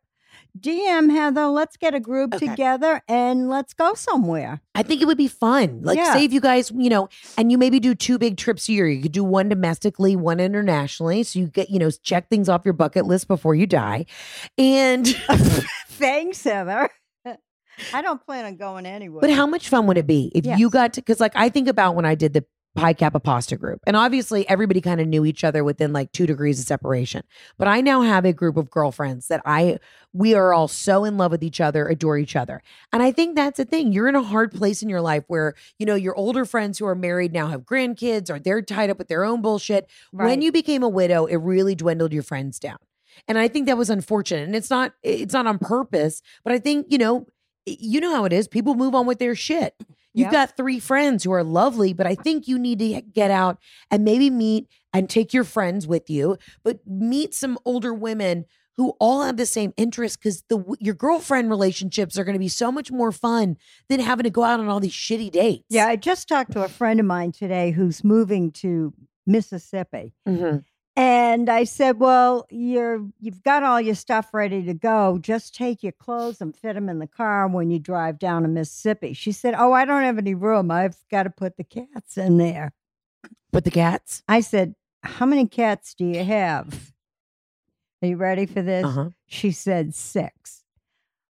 DM 0.58 1.10
Heather, 1.10 1.46
let's 1.46 1.76
get 1.76 1.94
a 1.94 2.00
group 2.00 2.34
Okay. 2.34 2.46
together 2.46 3.02
and 3.08 3.48
let's 3.48 3.72
go 3.74 3.94
somewhere. 3.94 4.60
I 4.76 4.82
think 4.84 5.00
it 5.02 5.06
would 5.06 5.18
be 5.18 5.26
fun. 5.26 5.80
Like, 5.82 5.96
Yeah. 5.98 6.12
say 6.12 6.24
if 6.24 6.32
you 6.32 6.40
guys, 6.40 6.70
you 6.76 6.88
know, 6.90 7.08
and 7.36 7.50
you 7.50 7.58
maybe 7.58 7.80
do 7.80 7.94
two 7.96 8.18
big 8.18 8.36
trips 8.36 8.68
a 8.68 8.72
year. 8.72 8.86
You 8.86 9.02
could 9.02 9.12
do 9.12 9.24
one 9.24 9.48
domestically, 9.48 10.14
one 10.14 10.38
internationally. 10.38 11.24
So 11.24 11.38
you 11.40 11.46
get, 11.48 11.70
you 11.70 11.78
know, 11.80 11.90
check 11.90 12.28
things 12.28 12.48
off 12.48 12.62
your 12.64 12.74
bucket 12.74 13.06
list 13.06 13.26
before 13.26 13.54
you 13.56 13.66
die. 13.66 14.06
And, 14.56 15.06
Thanks, 15.88 16.44
Heather. 16.44 16.88
I 17.94 18.02
don't 18.02 18.24
plan 18.24 18.44
on 18.44 18.56
going 18.56 18.86
anywhere. 18.86 19.20
but 19.20 19.30
how 19.30 19.46
much 19.46 19.68
fun 19.68 19.86
would 19.86 19.98
it 19.98 20.06
be 20.06 20.30
if 20.34 20.46
you 20.58 20.70
got 20.70 20.94
to, 20.94 21.00
because 21.00 21.20
like 21.20 21.32
I 21.34 21.48
think 21.48 21.68
about 21.68 21.94
when 21.94 22.04
I 22.04 22.14
did 22.14 22.32
the 22.32 22.44
Pi 22.76 22.92
Kappa 22.92 23.18
Pasta 23.18 23.56
group, 23.56 23.80
and 23.84 23.96
obviously 23.96 24.48
everybody 24.48 24.80
kind 24.80 25.00
of 25.00 25.08
knew 25.08 25.24
each 25.24 25.42
other 25.42 25.64
within 25.64 25.92
like 25.92 26.12
two 26.12 26.24
degrees 26.24 26.60
of 26.60 26.66
separation. 26.66 27.24
But 27.58 27.66
I 27.66 27.80
now 27.80 28.02
have 28.02 28.24
a 28.24 28.32
group 28.32 28.56
of 28.56 28.70
girlfriends 28.70 29.26
that 29.26 29.42
I, 29.44 29.80
we 30.12 30.34
are 30.34 30.54
all 30.54 30.68
so 30.68 31.02
in 31.04 31.16
love 31.16 31.32
with 31.32 31.42
each 31.42 31.60
other, 31.60 31.88
adore 31.88 32.16
each 32.16 32.36
other. 32.36 32.62
And 32.92 33.02
I 33.02 33.10
think 33.10 33.34
that's 33.34 33.58
a 33.58 33.64
thing. 33.64 33.92
You're 33.92 34.08
in 34.08 34.14
a 34.14 34.22
hard 34.22 34.52
place 34.52 34.82
in 34.82 34.88
your 34.88 35.00
life 35.00 35.24
where, 35.26 35.54
you 35.80 35.86
know, 35.86 35.96
your 35.96 36.14
older 36.14 36.44
friends 36.44 36.78
who 36.78 36.86
are 36.86 36.94
married 36.94 37.32
now 37.32 37.48
have 37.48 37.62
grandkids 37.62 38.30
or 38.30 38.38
they're 38.38 38.62
tied 38.62 38.88
up 38.88 38.98
with 38.98 39.08
their 39.08 39.24
own 39.24 39.42
bullshit. 39.42 39.88
When 40.12 40.40
you 40.40 40.52
became 40.52 40.84
a 40.84 40.88
widow, 40.88 41.26
it 41.26 41.36
really 41.38 41.74
dwindled 41.74 42.12
your 42.12 42.22
friends 42.22 42.60
down. 42.60 42.78
And 43.26 43.36
I 43.36 43.48
think 43.48 43.66
that 43.66 43.76
was 43.76 43.90
unfortunate. 43.90 44.44
And 44.44 44.54
it's 44.54 44.70
not 44.70 44.92
it's 45.02 45.34
not 45.34 45.48
on 45.48 45.58
purpose, 45.58 46.22
but 46.44 46.52
I 46.52 46.60
think, 46.60 46.86
you 46.88 46.98
know, 46.98 47.26
you 47.66 48.00
know 48.00 48.14
how 48.14 48.24
it 48.24 48.32
is. 48.32 48.48
People 48.48 48.74
move 48.74 48.94
on 48.94 49.06
with 49.06 49.18
their 49.18 49.34
shit. 49.34 49.74
You've 50.12 50.26
Yep. 50.26 50.32
got 50.32 50.56
three 50.56 50.80
friends 50.80 51.22
who 51.24 51.30
are 51.32 51.44
lovely, 51.44 51.92
but 51.92 52.06
I 52.06 52.14
think 52.16 52.48
you 52.48 52.58
need 52.58 52.80
to 52.80 53.00
get 53.00 53.30
out 53.30 53.58
and 53.90 54.04
maybe 54.04 54.28
meet 54.28 54.66
and 54.92 55.08
take 55.08 55.32
your 55.32 55.44
friends 55.44 55.86
with 55.86 56.10
you, 56.10 56.36
but 56.64 56.80
meet 56.86 57.32
some 57.32 57.58
older 57.64 57.94
women 57.94 58.44
who 58.76 58.90
all 58.98 59.22
have 59.22 59.36
the 59.36 59.46
same 59.46 59.72
interests 59.76 60.16
because 60.16 60.42
the 60.48 60.64
your 60.80 60.94
girlfriend 60.94 61.48
relationships 61.50 62.18
are 62.18 62.24
going 62.24 62.32
to 62.34 62.38
be 62.40 62.48
so 62.48 62.72
much 62.72 62.90
more 62.90 63.12
fun 63.12 63.56
than 63.88 64.00
having 64.00 64.24
to 64.24 64.30
go 64.30 64.42
out 64.42 64.58
on 64.58 64.68
all 64.68 64.80
these 64.80 64.92
shitty 64.92 65.30
dates. 65.30 65.64
yeah, 65.68 65.86
I 65.86 65.96
just 65.96 66.26
talked 66.28 66.52
to 66.52 66.64
a 66.64 66.68
friend 66.68 66.98
of 66.98 67.06
mine 67.06 67.30
today 67.30 67.70
who's 67.72 68.02
moving 68.02 68.50
to 68.52 68.92
Mississippi. 69.26 70.12
Mhm. 70.26 70.64
And 70.96 71.48
I 71.48 71.64
said, 71.64 72.00
"Well, 72.00 72.46
you're 72.50 73.06
you've 73.20 73.42
got 73.42 73.62
all 73.62 73.80
your 73.80 73.94
stuff 73.94 74.34
ready 74.34 74.62
to 74.64 74.74
go. 74.74 75.18
Just 75.20 75.54
take 75.54 75.82
your 75.82 75.92
clothes 75.92 76.40
and 76.40 76.54
fit 76.54 76.74
them 76.74 76.88
in 76.88 76.98
the 76.98 77.06
car 77.06 77.46
when 77.48 77.70
you 77.70 77.78
drive 77.78 78.18
down 78.18 78.42
to 78.42 78.48
Mississippi." 78.48 79.12
She 79.12 79.32
said, 79.32 79.54
"Oh, 79.56 79.72
I 79.72 79.84
don't 79.84 80.02
have 80.02 80.18
any 80.18 80.34
room. 80.34 80.70
I've 80.70 80.96
got 81.10 81.22
to 81.22 81.30
put 81.30 81.56
the 81.56 81.64
cats 81.64 82.18
in 82.18 82.38
there." 82.38 82.72
But 83.52 83.64
the 83.64 83.70
cats. 83.70 84.22
I 84.28 84.40
said, 84.40 84.74
"How 85.02 85.26
many 85.26 85.46
cats 85.46 85.94
do 85.94 86.04
you 86.04 86.24
have?" 86.24 86.92
Are 88.02 88.08
you 88.08 88.16
ready 88.16 88.46
for 88.46 88.62
this? 88.62 88.84
Uh-huh. 88.84 89.10
She 89.26 89.52
said 89.52 89.94
six. 89.94 90.64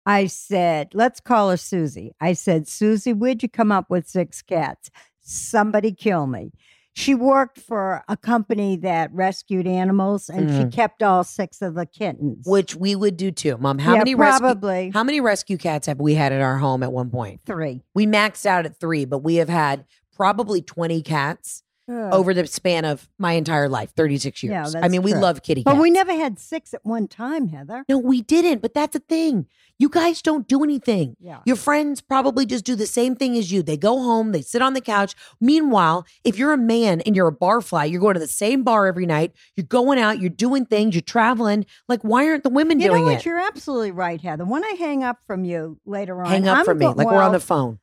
I 0.06 0.26
said, 0.26 0.94
let's 0.94 1.20
call 1.20 1.50
her 1.50 1.56
Susie. 1.56 2.14
I 2.20 2.34
said, 2.34 2.68
Susie, 2.68 3.12
where'd 3.12 3.42
you 3.42 3.48
come 3.48 3.72
up 3.72 3.88
with 3.88 4.08
six 4.08 4.42
cats? 4.42 4.90
Somebody 5.20 5.92
kill 5.92 6.26
me. 6.26 6.52
She 6.96 7.14
worked 7.14 7.58
for 7.58 8.04
a 8.08 8.16
company 8.16 8.76
that 8.76 9.12
rescued 9.12 9.66
animals 9.66 10.28
and 10.28 10.48
she 10.48 10.64
Mhm. 10.66 10.72
kept 10.72 11.02
all 11.02 11.24
six 11.24 11.60
of 11.60 11.74
the 11.74 11.86
kittens. 11.86 12.46
Which 12.46 12.76
we 12.76 12.94
would 12.94 13.16
do 13.16 13.32
too, 13.32 13.56
Mom. 13.58 13.80
How 13.80 13.94
Yeah, 13.94 13.98
many 13.98 14.14
rescue 14.14 14.40
probably 14.40 14.90
how 14.94 15.02
many 15.02 15.20
rescue 15.20 15.58
cats 15.58 15.88
have 15.88 15.98
we 15.98 16.14
had 16.14 16.32
at 16.32 16.40
our 16.40 16.58
home 16.58 16.84
at 16.84 16.92
one 16.92 17.10
point? 17.10 17.40
three. 17.44 17.82
We 17.94 18.06
maxed 18.06 18.46
out 18.46 18.64
at 18.64 18.78
three, 18.78 19.04
but 19.04 19.18
we 19.24 19.36
have 19.36 19.48
had 19.48 19.84
probably 20.14 20.62
20 20.62 21.02
cats 21.02 21.63
Over 21.88 22.32
the 22.32 22.46
span 22.46 22.84
of 22.86 23.08
my 23.18 23.32
entire 23.32 23.68
life, 23.68 23.92
36 23.94 24.42
years. 24.42 24.74
Yeah, 24.74 24.80
I 24.82 24.88
mean, 24.88 25.02
we 25.02 25.12
love 25.12 25.42
kitty 25.42 25.62
But 25.64 25.76
we 25.76 25.90
never 25.90 26.14
had 26.14 26.38
six 26.38 26.72
at 26.72 26.80
one 26.84 27.08
time, 27.08 27.48
Heather. 27.48 27.84
No, 27.90 27.98
we 27.98 28.22
didn't. 28.22 28.62
But 28.62 28.72
that's 28.72 28.94
the 28.94 29.00
thing. 29.00 29.46
You 29.78 29.88
guys 29.90 30.22
don't 30.22 30.48
do 30.48 30.62
anything. 30.64 31.16
Yeah. 31.20 31.40
Your 31.44 31.56
friends 31.56 32.00
probably 32.00 32.46
just 32.46 32.64
do 32.64 32.74
the 32.74 32.86
same 32.86 33.16
thing 33.16 33.36
as 33.36 33.52
you. 33.52 33.62
They 33.62 33.76
go 33.76 33.98
home, 34.02 34.32
they 34.32 34.40
sit 34.40 34.62
on 34.62 34.72
the 34.72 34.80
couch. 34.80 35.14
Meanwhile, 35.40 36.06
if 36.22 36.38
you're 36.38 36.52
a 36.52 36.56
man 36.56 37.00
and 37.02 37.14
you're 37.16 37.26
a 37.26 37.32
bar 37.32 37.60
fly, 37.60 37.84
you're 37.84 38.00
going 38.00 38.14
to 38.14 38.20
the 38.20 38.28
same 38.28 38.62
bar 38.62 38.86
every 38.86 39.04
night, 39.04 39.32
you're 39.56 39.66
going 39.66 39.98
out, 39.98 40.20
you're 40.20 40.30
doing 40.30 40.64
things, 40.64 40.94
you're 40.94 41.02
traveling. 41.02 41.66
Like, 41.88 42.02
why 42.02 42.26
aren't 42.28 42.44
the 42.44 42.50
women 42.50 42.78
You 42.80 42.86
know 42.86 42.94
doing 42.94 43.04
what? 43.06 43.14
it? 43.18 43.26
You're 43.26 43.40
absolutely 43.40 43.90
right, 43.90 44.20
Heather. 44.20 44.44
When 44.44 44.64
I 44.64 44.74
hang 44.78 45.02
up 45.02 45.18
from 45.26 45.44
you 45.44 45.78
later 45.84 46.22
on, 46.22 46.30
Hang 46.30 46.48
up 46.48 46.58
I'm 46.60 46.64
from 46.64 46.78
me. 46.78 46.86
Like, 46.86 47.06
we're 47.08 47.20
on 47.22 47.32
the 47.32 47.40
phone. 47.40 47.78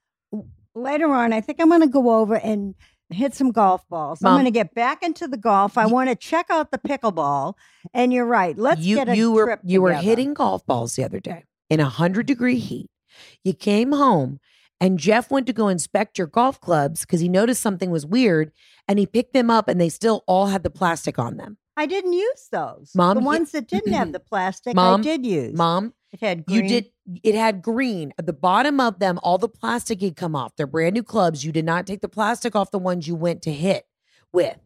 later 0.73 1.11
on, 1.13 1.33
I 1.33 1.41
think 1.41 1.59
I'm 1.59 1.67
going 1.69 1.81
to 1.81 1.87
go 1.87 2.19
over 2.19 2.35
and 2.35 2.73
hit 3.14 3.34
some 3.36 3.51
golf 3.51 3.88
balls. 3.89 4.22
Mom. 4.22 4.34
I'm 4.34 4.36
going 4.38 4.45
to 4.45 4.51
get 4.51 4.74
back 4.74 5.03
into 5.03 5.28
the 5.28 5.38
golf. 5.38 5.78
I 5.78 5.86
want 5.86 6.09
to 6.09 6.16
check 6.16 6.47
out 6.49 6.72
the 6.72 6.78
pickleball. 6.78 7.55
And 7.93 8.14
you're 8.14 8.26
right. 8.26 8.57
Let's 8.57 8.82
you 8.82 8.95
get 8.95 9.09
a 9.09 9.16
you 9.16 9.32
were 9.32 9.45
trip 9.45 9.59
you 9.64 9.82
were 9.82 9.93
hitting 9.93 10.34
golf 10.34 10.66
balls 10.66 10.95
the 10.95 11.03
other 11.03 11.20
day 11.20 11.45
in 11.70 11.80
a 11.80 11.86
hundred 11.86 12.26
degree 12.26 12.59
heat. 12.59 12.89
You 13.43 13.53
came 13.53 13.91
home 13.91 14.39
and 14.80 14.97
Jeff 14.97 15.30
went 15.30 15.47
to 15.47 15.53
go 15.53 15.68
inspect 15.68 16.18
your 16.18 16.28
golf 16.28 16.59
clubs 16.59 17.01
because 17.01 17.20
he 17.20 17.30
noticed 17.30 17.62
something 17.62 17.91
was 17.91 18.05
weird 18.05 18.51
and 18.88 18.97
he 18.97 19.05
picked 19.05 19.34
them 19.34 19.49
up 19.49 19.68
and 19.68 19.80
they 19.80 19.89
still 19.89 20.24
all 20.28 20.47
had 20.47 20.64
the 20.64 20.70
plastic 20.70 21.20
on 21.20 21.38
them. 21.38 21.57
I 21.78 21.86
didn't 21.86 22.14
use 22.14 22.47
those. 22.51 22.91
Mom, 22.95 23.18
the 23.18 23.24
ones 23.24 23.51
that 23.51 23.68
didn't 23.68 23.93
have 23.93 24.12
the 24.12 24.20
plastic, 24.20 24.76
Mom, 24.76 25.01
I 25.01 25.03
did 25.03 25.26
use. 25.26 25.53
Mom, 25.53 25.93
it 26.12 26.20
had 26.20 26.43
you 26.47 26.68
did 26.68 26.89
it 27.24 27.36
had 27.36 27.62
green 27.62 28.14
at 28.18 28.26
the 28.26 28.34
bottom 28.34 28.80
of 28.80 28.99
them, 28.99 29.20
all 29.24 29.38
the 29.38 29.49
plastic 29.49 30.01
had 30.01 30.16
come 30.16 30.36
off. 30.36 30.55
They're 30.55 30.68
brand 30.68 30.93
new 30.93 31.03
clubs. 31.03 31.45
You 31.45 31.51
did 31.51 31.66
not 31.66 31.88
take 31.88 32.01
the 32.01 32.09
plastic 32.09 32.55
off 32.55 32.72
the 32.72 32.80
ones 32.80 33.07
you 33.07 33.16
went 33.16 33.41
to 33.43 33.51
hit 33.51 33.86
with. 34.34 34.57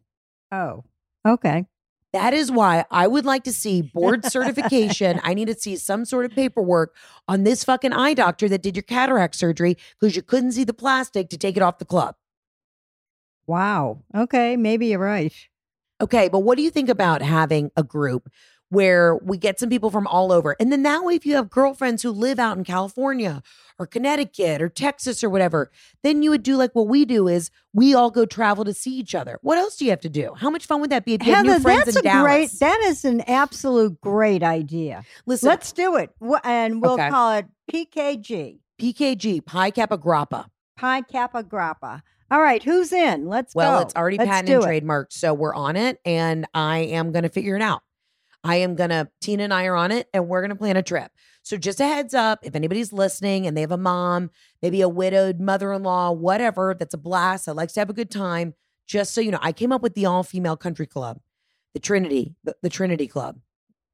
Oh, 0.52 0.84
okay. 1.28 1.66
That 2.14 2.34
is 2.34 2.50
why 2.50 2.86
I 2.90 3.08
would 3.08 3.26
like 3.26 3.44
to 3.44 3.52
see 3.52 3.82
board 3.82 4.26
certification. 4.32 5.20
I 5.24 5.34
need 5.34 5.48
to 5.50 5.56
see 5.60 5.76
some 5.76 6.06
sort 6.06 6.26
of 6.26 6.32
paperwork 6.32 6.96
on 7.28 7.44
this 7.44 7.64
fucking 7.64 7.94
eye 7.94 8.14
doctor 8.14 8.48
that 8.50 8.62
did 8.62 8.76
your 8.76 8.84
cataract 8.84 9.36
surgery 9.36 9.78
because 10.00 10.16
you 10.16 10.22
couldn't 10.22 10.54
see 10.54 10.64
the 10.64 10.74
plastic 10.74 11.30
to 11.30 11.38
take 11.38 11.58
it 11.58 11.64
off 11.64 11.78
the 11.78 11.86
club. 11.86 12.16
Wow. 13.48 14.00
Okay. 14.16 14.56
Maybe 14.56 14.88
you're 14.88 15.00
right. 15.00 15.34
Okay, 16.02 16.28
but 16.28 16.40
what 16.40 16.58
do 16.58 16.64
you 16.64 16.70
think 16.70 16.90
about 16.90 17.22
having 17.22 17.72
a 17.78 17.84
group 17.84 18.30
where 18.70 19.16
we 19.18 19.38
get 19.38 19.60
some 19.60 19.70
people 19.70 19.90
from 19.90 20.08
all 20.08 20.32
over? 20.32 20.56
And 20.60 20.72
then 20.72 20.84
that 20.84 21.04
way, 21.04 21.16
if 21.16 21.26
you 21.26 21.36
have 21.36 21.50
girlfriends 21.50 22.02
who 22.04 22.12
live 22.12 22.40
out 22.40 22.58
in 22.58 22.64
California 22.64 23.42
or 23.78 23.86
Connecticut 23.86 24.62
or 24.62 24.70
Texas 24.70 25.24
or 25.24 25.30
whatever, 25.30 25.72
then 26.04 26.24
you 26.24 26.30
would 26.30 26.44
do 26.44 26.56
like 26.56 26.74
what 26.74 26.88
we 26.88 27.06
do 27.06 27.28
is 27.28 27.52
we 27.74 27.94
all 27.94 28.10
go 28.12 28.26
travel 28.26 28.64
to 28.66 28.74
see 28.74 28.96
each 28.98 29.14
other. 29.16 29.38
What 29.42 29.58
else 29.58 29.76
do 29.78 29.86
you 29.86 29.92
have 29.92 30.02
to 30.02 30.10
do? 30.10 30.34
How 30.38 30.50
much 30.50 30.66
fun 30.66 30.82
would 30.82 30.90
that 30.90 31.06
be 31.06 31.14
if 31.14 31.26
you 31.26 31.34
Heather, 31.34 31.60
that's 31.60 31.96
a 31.96 32.02
Dallas? 32.02 32.52
great. 32.52 32.60
That 32.60 32.80
is 32.86 33.06
an 33.06 33.22
absolute 33.22 34.00
great 34.02 34.44
idea. 34.44 35.04
Listen, 35.26 35.50
Let's 35.50 35.72
do 35.72 35.96
it, 35.98 36.12
and 36.44 36.82
we'll 36.82 36.94
Okay. 36.94 37.10
call 37.10 37.34
it 37.34 37.46
PKG, 37.72 38.60
PKG, 38.80 39.46
Pi 39.46 39.72
Kappa 39.72 39.98
Grappa. 39.98 40.46
Pi 40.78 41.02
Kappa 41.02 41.44
Grappa. 41.44 42.02
All 42.32 42.42
right, 42.42 42.64
who's 42.64 42.92
in? 42.92 43.28
Let's 43.28 43.54
Well, 43.54 43.78
go. 43.80 43.82
it's 43.84 43.96
already 43.96 44.18
Let's 44.18 44.30
patent 44.30 44.50
and 44.50 44.64
trademarked, 44.64 45.12
so 45.14 45.34
we're 45.34 45.54
on 45.54 45.76
it, 45.76 46.00
and 46.06 46.48
I 46.54 46.80
am 46.80 47.12
going 47.12 47.24
to 47.24 47.30
figure 47.30 47.56
it 47.56 47.62
out. 47.62 47.82
I 48.46 48.58
am 48.58 48.76
going 48.76 48.92
to, 48.92 49.10
Tina 49.22 49.44
and 49.44 49.54
I 49.54 49.66
are 49.66 49.76
on 49.76 49.92
it, 49.92 50.08
and 50.14 50.28
we're 50.28 50.42
going 50.42 50.52
to 50.52 50.56
plan 50.56 50.78
a 50.78 50.84
trip. 50.84 51.12
So, 51.42 51.58
just 51.58 51.80
a 51.80 51.86
heads 51.86 52.14
up 52.14 52.40
if 52.44 52.56
anybody's 52.56 52.94
listening 52.94 53.46
and 53.48 53.58
they 53.58 53.62
have 53.62 53.72
a 53.72 53.78
mom, 53.78 54.30
maybe 54.62 54.82
a 54.82 54.90
widowed 54.90 55.40
mother 55.40 55.74
in 55.74 55.84
law, 55.84 56.12
whatever, 56.12 56.76
that's 56.78 56.94
a 56.94 56.98
blast, 56.98 57.48
that 57.48 57.56
likes 57.56 57.74
to 57.74 57.82
have 57.82 57.90
a 57.90 57.94
good 57.94 58.12
time, 58.12 58.54
just 58.88 59.14
so 59.14 59.22
you 59.22 59.32
know, 59.32 59.40
I 59.42 59.52
came 59.52 59.72
up 59.72 59.82
with 59.82 59.96
the 59.96 60.06
all 60.06 60.24
female 60.24 60.58
country 60.58 60.86
club, 60.86 61.20
the 61.74 61.80
Trinity, 61.80 62.36
the, 62.44 62.56
the 62.62 62.70
Trinity 62.70 63.08
Club. 63.08 63.40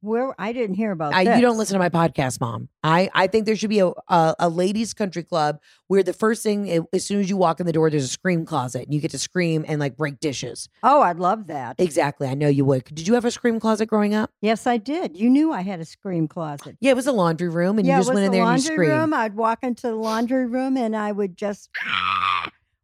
Where 0.04 0.34
I 0.40 0.52
didn't 0.52 0.76
hear 0.78 0.92
about 0.92 1.14
I, 1.14 1.24
this. 1.24 1.36
you 1.36 1.42
don't 1.42 1.60
listen 1.60 1.76
to 1.76 1.80
my 1.80 1.90
podcast, 1.90 2.42
mom. 2.42 2.70
I, 2.84 3.10
I 3.14 3.28
think 3.28 3.46
there 3.46 3.56
should 3.56 3.70
be 3.70 3.80
a, 3.80 3.92
a 4.08 4.36
a 4.40 4.50
ladies' 4.50 4.96
country 4.96 5.22
club 5.22 5.60
where 5.88 6.02
the 6.02 6.12
first 6.12 6.42
thing, 6.42 6.88
as 6.92 7.06
soon 7.06 7.20
as 7.20 7.30
you 7.30 7.38
walk 7.38 7.60
in 7.60 7.68
the 7.68 7.72
door, 7.72 7.88
there's 7.92 8.06
a 8.06 8.08
scream 8.08 8.44
closet 8.44 8.86
and 8.86 8.94
you 8.96 9.00
get 9.00 9.12
to 9.12 9.20
scream 9.20 9.64
and 9.68 9.80
like 9.80 9.96
break 9.96 10.20
dishes. 10.20 10.68
Oh, 10.82 11.02
I'd 11.04 11.20
love 11.20 11.46
that. 11.48 11.76
Exactly. 11.80 12.28
I 12.28 12.34
know 12.34 12.48
you 12.48 12.66
would. 12.66 12.86
Did 12.86 13.08
you 13.08 13.14
have 13.14 13.26
a 13.26 13.32
scream 13.32 13.60
closet 13.60 13.86
growing 13.86 14.16
up? 14.16 14.32
Yes, 14.42 14.66
I 14.66 14.78
did. 14.78 15.16
You 15.16 15.30
knew 15.30 15.54
I 15.54 15.62
had 15.62 15.80
a 15.80 15.86
scream 15.86 16.28
closet. 16.28 16.78
Yeah, 16.80 16.92
it 16.92 16.96
was 16.96 17.06
a 17.06 17.12
laundry 17.12 17.50
room, 17.50 17.78
and 17.78 17.88
yeah, 17.88 17.98
you 17.98 18.00
just 18.00 18.10
it 18.10 18.14
was 18.14 18.16
went 18.16 18.26
in 18.26 18.32
the 18.32 18.38
there 18.40 18.48
and 18.48 18.60
you 18.64 18.70
laundry 18.70 18.86
screamed. 18.88 19.02
room. 19.02 19.14
I'd 19.14 19.36
walk 19.36 19.60
into 19.62 19.88
the 19.88 19.96
laundry 19.96 20.48
room 20.48 20.78
and 20.78 20.96
I 20.96 21.12
would 21.12 21.38
just 21.38 21.70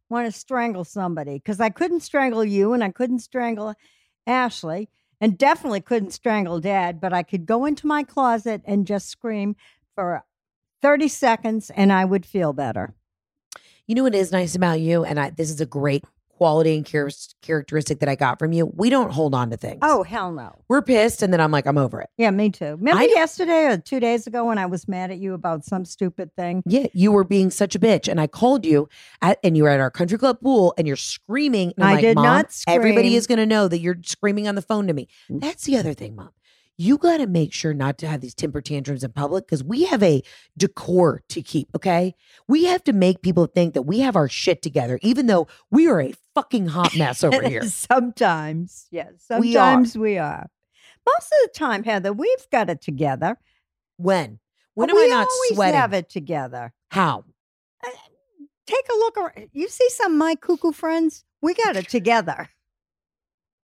want 0.08 0.32
to 0.32 0.38
strangle 0.38 0.84
somebody 0.84 1.34
because 1.34 1.58
I 1.58 1.70
couldn't 1.70 2.00
strangle 2.00 2.44
you 2.44 2.74
and 2.74 2.84
I 2.84 2.90
couldn't 2.90 3.18
strangle 3.18 3.74
Ashley 4.26 4.88
and 5.20 5.38
definitely 5.38 5.80
couldn't 5.80 6.12
strangle 6.12 6.60
Dad. 6.60 7.00
But 7.00 7.12
I 7.12 7.22
could 7.22 7.46
go 7.46 7.64
into 7.64 7.86
my 7.86 8.02
closet 8.02 8.62
and 8.64 8.86
just 8.86 9.08
scream 9.08 9.56
for 9.94 10.24
thirty 10.80 11.08
seconds 11.08 11.70
and 11.70 11.92
I 11.92 12.04
would 12.04 12.26
feel 12.26 12.52
better. 12.52 12.94
You 13.86 13.94
know 13.94 14.02
what 14.02 14.14
is 14.14 14.32
nice 14.32 14.54
about 14.54 14.80
you, 14.80 15.04
and 15.04 15.18
I, 15.18 15.30
this 15.30 15.50
is 15.50 15.60
a 15.60 15.66
great 15.66 16.04
quality 16.38 16.76
and 16.76 16.86
char- 16.86 17.10
characteristic 17.42 18.00
that 18.00 18.08
I 18.08 18.14
got 18.14 18.38
from 18.38 18.52
you. 18.52 18.66
We 18.66 18.88
don't 18.88 19.10
hold 19.10 19.34
on 19.34 19.50
to 19.50 19.56
things. 19.56 19.80
Oh 19.82 20.02
hell 20.02 20.32
no! 20.32 20.54
we're 20.68 20.82
pissed, 20.82 21.22
and 21.22 21.32
then 21.32 21.40
I'm 21.40 21.50
like, 21.50 21.66
I'm 21.66 21.76
over 21.76 22.00
it. 22.00 22.08
Yeah, 22.16 22.30
me 22.30 22.50
too. 22.50 22.76
Remember 22.76 23.02
I- 23.02 23.06
yesterday 23.06 23.66
or 23.66 23.78
two 23.78 24.00
days 24.00 24.26
ago 24.26 24.44
when 24.46 24.58
I 24.58 24.66
was 24.66 24.88
mad 24.88 25.10
at 25.10 25.18
you 25.18 25.34
about 25.34 25.64
some 25.64 25.84
stupid 25.84 26.34
thing? 26.36 26.62
Yeah, 26.64 26.86
you 26.94 27.12
were 27.12 27.24
being 27.24 27.50
such 27.50 27.74
a 27.74 27.78
bitch, 27.78 28.08
and 28.08 28.20
I 28.20 28.26
called 28.26 28.64
you, 28.64 28.88
at, 29.20 29.38
and 29.44 29.56
you 29.56 29.64
were 29.64 29.68
at 29.68 29.80
our 29.80 29.90
country 29.90 30.16
club 30.16 30.40
pool, 30.40 30.72
and 30.78 30.86
you're 30.86 30.96
screaming. 30.96 31.74
And 31.76 31.84
I'm 31.84 31.90
I 31.90 31.94
like, 31.94 32.02
did 32.02 32.14
Mom, 32.14 32.24
not 32.24 32.62
Everybody 32.66 33.16
is 33.16 33.26
going 33.26 33.38
to 33.38 33.46
know 33.46 33.68
that 33.68 33.80
you're 33.80 33.98
screaming 34.04 34.48
on 34.48 34.54
the 34.54 34.62
phone 34.62 34.86
to 34.86 34.92
me. 34.92 35.08
That's 35.28 35.64
the 35.64 35.76
other 35.76 35.94
thing, 35.94 36.16
Mom. 36.16 36.30
You 36.80 36.96
got 36.96 37.16
to 37.16 37.26
make 37.26 37.52
sure 37.52 37.74
not 37.74 37.98
to 37.98 38.06
have 38.06 38.20
these 38.20 38.34
temper 38.34 38.60
tantrums 38.60 39.02
in 39.02 39.10
public 39.10 39.46
because 39.46 39.64
we 39.64 39.84
have 39.86 40.02
a 40.02 40.22
decor 40.56 41.22
to 41.28 41.42
keep. 41.42 41.68
Okay, 41.74 42.14
we 42.46 42.66
have 42.66 42.84
to 42.84 42.92
make 42.92 43.20
people 43.20 43.46
think 43.46 43.74
that 43.74 43.82
we 43.82 43.98
have 43.98 44.14
our 44.14 44.28
shit 44.28 44.62
together, 44.62 45.00
even 45.02 45.26
though 45.26 45.48
we 45.72 45.88
are 45.88 46.00
a 46.00 46.14
fucking 46.36 46.68
hot 46.68 46.96
mess 46.96 47.24
over 47.24 47.42
here. 47.42 47.62
sometimes, 47.68 48.86
yes. 48.92 49.08
We 49.28 49.56
are. 49.56 49.74
Sometimes 49.74 49.98
we 49.98 50.18
are. 50.18 50.48
Most 51.04 51.26
of 51.26 51.38
the 51.42 51.58
time, 51.58 51.82
Heather, 51.82 52.12
we've 52.12 52.50
got 52.52 52.70
it 52.70 52.80
together. 52.80 53.38
When? 53.96 54.38
When 54.74 54.88
am 54.88 54.96
I 54.96 55.00
we 55.00 55.08
not 55.08 55.26
always 55.26 55.54
sweating? 55.54 55.74
have 55.74 55.92
it 55.92 56.08
together. 56.08 56.72
How? 56.92 57.24
Uh, 57.84 57.90
Take 58.66 58.86
a 58.88 58.96
look 58.98 59.16
around. 59.16 59.48
You 59.52 59.68
see 59.68 59.88
some 59.88 60.12
of 60.12 60.18
my 60.18 60.36
cuckoo 60.36 60.70
friends? 60.72 61.24
We 61.42 61.54
got 61.54 61.74
it 61.74 61.88
together. 61.88 62.50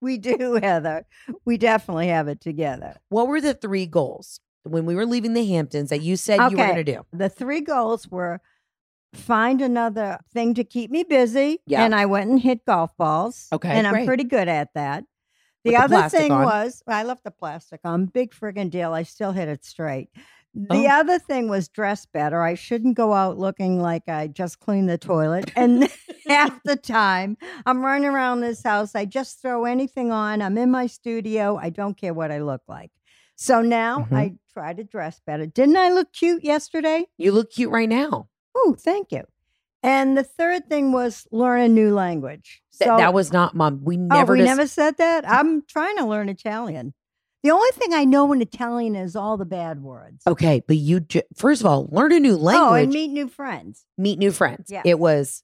We 0.04 0.18
do, 0.20 0.60
Heather. 0.62 1.06
We 1.46 1.58
definitely 1.58 2.08
have 2.10 2.28
it 2.28 2.42
together. 2.42 2.98
What 3.10 3.28
were 3.28 3.42
the 3.42 3.54
three 3.54 3.86
goals 3.88 4.40
when 4.64 4.86
we 4.86 4.96
were 4.96 5.06
leaving 5.06 5.34
the 5.34 5.46
Hamptons 5.48 5.90
that 5.90 6.02
you 6.02 6.16
said 6.18 6.38
you 6.52 6.58
were 6.58 6.64
going 6.64 6.76
to 6.76 6.84
do? 6.84 7.06
The 7.14 7.30
three 7.30 7.62
goals 7.62 8.08
were 8.10 8.42
find 9.14 9.62
another 9.62 10.20
thing 10.34 10.54
to 10.56 10.64
keep 10.64 10.92
me 10.92 11.04
busy. 11.04 11.60
Yeah. 11.66 11.84
And 11.86 11.94
I 11.96 12.06
went 12.06 12.30
and 12.30 12.40
hit 12.40 12.66
golf 12.66 12.96
balls. 12.98 13.48
Okay, 13.54 13.70
And 13.70 13.88
I'm 13.88 13.94
great. 13.94 14.08
pretty 14.08 14.24
good 14.24 14.48
at 14.48 14.70
that. 14.76 15.04
The 15.64 15.72
With 15.72 15.80
other 15.80 15.96
plastic 15.96 16.20
thing 16.20 16.32
on. 16.34 16.44
was 16.44 16.84
I 16.88 17.04
left 17.04 17.24
the 17.24 17.32
plastic 17.32 17.80
on. 17.86 18.08
Big 18.08 18.32
friggin' 18.34 18.70
deal. 18.70 18.92
I 18.92 19.04
still 19.04 19.32
hit 19.32 19.48
it 19.48 19.64
straight. 19.64 20.10
The 20.56 20.88
Oh. 20.88 21.00
other 21.00 21.18
thing 21.20 21.48
was 21.50 21.68
dress 21.68 22.06
better. 22.06 22.42
I 22.44 22.54
shouldn't 22.54 22.96
go 22.96 23.14
out 23.14 23.38
looking 23.40 23.82
like 23.82 24.08
I 24.08 24.28
just 24.28 24.60
cleaned 24.60 24.88
the 24.90 24.98
toilet. 25.00 25.52
And 25.56 25.90
half 26.28 26.62
the 26.64 26.76
time 26.76 27.38
I'm 27.66 27.84
running 27.84 28.08
around 28.08 28.42
this 28.42 28.62
house, 28.64 28.94
I 28.96 29.06
just 29.06 29.42
throw 29.42 29.66
anything 29.66 30.12
on. 30.12 30.42
I'm 30.42 30.58
in 30.58 30.70
my 30.70 30.86
studio. 30.88 31.58
I 31.62 31.70
don't 31.72 31.98
care 31.98 32.14
what 32.14 32.32
I 32.32 32.40
look 32.40 32.62
like. 32.68 32.92
So 33.36 33.62
now 33.62 34.08
Mhm. 34.12 34.16
I 34.16 34.34
try 34.54 34.74
to 34.74 34.84
dress 34.84 35.20
better. 35.26 35.48
Didn't 35.48 35.78
I 35.78 35.90
look 35.90 36.14
cute 36.14 36.44
yesterday? 36.44 37.06
You 37.18 37.32
look 37.32 37.52
cute 37.52 37.72
right 37.72 37.90
now. 37.90 38.28
Oh, 38.56 38.76
thank 38.80 39.12
you. 39.12 39.24
And 39.82 40.16
the 40.16 40.24
third 40.24 40.70
thing 40.70 40.92
was 40.92 41.28
learn 41.32 41.62
a 41.62 41.68
new 41.68 41.94
language. 41.94 42.62
Th- 42.80 42.88
So, 42.88 42.98
that 42.98 43.14
was 43.14 43.34
not 43.34 43.56
mom. 43.56 43.82
We 43.84 43.96
oh, 43.98 44.00
never. 44.02 44.34
we 44.34 44.40
dis- 44.40 44.46
never 44.48 44.68
said 44.68 44.98
that. 44.98 45.28
I'm 45.28 45.64
trying 45.66 45.98
to 45.98 46.06
learn 46.06 46.30
Italian. 46.30 46.94
The 47.44 47.52
only 47.52 47.70
thing 47.74 47.94
I 47.94 48.06
know 48.06 48.32
in 48.32 48.42
Italian 48.42 48.96
is 48.96 49.16
all 49.18 49.36
the 49.38 49.46
bad 49.46 49.84
words. 49.84 50.24
Okay, 50.26 50.64
but 50.66 50.78
you 50.78 51.02
ju- 51.02 51.22
first 51.36 51.62
of 51.62 51.68
all 51.68 51.88
learn 51.92 52.14
a 52.14 52.20
new 52.20 52.38
language. 52.38 52.70
Oh, 52.70 52.74
and 52.76 52.92
meet 52.94 53.10
new 53.12 53.28
friends. 53.28 53.86
meet 53.98 54.18
new 54.18 54.32
friends. 54.32 54.70
Yes. 54.72 54.84
It 54.86 54.98
was 55.00 55.44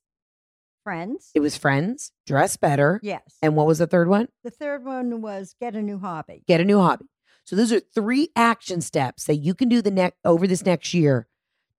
Friends. 0.86 1.30
it 1.36 1.42
was 1.42 1.56
friends, 1.58 2.12
dress 2.26 2.56
better, 2.58 3.00
yes. 3.04 3.22
and 3.44 3.56
what 3.56 3.68
was 3.68 3.78
the 3.80 3.86
third 3.86 4.08
one? 4.08 4.28
the 4.44 4.50
third 4.50 4.84
one 4.86 5.22
was 5.22 5.54
get 5.60 5.76
a 5.76 5.82
new 5.82 6.00
hobby. 6.00 6.44
Get 6.48 6.62
a 6.62 6.66
new 6.66 6.80
hobby. 6.80 7.06
So 7.44 7.56
those 7.56 7.72
are 7.74 7.80
three 7.82 8.30
action 8.36 8.80
steps 8.82 9.26
that 9.26 9.36
you 9.36 9.54
can 9.54 9.68
do 9.70 9.82
the 9.82 9.92
next 9.92 10.18
over 10.24 10.48
this 10.48 10.66
next 10.66 10.94
year 10.94 11.28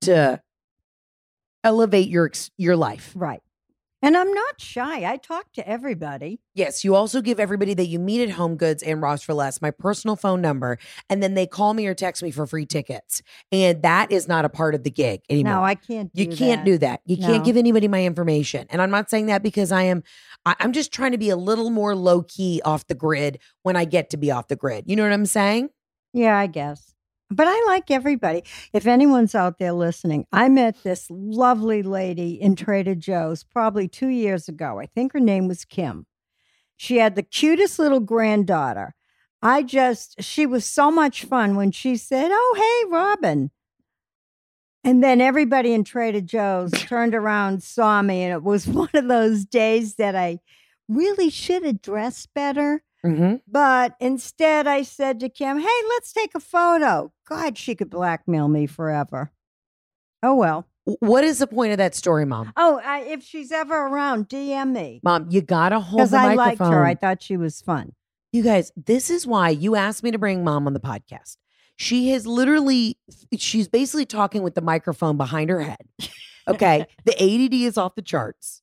to 0.03 0.41
elevate 1.65 2.09
your 2.09 2.27
ex- 2.27 2.51
your 2.57 2.77
life. 2.77 3.13
Right. 3.15 3.41
And 4.03 4.17
I'm 4.17 4.33
not 4.33 4.61
shy. 4.61 5.05
I 5.11 5.19
talk 5.19 5.53
to 5.53 5.69
everybody. 5.69 6.41
Yes, 6.55 6.85
you 6.85 6.95
also 6.95 7.21
give 7.21 7.39
everybody 7.39 7.75
that 7.75 7.87
you 7.87 7.99
meet 7.99 8.23
at 8.23 8.31
Home 8.31 8.57
Goods 8.57 8.83
and 8.83 9.03
Ross 9.03 9.23
for 9.23 9.35
Less 9.35 9.61
my 9.61 9.71
personal 9.71 10.17
phone 10.17 10.41
number, 10.41 10.79
and 11.11 11.23
then 11.23 11.35
they 11.35 11.47
call 11.47 11.75
me 11.75 11.87
or 11.87 11.95
text 11.95 12.23
me 12.23 12.31
for 12.31 12.47
free 12.47 12.65
tickets. 12.65 13.21
And 13.53 13.83
that 13.83 14.11
is 14.11 14.27
not 14.27 14.45
a 14.45 14.49
part 14.49 14.75
of 14.75 14.85
the 14.85 14.91
gig 14.91 15.21
anymore. 15.29 15.53
No, 15.55 15.65
I 15.65 15.75
can't 15.75 16.13
do 16.15 16.23
you 16.23 16.29
can't 16.35 16.61
that. 16.61 16.65
do 16.65 16.79
that. 16.79 17.03
You 17.05 17.19
No. 17.19 17.27
can't 17.27 17.45
give 17.45 17.57
anybody 17.59 17.89
my 17.89 18.03
information. 18.05 18.67
And 18.71 18.81
I'm 18.81 18.91
not 18.91 19.11
saying 19.11 19.27
that 19.27 19.43
because 19.43 19.71
I 19.71 19.83
am. 19.83 20.03
I, 20.47 20.57
I'm 20.61 20.73
just 20.73 20.93
trying 20.93 21.13
to 21.13 21.19
be 21.19 21.29
a 21.29 21.37
little 21.37 21.69
more 21.69 21.95
low 21.95 22.23
key 22.23 22.63
off 22.65 22.87
the 22.87 22.95
grid 22.95 23.39
when 23.65 23.77
I 23.77 23.85
get 23.85 24.09
to 24.11 24.17
be 24.17 24.31
off 24.31 24.49
the 24.49 24.57
grid. 24.57 24.85
You 24.87 24.97
know 24.97 25.03
what 25.03 25.13
I'm 25.13 25.27
saying? 25.27 25.69
Yeah, 26.15 26.39
I 26.39 26.47
guess. 26.47 26.95
But 27.31 27.47
I 27.47 27.65
like 27.69 27.91
everybody. 27.91 28.43
If 28.73 28.87
anyone's 28.87 29.37
out 29.37 29.59
there 29.59 29.73
listening, 29.73 30.27
I 30.33 30.49
met 30.49 30.83
this 30.83 31.07
lovely 31.11 31.83
lady 31.83 32.41
in 32.41 32.57
Trader 32.57 32.97
Joe's 32.97 33.45
probably 33.45 33.87
two 33.87 34.09
years 34.09 34.49
ago. 34.49 34.81
I 34.81 34.87
think 34.87 35.13
her 35.13 35.21
name 35.21 35.47
was 35.47 35.65
Kim. 35.65 36.07
She 36.77 36.97
had 36.97 37.15
the 37.15 37.23
cutest 37.23 37.79
little 37.79 38.01
granddaughter. 38.01 38.95
I 39.43 39.63
just, 39.63 40.23
she 40.23 40.45
was 40.45 40.65
so 40.65 40.91
much 40.91 41.25
fun 41.25 41.55
when 41.55 41.71
she 41.71 41.97
said, 41.97 42.31
Oh, 42.33 42.55
hey, 42.57 42.91
Robin. 42.91 43.51
And 44.83 45.03
then 45.05 45.21
everybody 45.21 45.73
in 45.73 45.85
Trader 45.85 46.21
Joe's 46.21 46.71
turned 46.77 47.15
around, 47.15 47.63
saw 47.63 48.03
me, 48.03 48.23
and 48.23 48.33
it 48.33 48.43
was 48.43 48.67
one 48.67 48.91
of 48.95 49.09
those 49.09 49.45
days 49.45 49.95
that 49.97 50.17
I 50.17 50.41
really 50.89 51.31
should 51.31 51.65
have 51.65 51.81
dressed 51.81 52.35
better. 52.35 52.83
Mm-hmm. 53.05 53.37
But 53.49 53.97
instead, 54.01 54.67
I 54.67 54.83
said 54.83 55.21
to 55.21 55.29
Kim, 55.29 55.59
hey, 55.59 55.81
let's 55.89 56.13
take 56.13 56.35
a 56.35 56.41
photo. 56.41 57.13
God, 57.29 57.57
she 57.57 57.75
could 57.75 57.91
blackmail 57.91 58.49
me 58.49 58.67
forever. 58.67 59.33
Oh, 60.23 60.35
well. 60.35 60.67
What 60.85 61.25
is 61.25 61.39
the 61.39 61.47
point 61.47 61.73
of 61.73 61.79
that 61.79 61.95
story, 61.95 62.25
Mom? 62.25 62.53
Oh, 62.57 62.81
I, 62.85 63.01
if 63.01 63.23
she's 63.23 63.53
ever 63.53 63.75
around, 63.75 64.29
DM 64.29 64.73
me. 64.73 65.01
Mom, 65.03 65.27
you 65.31 65.41
gotta 65.41 65.79
hold 65.79 66.01
Because 66.01 66.11
the 66.11 66.19
I 66.19 66.35
liked 66.35 66.59
her. 66.59 66.85
I 66.85 66.95
thought 66.95 67.23
she 67.23 67.37
was 67.37 67.61
fun. 67.61 67.93
You 68.33 68.43
guys, 68.43 68.73
this 68.77 69.11
is 69.11 69.27
why 69.27 69.51
you 69.51 69.77
asked 69.77 70.03
me 70.03 70.11
to 70.11 70.19
bring 70.19 70.45
mom 70.45 70.67
on 70.67 70.73
the 70.73 70.81
podcast. 70.81 71.37
She 71.77 72.11
has 72.11 72.27
literally, 72.27 72.99
she's 73.37 73.69
basically 73.69 74.07
talking 74.07 74.43
with 74.43 74.55
the 74.55 74.61
microphone 74.61 75.17
behind 75.17 75.51
her 75.51 75.61
head. 75.63 75.89
Okay. 76.47 76.87
the 77.05 77.15
ADD 77.15 77.55
is 77.55 77.79
off 77.79 77.95
the 77.95 78.03
charts. 78.03 78.63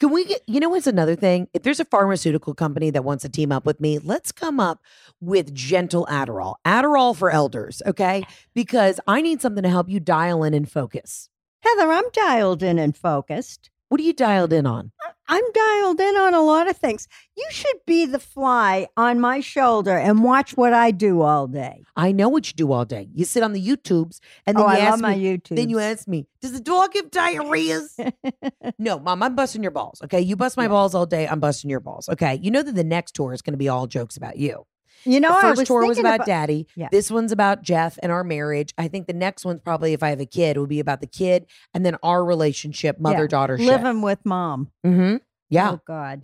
Can 0.00 0.12
we 0.12 0.24
get, 0.24 0.42
you 0.46 0.60
know 0.60 0.68
what's 0.68 0.86
another 0.86 1.16
thing? 1.16 1.48
If 1.52 1.64
there's 1.64 1.80
a 1.80 1.84
pharmaceutical 1.84 2.54
company 2.54 2.90
that 2.90 3.02
wants 3.02 3.22
to 3.22 3.28
team 3.28 3.50
up 3.50 3.66
with 3.66 3.80
me, 3.80 3.98
let's 3.98 4.30
come 4.30 4.60
up 4.60 4.80
with 5.20 5.52
gentle 5.52 6.06
Adderall. 6.08 6.54
Adderall 6.64 7.16
for 7.16 7.32
elders, 7.32 7.82
okay? 7.84 8.24
Because 8.54 9.00
I 9.08 9.20
need 9.20 9.42
something 9.42 9.64
to 9.64 9.68
help 9.68 9.88
you 9.88 9.98
dial 9.98 10.44
in 10.44 10.54
and 10.54 10.70
focus. 10.70 11.28
Heather, 11.62 11.90
I'm 11.90 12.08
dialed 12.12 12.62
in 12.62 12.78
and 12.78 12.96
focused. 12.96 13.70
What 13.88 14.00
are 14.00 14.04
you 14.04 14.12
dialed 14.12 14.52
in 14.52 14.66
on? 14.66 14.92
I'm 15.28 15.44
dialed 15.52 16.00
in 16.00 16.16
on 16.16 16.34
a 16.34 16.42
lot 16.42 16.68
of 16.68 16.76
things. 16.76 17.06
You 17.36 17.46
should 17.50 17.76
be 17.86 18.06
the 18.06 18.18
fly 18.18 18.86
on 18.96 19.20
my 19.20 19.40
shoulder 19.40 19.96
and 19.96 20.22
watch 20.22 20.56
what 20.56 20.72
I 20.72 20.90
do 20.90 21.22
all 21.22 21.46
day. 21.46 21.84
I 21.96 22.12
know 22.12 22.28
what 22.28 22.48
you 22.48 22.54
do 22.54 22.72
all 22.72 22.84
day. 22.84 23.08
You 23.14 23.24
sit 23.24 23.42
on 23.42 23.52
the 23.52 23.66
YouTubes 23.66 24.20
and 24.46 24.56
then 24.56 24.64
oh, 24.64 24.68
you 24.68 24.76
I 24.76 24.78
ask 24.80 24.90
love 24.92 25.00
my 25.00 25.16
me, 25.16 25.24
YouTube. 25.24 25.56
Then 25.56 25.70
you 25.70 25.78
ask 25.78 26.06
me, 26.06 26.26
does 26.40 26.52
the 26.52 26.60
dog 26.60 26.94
have 26.94 27.10
diarrheas? 27.10 28.12
no, 28.78 28.98
mom, 28.98 29.22
I'm 29.22 29.34
busting 29.34 29.62
your 29.62 29.72
balls. 29.72 30.00
Okay. 30.04 30.20
You 30.20 30.36
bust 30.36 30.56
my 30.56 30.68
balls 30.68 30.94
all 30.94 31.06
day. 31.06 31.26
I'm 31.26 31.40
busting 31.40 31.70
your 31.70 31.80
balls. 31.80 32.08
Okay. 32.08 32.38
You 32.42 32.50
know 32.50 32.62
that 32.62 32.74
the 32.74 32.84
next 32.84 33.14
tour 33.14 33.32
is 33.32 33.42
going 33.42 33.54
to 33.54 33.58
be 33.58 33.68
all 33.68 33.86
jokes 33.86 34.16
about 34.16 34.36
you. 34.36 34.64
You 35.12 35.20
know, 35.20 35.34
the 35.34 35.56
first 35.56 35.66
tour 35.66 35.86
was 35.86 35.96
thinking 35.96 36.12
about, 36.14 36.26
daddy. 36.26 36.66
Yeah. 36.74 36.88
This 36.90 37.10
one's 37.10 37.32
about 37.32 37.62
Jeff 37.62 37.98
and 38.02 38.12
our 38.12 38.24
marriage. 38.24 38.72
I 38.78 38.88
think 38.88 39.06
the 39.06 39.12
next 39.12 39.44
one's 39.44 39.60
probably, 39.60 39.92
if 39.92 40.02
I 40.02 40.10
have 40.10 40.20
a 40.20 40.26
kid, 40.26 40.56
it 40.56 40.60
will 40.60 40.66
be 40.66 40.80
about 40.80 41.00
the 41.00 41.06
kid 41.06 41.46
and 41.74 41.84
then 41.84 41.96
our 42.02 42.24
relationship, 42.24 42.98
mother 43.00 43.26
daughter 43.26 43.58
ship. 43.58 43.66
living 43.66 44.02
with 44.02 44.24
mom. 44.24 44.70
Mm-hmm. 44.84 45.16
Yeah. 45.50 45.72
Oh 45.72 45.80
God. 45.86 46.22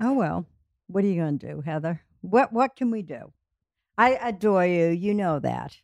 Oh 0.00 0.12
well. 0.12 0.46
What 0.86 1.04
are 1.04 1.06
you 1.06 1.20
going 1.20 1.38
to 1.38 1.46
do, 1.46 1.60
Heather? 1.60 2.02
What 2.20 2.52
What 2.52 2.76
can 2.76 2.90
we 2.90 3.02
do? 3.02 3.32
I 3.98 4.18
adore 4.22 4.66
you. 4.66 4.88
You 4.88 5.14
know 5.14 5.38
that. 5.40 5.76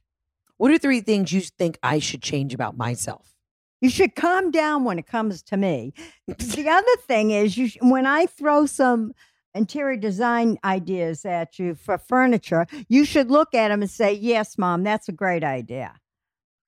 What 0.57 0.71
are 0.71 0.79
three 0.79 1.01
things 1.01 1.33
you 1.33 1.41
think 1.43 1.79
I 1.83 1.99
should 1.99 2.23
change 2.23 2.55
about 2.55 2.77
myself? 2.77 3.35
You 3.81 3.91
should 3.91 4.15
calm 4.15 4.51
down 4.51 4.85
when 4.85 4.99
it 4.99 5.07
comes 5.07 5.43
to 5.43 5.57
me. 5.57 5.93
the 6.27 6.69
other 6.69 7.03
thing 7.07 7.31
is, 7.31 7.59
you 7.59 7.69
sh- 7.69 7.77
when 7.83 8.07
I 8.07 8.27
throw 8.27 8.65
some 8.65 9.13
interior 9.57 9.97
design 9.97 10.59
ideas 10.65 11.25
at 11.25 11.59
you 11.59 11.75
for 11.75 11.99
furniture, 11.99 12.67
you 12.89 13.05
should 13.05 13.31
look 13.31 13.55
at 13.55 13.69
them 13.69 13.83
and 13.83 13.91
say, 13.91 14.13
"Yes, 14.13 14.59
mom, 14.59 14.83
that's 14.83 15.09
a 15.09 15.13
great 15.13 15.45
idea." 15.45 15.95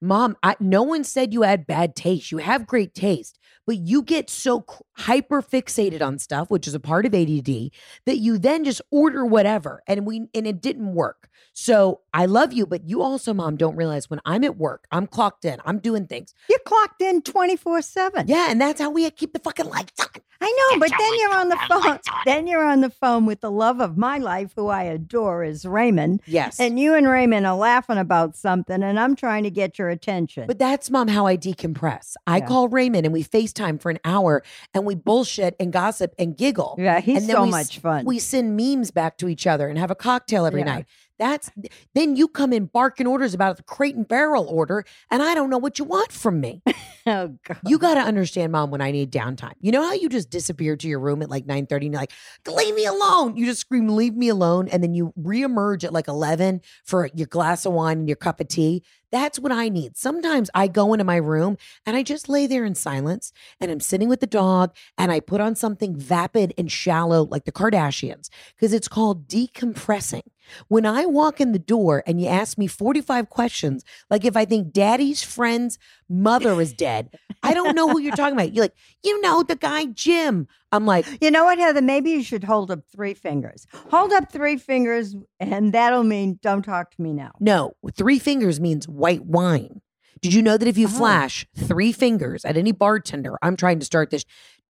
Mom, 0.01 0.37
I, 0.45 0.55
no 0.61 0.85
one 0.85 1.03
said 1.03 1.35
you 1.35 1.43
had 1.43 1.67
bad 1.67 1.97
taste. 1.97 2.31
You 2.31 2.39
have 2.39 2.69
great 2.69 2.95
taste, 2.95 3.39
but 3.67 3.79
you 3.79 4.03
get 4.03 4.31
so 4.31 4.65
hyper 4.97 5.43
fixated 5.43 6.01
on 6.03 6.19
stuff, 6.21 6.51
which 6.51 6.69
is 6.69 6.75
a 6.75 6.81
part 6.81 7.05
of 7.05 7.15
ADD, 7.15 7.71
that 8.07 8.19
you 8.19 8.39
then 8.39 8.65
just 8.65 8.81
order 8.93 9.25
whatever, 9.27 9.83
and 9.89 10.07
we 10.07 10.29
and 10.35 10.47
it 10.47 10.61
didn't 10.63 10.95
work. 10.95 11.29
So 11.53 12.03
I 12.19 12.27
love 12.27 12.53
you, 12.53 12.67
but 12.67 12.89
you 12.89 13.01
also, 13.01 13.33
mom, 13.33 13.57
don't 13.57 13.77
realize 13.77 14.11
when 14.11 14.19
I'm 14.25 14.43
at 14.43 14.57
work, 14.57 14.87
I'm 14.91 15.07
clocked 15.07 15.45
in, 15.45 15.59
I'm 15.65 15.79
doing 15.79 16.09
things. 16.09 16.35
You're 16.51 16.59
clocked 16.67 17.01
in 17.01 17.23
twenty 17.23 17.55
four 17.57 17.81
seven. 17.81 18.27
Yeah, 18.27 18.49
and 18.51 18.61
that's 18.61 18.81
how 18.81 18.91
we 18.91 19.09
keep 19.13 19.33
the 19.35 19.39
fucking 19.39 19.67
lights 19.67 20.01
on. 20.01 20.09
I 20.41 20.69
know, 20.73 20.79
but 20.81 20.91
then 20.97 21.19
you're 21.19 21.35
on 21.37 21.49
the 21.49 21.59
phone. 21.69 21.99
Then 22.25 22.47
you're 22.47 22.65
on 22.65 22.81
the 22.81 22.91
phone 22.91 23.25
with 23.27 23.41
the 23.41 23.51
love 23.51 23.81
of 23.81 23.97
my 23.97 24.19
life, 24.19 24.53
who 24.57 24.67
I 24.69 24.85
adore, 24.85 25.43
is 25.45 25.65
Raymond. 25.65 26.21
Yes, 26.27 26.59
And 26.61 26.79
you 26.79 26.95
and 26.95 27.09
Raymond 27.09 27.45
are 27.47 27.57
laughing 27.57 27.99
about 27.99 28.37
something, 28.37 28.83
and 28.83 28.99
I'm 29.01 29.15
trying 29.17 29.43
to 29.45 29.51
get 29.51 29.79
your 29.79 29.89
attention. 29.89 30.47
But 30.49 30.59
that's 30.61 30.91
mom 30.91 31.09
how 31.09 31.27
I 31.27 31.37
decompress. 31.37 32.15
I 32.27 32.39
Yeah. 32.39 32.47
call 32.47 32.69
Raymond 32.69 33.05
and 33.07 33.13
we 33.13 33.23
FaceTime 33.25 33.81
for 33.81 33.91
an 33.91 33.99
hour 34.05 34.43
and 34.75 34.85
we 34.85 34.95
bullshit 34.95 35.55
and 35.61 35.73
gossip 35.73 36.15
and 36.19 36.37
giggle. 36.37 36.77
yeah, 36.79 37.01
he's 37.01 37.27
so 37.29 37.43
we 37.45 37.51
much 37.51 37.79
fun. 37.81 38.05
We 38.05 38.19
send 38.21 38.57
memes 38.57 38.91
back 38.93 39.19
to 39.19 39.29
each 39.29 39.47
other 39.47 39.69
and 39.69 39.77
have 39.79 39.91
a 39.91 39.97
cocktail 39.97 40.47
every 40.47 40.61
Yeah. 40.61 40.67
night. 40.67 40.87
That's 41.19 41.51
then 41.95 42.17
you 42.17 42.29
come 42.29 42.53
in 42.53 42.67
barking 42.67 43.07
orders 43.07 43.35
about 43.35 43.57
the 43.57 43.63
crate 43.63 43.97
and 43.97 44.07
barrel 44.07 44.47
order, 44.49 44.85
and 45.11 45.23
I 45.23 45.35
don't 45.35 45.51
know 45.51 45.59
what 45.59 45.79
you 45.79 45.85
want 45.85 46.13
from 46.13 46.41
me. 46.41 46.63
oh 47.07 47.37
God. 47.45 47.59
You 47.67 47.79
got 47.79 47.95
to 47.95 48.01
understand, 48.01 48.53
mom, 48.53 48.71
when 48.71 48.81
I 48.81 48.91
need 48.91 49.11
downtime. 49.11 49.55
You 49.61 49.73
know 49.73 49.83
how 49.83 49.95
you 49.95 50.09
just 50.09 50.31
disappear 50.31 50.77
to 50.77 50.89
your 50.89 51.01
room 51.01 51.23
at 51.23 51.31
like 51.31 51.47
9 51.47 51.67
30 51.67 51.87
and 51.87 51.93
you're 51.93 52.01
like, 52.01 52.13
leave 52.47 52.75
me 52.75 52.87
alone. 52.87 53.37
You 53.37 53.47
just 53.47 53.61
scream, 53.61 53.89
leave 53.89 54.15
me 54.15 54.29
alone. 54.29 54.69
And 54.69 54.83
then 54.83 54.95
you 54.95 55.13
reemerge 55.21 55.85
at 55.85 55.93
like 55.93 56.09
11 56.09 56.61
for 56.85 57.09
your 57.15 57.27
glass 57.27 57.67
of 57.67 57.73
wine 57.73 57.99
and 57.99 58.09
your 58.09 58.17
cup 58.17 58.41
of 58.41 58.49
tea. 58.49 58.83
That's 59.11 59.39
what 59.39 59.53
I 59.53 59.69
need. 59.69 59.97
Sometimes 59.97 60.51
I 60.55 60.69
go 60.69 60.93
into 60.93 61.05
my 61.05 61.17
room 61.17 61.57
and 61.87 61.97
I 61.97 62.03
just 62.03 62.29
lay 62.29 62.47
there 62.47 62.65
in 62.65 62.75
silence 62.75 63.33
and 63.61 63.71
I'm 63.71 63.81
sitting 63.81 64.09
with 64.09 64.21
the 64.21 64.27
dog 64.27 64.75
and 64.99 65.11
I 65.11 65.21
put 65.21 65.41
on 65.41 65.55
something 65.55 65.97
vapid 65.97 66.53
and 66.59 66.71
shallow 66.71 67.25
like 67.25 67.45
the 67.45 67.53
Kardashians 67.53 68.29
because 68.55 68.73
it's 68.73 68.89
called 68.89 69.27
decompressing. 69.27 70.23
When 70.69 70.87
I 70.87 71.07
walk 71.07 71.41
in 71.41 71.53
the 71.53 71.59
door 71.59 72.03
and 72.07 72.21
you 72.21 72.27
ask 72.29 72.57
me 72.59 72.67
45 72.67 73.29
questions, 73.29 73.85
like 74.11 74.25
if 74.25 74.37
I 74.37 74.45
think 74.45 74.73
daddy's 74.73 75.23
friend's 75.23 75.79
mother 76.09 76.61
is 76.61 76.73
dead, 76.73 77.15
I 77.43 77.55
don't 77.55 77.75
know 77.75 77.89
who 77.89 78.01
you're 78.01 78.17
talking 78.17 78.35
about. 78.35 78.53
You're 78.53 78.65
like, 78.65 78.75
you 79.05 79.21
know, 79.21 79.43
the 79.43 79.57
guy 79.57 79.87
Jim. 79.87 80.47
I'm 80.73 80.85
like, 80.87 81.07
You 81.23 81.31
know 81.31 81.45
what, 81.45 81.59
Heather? 81.59 81.81
Maybe 81.83 82.11
you 82.11 82.23
should 82.23 82.45
hold 82.45 82.71
up 82.71 82.81
three 82.93 83.15
fingers. 83.15 83.67
Hold 83.91 84.13
up 84.13 84.31
three 84.31 84.57
fingers, 84.59 85.17
and 85.41 85.73
that'll 85.73 86.05
mean 86.05 86.39
don't 86.43 86.63
talk 86.63 86.91
to 86.93 87.03
me 87.03 87.13
now. 87.13 87.33
no, 87.41 87.73
three 87.97 88.19
fingers 88.19 88.61
means 88.61 88.87
white 88.89 89.25
wine. 89.25 89.81
Did 90.21 90.35
you 90.35 90.43
know 90.43 90.57
that 90.57 90.69
if 90.69 90.77
you 90.77 90.87
Oh. 90.87 90.91
flash 90.91 91.47
three 91.57 91.93
fingers 91.93 92.45
at 92.45 92.57
any 92.57 92.73
bartender, 92.73 93.39
I'm 93.41 93.57
trying 93.57 93.79
to 93.79 93.87
start 93.87 94.11
this 94.11 94.25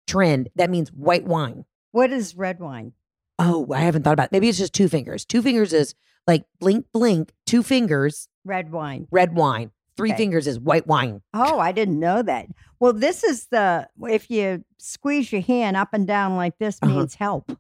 trend, 0.06 0.48
that 0.56 0.70
means 0.70 0.90
white 0.92 1.24
wine. 1.24 1.64
What 1.90 2.10
is 2.12 2.36
red 2.36 2.58
wine? 2.60 2.92
Oh, 3.38 3.66
I 3.72 3.80
haven't 3.80 4.02
thought 4.02 4.12
about 4.14 4.26
it. 4.26 4.32
Maybe 4.32 4.48
it's 4.48 4.58
just 4.58 4.72
two 4.74 4.88
fingers. 4.88 5.24
Two 5.24 5.42
fingers 5.42 5.72
is 5.72 5.94
like 6.26 6.44
blink, 6.60 6.86
blink, 6.92 7.32
two 7.46 7.62
fingers, 7.62 8.28
Red 8.44 8.70
wine. 8.72 9.08
red 9.10 9.34
wine. 9.34 9.70
Three 9.96 10.10
Okay. 10.10 10.16
fingers 10.18 10.46
is 10.46 10.58
white 10.58 10.86
wine. 10.86 11.20
Oh, 11.34 11.58
I 11.58 11.72
didn't 11.72 11.98
know 12.00 12.22
that. 12.22 12.46
Well, 12.80 12.92
this 12.92 13.22
is 13.24 13.46
the 13.50 13.88
if 14.08 14.30
you 14.30 14.64
squeeze 14.78 15.30
your 15.32 15.42
hand 15.42 15.76
up 15.76 15.88
and 15.92 16.06
down 16.06 16.36
like 16.36 16.58
this 16.58 16.78
Uh-huh. 16.82 16.94
means 17.00 17.14
help. 17.16 17.52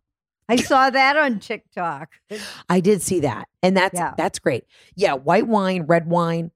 I 0.48 0.56
saw 0.56 0.90
that 0.90 1.16
on 1.16 1.40
TikTok. 1.40 2.10
I 2.68 2.80
did 2.80 3.02
see 3.02 3.20
that. 3.20 3.48
And 3.62 3.76
that's 3.76 3.94
Yeah. 3.98 4.14
that's 4.16 4.38
great. 4.38 4.64
Yeah, 4.96 5.14
white 5.14 5.46
wine, 5.46 5.82
red 5.82 6.06
wine. 6.08 6.50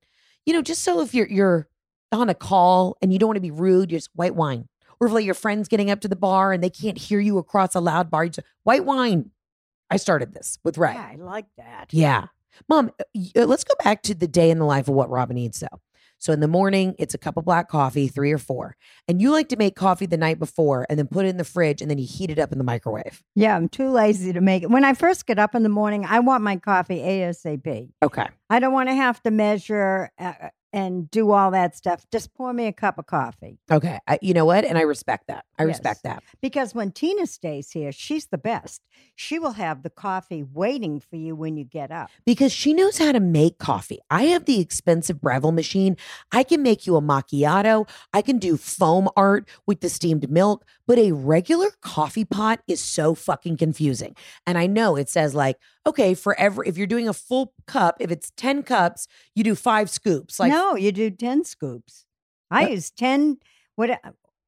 You 0.44 0.52
know, 0.54 0.62
just 0.62 0.82
so 0.82 1.00
if 1.00 1.14
you're 1.14 1.28
you're 1.28 1.68
on 2.12 2.28
a 2.28 2.34
call 2.34 2.96
and 3.02 3.12
you 3.12 3.18
don't 3.18 3.28
want 3.28 3.36
to 3.36 3.40
be 3.40 3.50
rude, 3.50 3.90
you're 3.90 3.98
just 4.00 4.10
white 4.14 4.34
wine. 4.34 4.68
Or 5.00 5.06
if 5.08 5.12
like 5.12 5.24
your 5.24 5.34
friend's 5.34 5.68
getting 5.68 5.90
up 5.90 6.00
to 6.00 6.08
the 6.08 6.16
bar 6.16 6.52
and 6.52 6.62
they 6.62 6.70
can't 6.70 6.98
hear 6.98 7.20
you 7.20 7.38
across 7.38 7.74
a 7.74 7.80
loud 7.80 8.10
bar, 8.10 8.28
just 8.28 8.46
white 8.64 8.84
wine. 8.84 9.30
I 9.90 9.96
started 9.98 10.32
this 10.32 10.58
with 10.64 10.78
Ray. 10.78 10.94
Yeah, 10.94 11.10
I 11.12 11.16
like 11.16 11.46
that. 11.56 11.86
Yeah. 11.90 12.26
Mom, 12.68 12.90
uh, 12.98 13.20
uh, 13.36 13.44
let's 13.44 13.64
go 13.64 13.74
back 13.84 14.02
to 14.02 14.14
the 14.14 14.26
day 14.26 14.50
in 14.50 14.58
the 14.58 14.64
life 14.64 14.88
of 14.88 14.94
what 14.94 15.10
Robin 15.10 15.36
eats 15.38 15.60
though. 15.60 15.80
So 16.18 16.32
in 16.32 16.40
the 16.40 16.48
morning, 16.48 16.94
it's 16.98 17.14
a 17.14 17.18
cup 17.18 17.36
of 17.36 17.44
black 17.44 17.68
coffee, 17.68 18.08
three 18.08 18.32
or 18.32 18.38
four. 18.38 18.76
And 19.06 19.20
you 19.20 19.30
like 19.30 19.48
to 19.50 19.56
make 19.56 19.76
coffee 19.76 20.06
the 20.06 20.16
night 20.16 20.38
before 20.38 20.86
and 20.88 20.98
then 20.98 21.08
put 21.08 21.26
it 21.26 21.28
in 21.28 21.36
the 21.36 21.44
fridge 21.44 21.82
and 21.82 21.90
then 21.90 21.98
you 21.98 22.06
heat 22.06 22.30
it 22.30 22.38
up 22.38 22.52
in 22.52 22.58
the 22.58 22.64
microwave. 22.64 23.22
Yeah, 23.34 23.54
I'm 23.54 23.68
too 23.68 23.90
lazy 23.90 24.32
to 24.32 24.40
make 24.40 24.62
it. 24.62 24.70
When 24.70 24.84
I 24.84 24.94
first 24.94 25.26
get 25.26 25.38
up 25.38 25.54
in 25.54 25.62
the 25.62 25.68
morning, 25.68 26.06
I 26.06 26.20
want 26.20 26.42
my 26.42 26.56
coffee 26.56 27.00
ASAP. 27.00 27.90
Okay. 28.02 28.26
I 28.48 28.58
don't 28.58 28.72
want 28.72 28.88
to 28.88 28.94
have 28.94 29.22
to 29.24 29.30
measure 29.30 30.10
uh, 30.18 30.32
and 30.76 31.10
do 31.10 31.30
all 31.32 31.50
that 31.52 31.74
stuff. 31.74 32.04
Just 32.12 32.34
pour 32.34 32.52
me 32.52 32.66
a 32.66 32.72
cup 32.72 32.98
of 32.98 33.06
coffee. 33.06 33.58
Okay. 33.72 33.98
I, 34.06 34.18
you 34.20 34.34
know 34.34 34.44
what? 34.44 34.64
And 34.66 34.76
I 34.76 34.82
respect 34.82 35.26
that. 35.28 35.46
I 35.58 35.62
Yes. 35.62 35.68
respect 35.68 36.02
that. 36.04 36.22
Because 36.42 36.74
when 36.74 36.92
Tina 36.92 37.26
stays 37.26 37.70
here, 37.70 37.90
she's 37.92 38.26
the 38.26 38.36
best. 38.36 38.82
She 39.14 39.38
will 39.38 39.52
have 39.52 39.82
the 39.82 39.88
coffee 39.90 40.42
waiting 40.42 41.00
for 41.00 41.16
you 41.16 41.34
when 41.34 41.56
you 41.56 41.64
get 41.64 41.90
up. 41.90 42.10
because 42.26 42.52
she 42.52 42.74
knows 42.74 42.98
how 42.98 43.10
to 43.12 43.20
make 43.20 43.58
coffee. 43.58 43.98
I 44.10 44.24
have 44.24 44.44
the 44.44 44.60
expensive 44.60 45.20
Breville 45.20 45.52
machine. 45.52 45.96
I 46.30 46.42
can 46.42 46.62
make 46.62 46.86
you 46.86 46.96
a 46.96 47.00
macchiato. 47.00 47.88
I 48.12 48.20
can 48.20 48.38
do 48.38 48.58
foam 48.58 49.08
art 49.16 49.48
with 49.66 49.80
the 49.80 49.88
steamed 49.88 50.30
milk, 50.30 50.64
but 50.86 50.98
a 50.98 51.12
regular 51.12 51.70
coffee 51.80 52.24
pot 52.26 52.60
is 52.68 52.80
so 52.82 53.14
fucking 53.14 53.56
confusing. 53.56 54.14
And 54.46 54.58
I 54.58 54.66
know 54.66 54.96
it 54.96 55.08
says 55.08 55.34
like, 55.34 55.56
okay, 55.86 56.14
for 56.14 56.38
every 56.38 56.68
if 56.68 56.76
you're 56.76 56.86
doing 56.86 57.08
a 57.08 57.12
full 57.12 57.52
cup, 57.66 57.96
if 58.00 58.10
it's 58.10 58.32
10 58.36 58.62
cups, 58.64 59.06
you 59.34 59.44
do 59.44 59.54
5 59.54 59.88
scoops. 59.90 60.38
Like 60.40 60.52
no, 60.52 60.76
you 60.76 60.92
do 60.92 61.10
10 61.10 61.44
scoops. 61.44 62.04
I 62.50 62.62
What? 62.62 62.70
use 62.72 62.90
10 62.90 63.38
what 63.76 63.90
uh, 63.90 63.96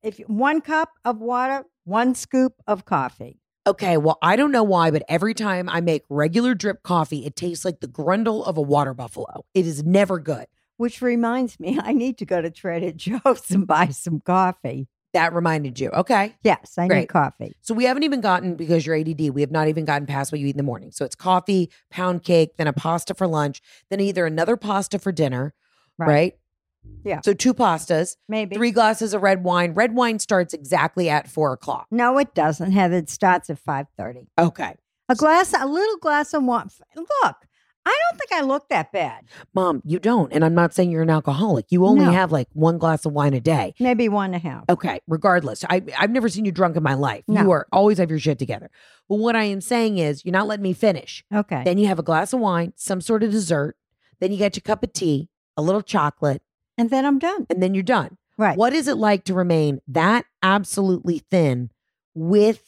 if 0.02 0.18
one 0.26 0.60
cup 0.60 0.90
of 1.04 1.18
water, 1.18 1.64
one 1.84 2.14
scoop 2.14 2.54
of 2.66 2.84
coffee. 2.84 3.40
Okay, 3.66 3.98
well, 3.98 4.16
I 4.22 4.36
don't 4.36 4.50
know 4.52 4.62
why, 4.62 4.90
but 4.90 5.02
every 5.10 5.34
time 5.34 5.68
I 5.68 5.82
make 5.82 6.02
regular 6.08 6.54
drip 6.54 6.82
coffee, 6.82 7.26
it 7.26 7.36
tastes 7.36 7.64
like 7.66 7.80
the 7.80 7.88
grundle 7.88 8.46
of 8.46 8.56
a 8.56 8.62
water 8.62 8.94
buffalo. 8.94 9.44
It 9.52 9.66
is 9.66 9.84
never 9.84 10.18
good. 10.18 10.46
Which 10.78 11.02
reminds 11.02 11.60
me, 11.60 11.78
I 11.82 11.92
need 11.92 12.16
to 12.18 12.24
go 12.24 12.40
to 12.40 12.50
Trader 12.50 12.92
Joe's 12.92 13.50
and 13.50 13.66
buy 13.66 13.88
some 13.88 14.20
coffee. 14.20 14.88
That 15.18 15.34
reminded 15.34 15.80
you. 15.80 15.90
Okay. 15.90 16.36
Yes, 16.44 16.78
I 16.78 16.86
need 16.86 17.08
coffee. 17.08 17.56
So 17.60 17.74
we 17.74 17.84
haven't 17.84 18.04
even 18.04 18.20
gotten 18.20 18.54
because 18.54 18.86
you're 18.86 18.94
ADD. 18.94 19.30
We 19.30 19.40
have 19.40 19.50
not 19.50 19.66
even 19.66 19.84
gotten 19.84 20.06
past 20.06 20.30
what 20.30 20.40
you 20.40 20.46
eat 20.46 20.50
in 20.50 20.56
the 20.56 20.62
morning. 20.62 20.92
So 20.92 21.04
it's 21.04 21.16
coffee, 21.16 21.70
pound 21.90 22.22
cake, 22.22 22.56
then 22.56 22.68
a 22.68 22.72
pasta 22.72 23.14
for 23.14 23.26
lunch, 23.26 23.60
then 23.90 23.98
either 23.98 24.26
another 24.26 24.56
pasta 24.56 24.96
for 25.00 25.10
dinner, 25.10 25.54
right? 25.98 26.06
Right. 26.06 26.34
Yeah. 27.04 27.20
So 27.24 27.34
two 27.34 27.52
pastas, 27.52 28.16
Maybe. 28.28 28.54
three 28.54 28.70
glasses 28.70 29.12
of 29.12 29.22
red 29.22 29.42
wine. 29.42 29.74
Red 29.74 29.96
wine 29.96 30.20
starts 30.20 30.54
exactly 30.54 31.10
at 31.10 31.28
four 31.28 31.52
o'clock. 31.52 31.88
No, 31.90 32.16
it 32.18 32.32
doesn't. 32.34 32.70
Heather, 32.70 32.98
it 32.98 33.10
starts 33.10 33.50
at 33.50 33.58
5.30. 33.62 34.28
Okay, 34.38 34.76
A 35.08 35.16
glass, 35.16 35.52
a 35.52 35.66
little 35.66 35.96
glass 35.96 36.32
of 36.32 36.44
wine. 36.44 36.68
Look, 36.94 37.36
I 37.88 37.98
don't 38.10 38.18
think 38.18 38.32
I 38.32 38.44
look 38.44 38.68
that 38.68 38.92
bad. 38.92 39.24
mom, 39.54 39.82
you 39.84 39.98
don't, 39.98 40.32
and 40.32 40.44
I'm 40.44 40.54
not 40.54 40.74
saying 40.74 40.90
you're 40.90 41.02
an 41.02 41.10
alcoholic. 41.10 41.66
You 41.70 41.86
only 41.86 42.04
No. 42.04 42.12
have 42.12 42.30
like 42.32 42.48
one 42.52 42.78
glass 42.78 43.04
of 43.06 43.12
wine 43.12 43.34
a 43.34 43.40
day. 43.40 43.74
Maybe 43.80 44.08
one 44.08 44.26
and 44.26 44.36
a 44.36 44.38
half. 44.38 44.64
Okay, 44.68 45.00
regardless, 45.08 45.64
I 45.68 45.82
I've 45.98 46.10
never 46.10 46.28
seen 46.28 46.44
you 46.44 46.52
drunk 46.52 46.76
in 46.76 46.82
my 46.82 46.94
life. 46.94 47.24
You 47.26 47.34
No. 47.34 47.50
are 47.52 47.66
always 47.72 47.98
have 47.98 48.10
your 48.10 48.18
shit 48.18 48.38
together. 48.38 48.70
But 49.08 49.16
what 49.16 49.34
I 49.36 49.44
am 49.44 49.60
saying 49.60 49.98
is, 49.98 50.24
you're 50.24 50.32
not 50.32 50.46
letting 50.46 50.62
me 50.62 50.72
finish. 50.74 51.24
Okay. 51.34 51.62
Then 51.64 51.78
you 51.78 51.86
have 51.86 51.98
a 51.98 52.02
glass 52.02 52.32
of 52.32 52.40
wine, 52.40 52.74
some 52.76 53.00
sort 53.00 53.22
of 53.22 53.30
dessert. 53.30 53.76
Then 54.20 54.32
you 54.32 54.38
get 54.38 54.54
your 54.56 54.62
cup 54.62 54.82
of 54.82 54.92
tea, 54.92 55.28
a 55.56 55.62
little 55.62 55.82
chocolate, 55.82 56.42
and 56.76 56.90
then 56.90 57.04
I'm 57.06 57.18
done. 57.18 57.46
and 57.48 57.62
then 57.62 57.72
you're 57.74 57.82
done. 57.82 58.18
Right. 58.36 58.56
What 58.58 58.72
is 58.72 58.86
it 58.86 58.96
like 58.98 59.24
to 59.24 59.34
remain 59.34 59.80
that 59.88 60.24
absolutely 60.42 61.20
thin 61.30 61.70
with 62.14 62.67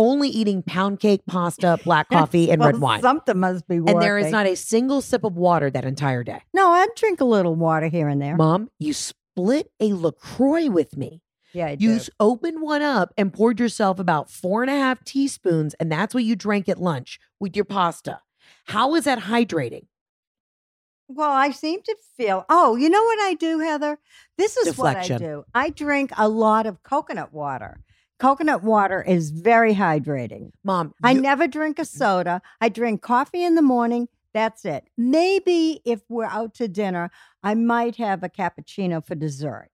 only 0.00 0.28
eating 0.28 0.62
pound 0.62 0.98
cake, 1.00 1.20
pasta, 1.26 1.78
black 1.84 2.08
coffee, 2.10 2.50
and 2.50 2.60
Well, 2.60 2.70
red 2.72 2.80
wine? 2.80 3.00
Something 3.02 3.38
must 3.38 3.68
be 3.68 3.78
working. 3.80 3.94
And 3.96 4.02
there 4.02 4.18
is 4.18 4.32
not 4.32 4.46
a 4.46 4.56
single 4.56 5.00
sip 5.00 5.22
of 5.24 5.36
water 5.36 5.70
that 5.70 5.84
entire 5.84 6.24
day. 6.24 6.42
No, 6.54 6.70
I 6.70 6.86
drink 6.96 7.20
a 7.20 7.24
little 7.24 7.54
water 7.54 7.86
here 7.88 8.08
and 8.08 8.20
there. 8.20 8.36
Mom, 8.36 8.70
you 8.78 8.92
split 8.92 9.70
a 9.78 9.92
LaCroix 9.92 10.68
with 10.68 10.96
me. 10.96 11.22
yeah, 11.52 11.66
I 11.66 11.76
You 11.78 11.98
do. 11.98 12.04
opened 12.18 12.62
one 12.62 12.82
up 12.82 13.12
and 13.18 13.32
poured 13.32 13.60
yourself 13.60 13.98
about 13.98 14.30
four 14.30 14.62
and 14.62 14.70
a 14.70 14.74
half 14.76 15.04
teaspoons, 15.04 15.74
and 15.74 15.92
that's 15.92 16.14
what 16.14 16.24
you 16.24 16.34
drank 16.36 16.68
at 16.68 16.80
lunch 16.80 17.18
with 17.38 17.54
your 17.54 17.64
pasta. 17.64 18.20
How 18.66 18.94
is 18.94 19.04
that 19.04 19.18
hydrating? 19.20 19.86
Well, 21.08 21.30
I 21.32 21.50
seem 21.50 21.82
to 21.82 21.96
feel. 22.16 22.44
Oh, 22.48 22.76
you 22.76 22.88
know 22.88 23.02
what 23.02 23.18
I 23.20 23.34
do, 23.34 23.58
Heather? 23.58 23.98
This 24.38 24.56
is 24.56 24.68
Deflection. 24.68 25.14
what 25.14 25.22
I 25.22 25.26
do. 25.26 25.44
I 25.54 25.70
drink 25.70 26.12
a 26.16 26.28
lot 26.28 26.66
of 26.66 26.82
coconut 26.84 27.32
water. 27.32 27.80
Coconut 28.20 28.62
water 28.62 29.02
is 29.02 29.30
very 29.30 29.74
hydrating. 29.74 30.52
Mom, 30.62 30.94
I 31.02 31.12
you- 31.12 31.20
never 31.22 31.48
drink 31.48 31.78
a 31.78 31.84
soda. 31.84 32.42
I 32.60 32.68
drink 32.68 33.00
coffee 33.00 33.42
in 33.42 33.54
the 33.54 33.62
morning. 33.62 34.08
That's 34.32 34.64
it. 34.64 34.84
Maybe 34.96 35.80
if 35.84 36.02
we're 36.08 36.26
out 36.26 36.54
to 36.56 36.68
dinner, 36.68 37.10
I 37.42 37.54
might 37.54 37.96
have 37.96 38.22
a 38.22 38.28
cappuccino 38.28 39.04
for 39.04 39.14
dessert. 39.14 39.70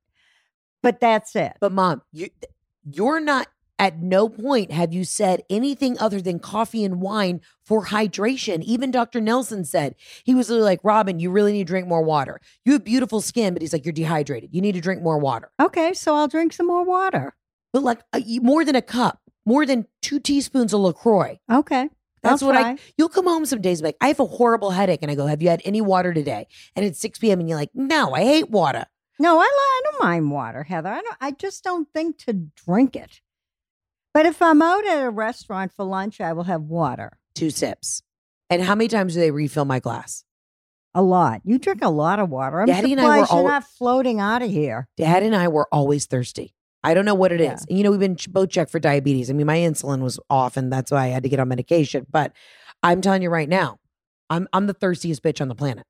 But 0.82 1.00
that's 1.00 1.34
it. 1.36 1.54
But 1.60 1.72
mom, 1.72 2.02
you 2.12 2.28
you're 2.88 3.20
not 3.20 3.48
at 3.78 4.00
no 4.00 4.28
point 4.28 4.70
have 4.72 4.94
you 4.94 5.04
said 5.04 5.42
anything 5.50 5.98
other 5.98 6.20
than 6.20 6.38
coffee 6.38 6.84
and 6.84 7.00
wine 7.00 7.40
for 7.64 7.86
hydration. 7.86 8.62
Even 8.62 8.90
Dr. 8.90 9.20
Nelson 9.20 9.64
said 9.64 9.96
he 10.24 10.34
was 10.34 10.48
literally 10.48 10.70
like, 10.70 10.80
Robin, 10.84 11.18
you 11.18 11.30
really 11.30 11.52
need 11.52 11.66
to 11.66 11.72
drink 11.72 11.86
more 11.86 12.02
water. 12.02 12.40
You 12.64 12.72
have 12.74 12.84
beautiful 12.84 13.20
skin, 13.20 13.52
but 13.52 13.60
he's 13.60 13.72
like, 13.72 13.84
you're 13.84 13.92
dehydrated. 13.92 14.50
You 14.52 14.62
need 14.62 14.76
to 14.76 14.80
drink 14.80 15.02
more 15.02 15.18
water. 15.18 15.50
Okay, 15.60 15.92
so 15.92 16.14
I'll 16.14 16.28
drink 16.28 16.52
some 16.52 16.66
more 16.68 16.84
water. 16.84 17.34
But 17.76 17.82
like 17.82 18.00
uh, 18.14 18.20
you- 18.24 18.40
more 18.40 18.64
than 18.64 18.74
a 18.74 18.80
cup, 18.80 19.20
more 19.44 19.66
than 19.66 19.86
two 20.00 20.18
teaspoons 20.18 20.72
of 20.72 20.80
LaCroix. 20.80 21.38
Okay. 21.52 21.90
That's 22.22 22.42
I'll 22.42 22.48
what 22.48 22.56
I. 22.56 22.78
You'll 22.96 23.10
come 23.10 23.26
home 23.26 23.44
some 23.44 23.60
days 23.60 23.80
and 23.80 23.84
be 23.84 23.88
like, 23.88 23.98
I 24.00 24.08
have 24.08 24.18
a 24.18 24.24
horrible 24.24 24.70
headache, 24.70 25.00
and 25.02 25.10
I 25.10 25.14
go, 25.14 25.26
Have 25.26 25.42
you 25.42 25.50
had 25.50 25.60
any 25.62 25.82
water 25.82 26.14
today? 26.14 26.46
And 26.74 26.86
it's 26.86 26.98
six 26.98 27.18
p.m. 27.18 27.38
and 27.38 27.50
you're 27.50 27.58
like, 27.58 27.68
No, 27.74 28.14
I 28.14 28.22
hate 28.22 28.48
water. 28.48 28.86
No, 29.18 29.38
I, 29.38 29.42
I 29.44 29.80
don't 29.84 30.02
mind 30.02 30.30
water, 30.30 30.62
Heather. 30.62 30.88
I 30.88 31.02
don't. 31.02 31.16
I 31.20 31.32
just 31.32 31.64
don't 31.64 31.86
think 31.92 32.16
to 32.20 32.32
drink 32.32 32.96
it. 32.96 33.20
But 34.14 34.24
if 34.24 34.40
I'm 34.40 34.62
out 34.62 34.86
at 34.86 35.04
a 35.04 35.10
restaurant 35.10 35.70
for 35.76 35.84
lunch, 35.84 36.18
I 36.18 36.32
will 36.32 36.44
have 36.44 36.62
water. 36.62 37.18
Two 37.34 37.50
sips. 37.50 38.02
And 38.48 38.62
how 38.62 38.74
many 38.74 38.88
times 38.88 39.12
do 39.12 39.20
they 39.20 39.30
refill 39.30 39.66
my 39.66 39.80
glass? 39.80 40.24
A 40.94 41.02
lot. 41.02 41.42
You 41.44 41.58
drink 41.58 41.84
a 41.84 41.90
lot 41.90 42.20
of 42.20 42.30
water. 42.30 42.62
I'm 42.62 42.68
Daddy 42.68 42.92
and 42.92 43.02
I 43.02 43.20
were 43.20 43.26
you're 43.30 43.48
not 43.48 43.64
floating 43.64 44.18
out 44.18 44.40
of 44.40 44.48
here. 44.48 44.88
Dad 44.96 45.22
and 45.22 45.36
I 45.36 45.48
were 45.48 45.68
always 45.70 46.06
thirsty. 46.06 46.54
I 46.84 46.94
don't 46.94 47.04
know 47.04 47.14
what 47.14 47.32
it 47.32 47.40
is. 47.40 47.46
Yeah. 47.46 47.66
And 47.68 47.78
you 47.78 47.84
know, 47.84 47.90
we've 47.90 48.00
been 48.00 48.16
both 48.28 48.50
checked 48.50 48.70
for 48.70 48.78
diabetes. 48.78 49.30
I 49.30 49.32
mean, 49.32 49.46
my 49.46 49.58
insulin 49.58 50.00
was 50.00 50.20
off, 50.30 50.56
and 50.56 50.72
that's 50.72 50.90
why 50.90 51.04
I 51.04 51.08
had 51.08 51.22
to 51.24 51.28
get 51.28 51.40
on 51.40 51.48
medication. 51.48 52.06
But 52.10 52.32
I'm 52.82 53.00
telling 53.00 53.22
you 53.22 53.30
right 53.30 53.48
now, 53.48 53.78
I'm 54.30 54.48
I'm 54.52 54.66
the 54.66 54.74
thirstiest 54.74 55.22
bitch 55.22 55.40
on 55.40 55.48
the 55.48 55.54
planet. 55.54 55.86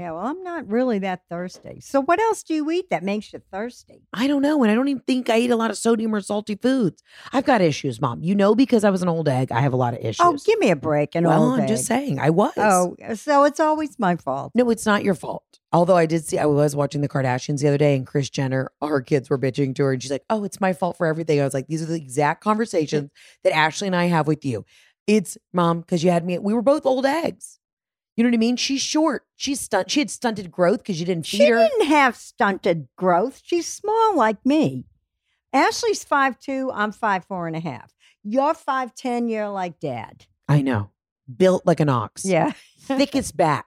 Yeah, 0.00 0.12
well, 0.12 0.24
I'm 0.24 0.42
not 0.42 0.66
really 0.70 1.00
that 1.00 1.24
thirsty. 1.28 1.80
So 1.82 2.00
what 2.00 2.18
else 2.18 2.42
do 2.42 2.54
you 2.54 2.70
eat 2.70 2.88
that 2.88 3.02
makes 3.02 3.34
you 3.34 3.42
thirsty? 3.52 4.06
I 4.14 4.28
don't 4.28 4.40
know, 4.40 4.62
and 4.62 4.72
I 4.72 4.74
don't 4.74 4.88
even 4.88 5.02
think 5.02 5.28
I 5.28 5.36
eat 5.38 5.50
a 5.50 5.56
lot 5.56 5.70
of 5.70 5.76
sodium 5.76 6.14
or 6.14 6.22
salty 6.22 6.54
foods. 6.54 7.02
I've 7.34 7.44
got 7.44 7.60
issues, 7.60 8.00
Mom. 8.00 8.22
You 8.22 8.34
know, 8.34 8.54
because 8.54 8.82
I 8.82 8.88
was 8.88 9.02
an 9.02 9.10
old 9.10 9.28
egg, 9.28 9.52
I 9.52 9.60
have 9.60 9.74
a 9.74 9.76
lot 9.76 9.92
of 9.92 10.00
oh, 10.02 10.08
issues. 10.08 10.20
Oh, 10.24 10.38
give 10.46 10.58
me 10.58 10.70
a 10.70 10.76
break. 10.76 11.14
An 11.14 11.24
well, 11.24 11.50
old 11.50 11.60
I'm 11.60 11.68
just 11.68 11.84
saying, 11.84 12.18
I 12.18 12.30
was. 12.30 12.54
Oh, 12.56 12.96
so 13.14 13.44
it's 13.44 13.60
always 13.60 13.98
my 13.98 14.16
fault. 14.16 14.52
No, 14.54 14.70
it's 14.70 14.86
not 14.86 15.04
your 15.04 15.14
fault. 15.14 15.44
Although 15.72 15.96
I 15.96 16.06
did 16.06 16.24
see, 16.24 16.36
I 16.38 16.46
was 16.46 16.74
watching 16.74 17.00
the 17.00 17.08
Kardashians 17.08 17.60
the 17.60 17.68
other 17.68 17.78
day, 17.78 17.94
and 17.94 18.04
Kris 18.06 18.28
Jenner, 18.28 18.72
her 18.82 19.00
kids 19.00 19.30
were 19.30 19.38
bitching 19.38 19.74
to 19.76 19.84
her, 19.84 19.92
and 19.92 20.02
she's 20.02 20.10
like, 20.10 20.24
"Oh, 20.28 20.42
it's 20.42 20.60
my 20.60 20.72
fault 20.72 20.96
for 20.96 21.06
everything." 21.06 21.40
I 21.40 21.44
was 21.44 21.54
like, 21.54 21.68
"These 21.68 21.82
are 21.82 21.86
the 21.86 21.94
exact 21.94 22.42
conversations 22.42 23.10
that 23.44 23.54
Ashley 23.54 23.86
and 23.86 23.94
I 23.94 24.06
have 24.06 24.26
with 24.26 24.44
you. 24.44 24.64
It's 25.06 25.38
mom 25.52 25.80
because 25.80 26.02
you 26.02 26.10
had 26.10 26.24
me. 26.24 26.38
We 26.38 26.54
were 26.54 26.62
both 26.62 26.84
old 26.86 27.06
eggs. 27.06 27.58
You 28.16 28.24
know 28.24 28.30
what 28.30 28.34
I 28.34 28.38
mean? 28.38 28.56
She's 28.56 28.82
short. 28.82 29.22
She's 29.36 29.60
stunt. 29.60 29.90
She 29.90 30.00
had 30.00 30.10
stunted 30.10 30.50
growth 30.50 30.78
because 30.80 30.98
you 31.00 31.06
didn't 31.06 31.24
She 31.26 31.38
feed 31.38 31.48
her. 31.50 31.58
didn't 31.58 31.86
have 31.86 32.16
stunted 32.16 32.88
growth. 32.96 33.40
She's 33.44 33.66
small 33.68 34.16
like 34.16 34.44
me. 34.44 34.84
Ashley's 35.52 36.02
five 36.04 36.38
two. 36.38 36.70
I'm 36.74 36.92
five 36.92 37.24
four 37.24 37.46
and 37.46 37.56
a 37.56 37.60
half. 37.60 37.94
You're 38.24 38.54
five 38.54 38.94
ten. 38.94 39.28
You're 39.28 39.48
like 39.48 39.78
dad. 39.80 40.26
I 40.48 40.62
know, 40.62 40.90
built 41.34 41.64
like 41.64 41.78
an 41.80 41.88
ox. 41.88 42.24
Yeah. 42.24 42.52
thickest 42.80 43.36
back. 43.36 43.66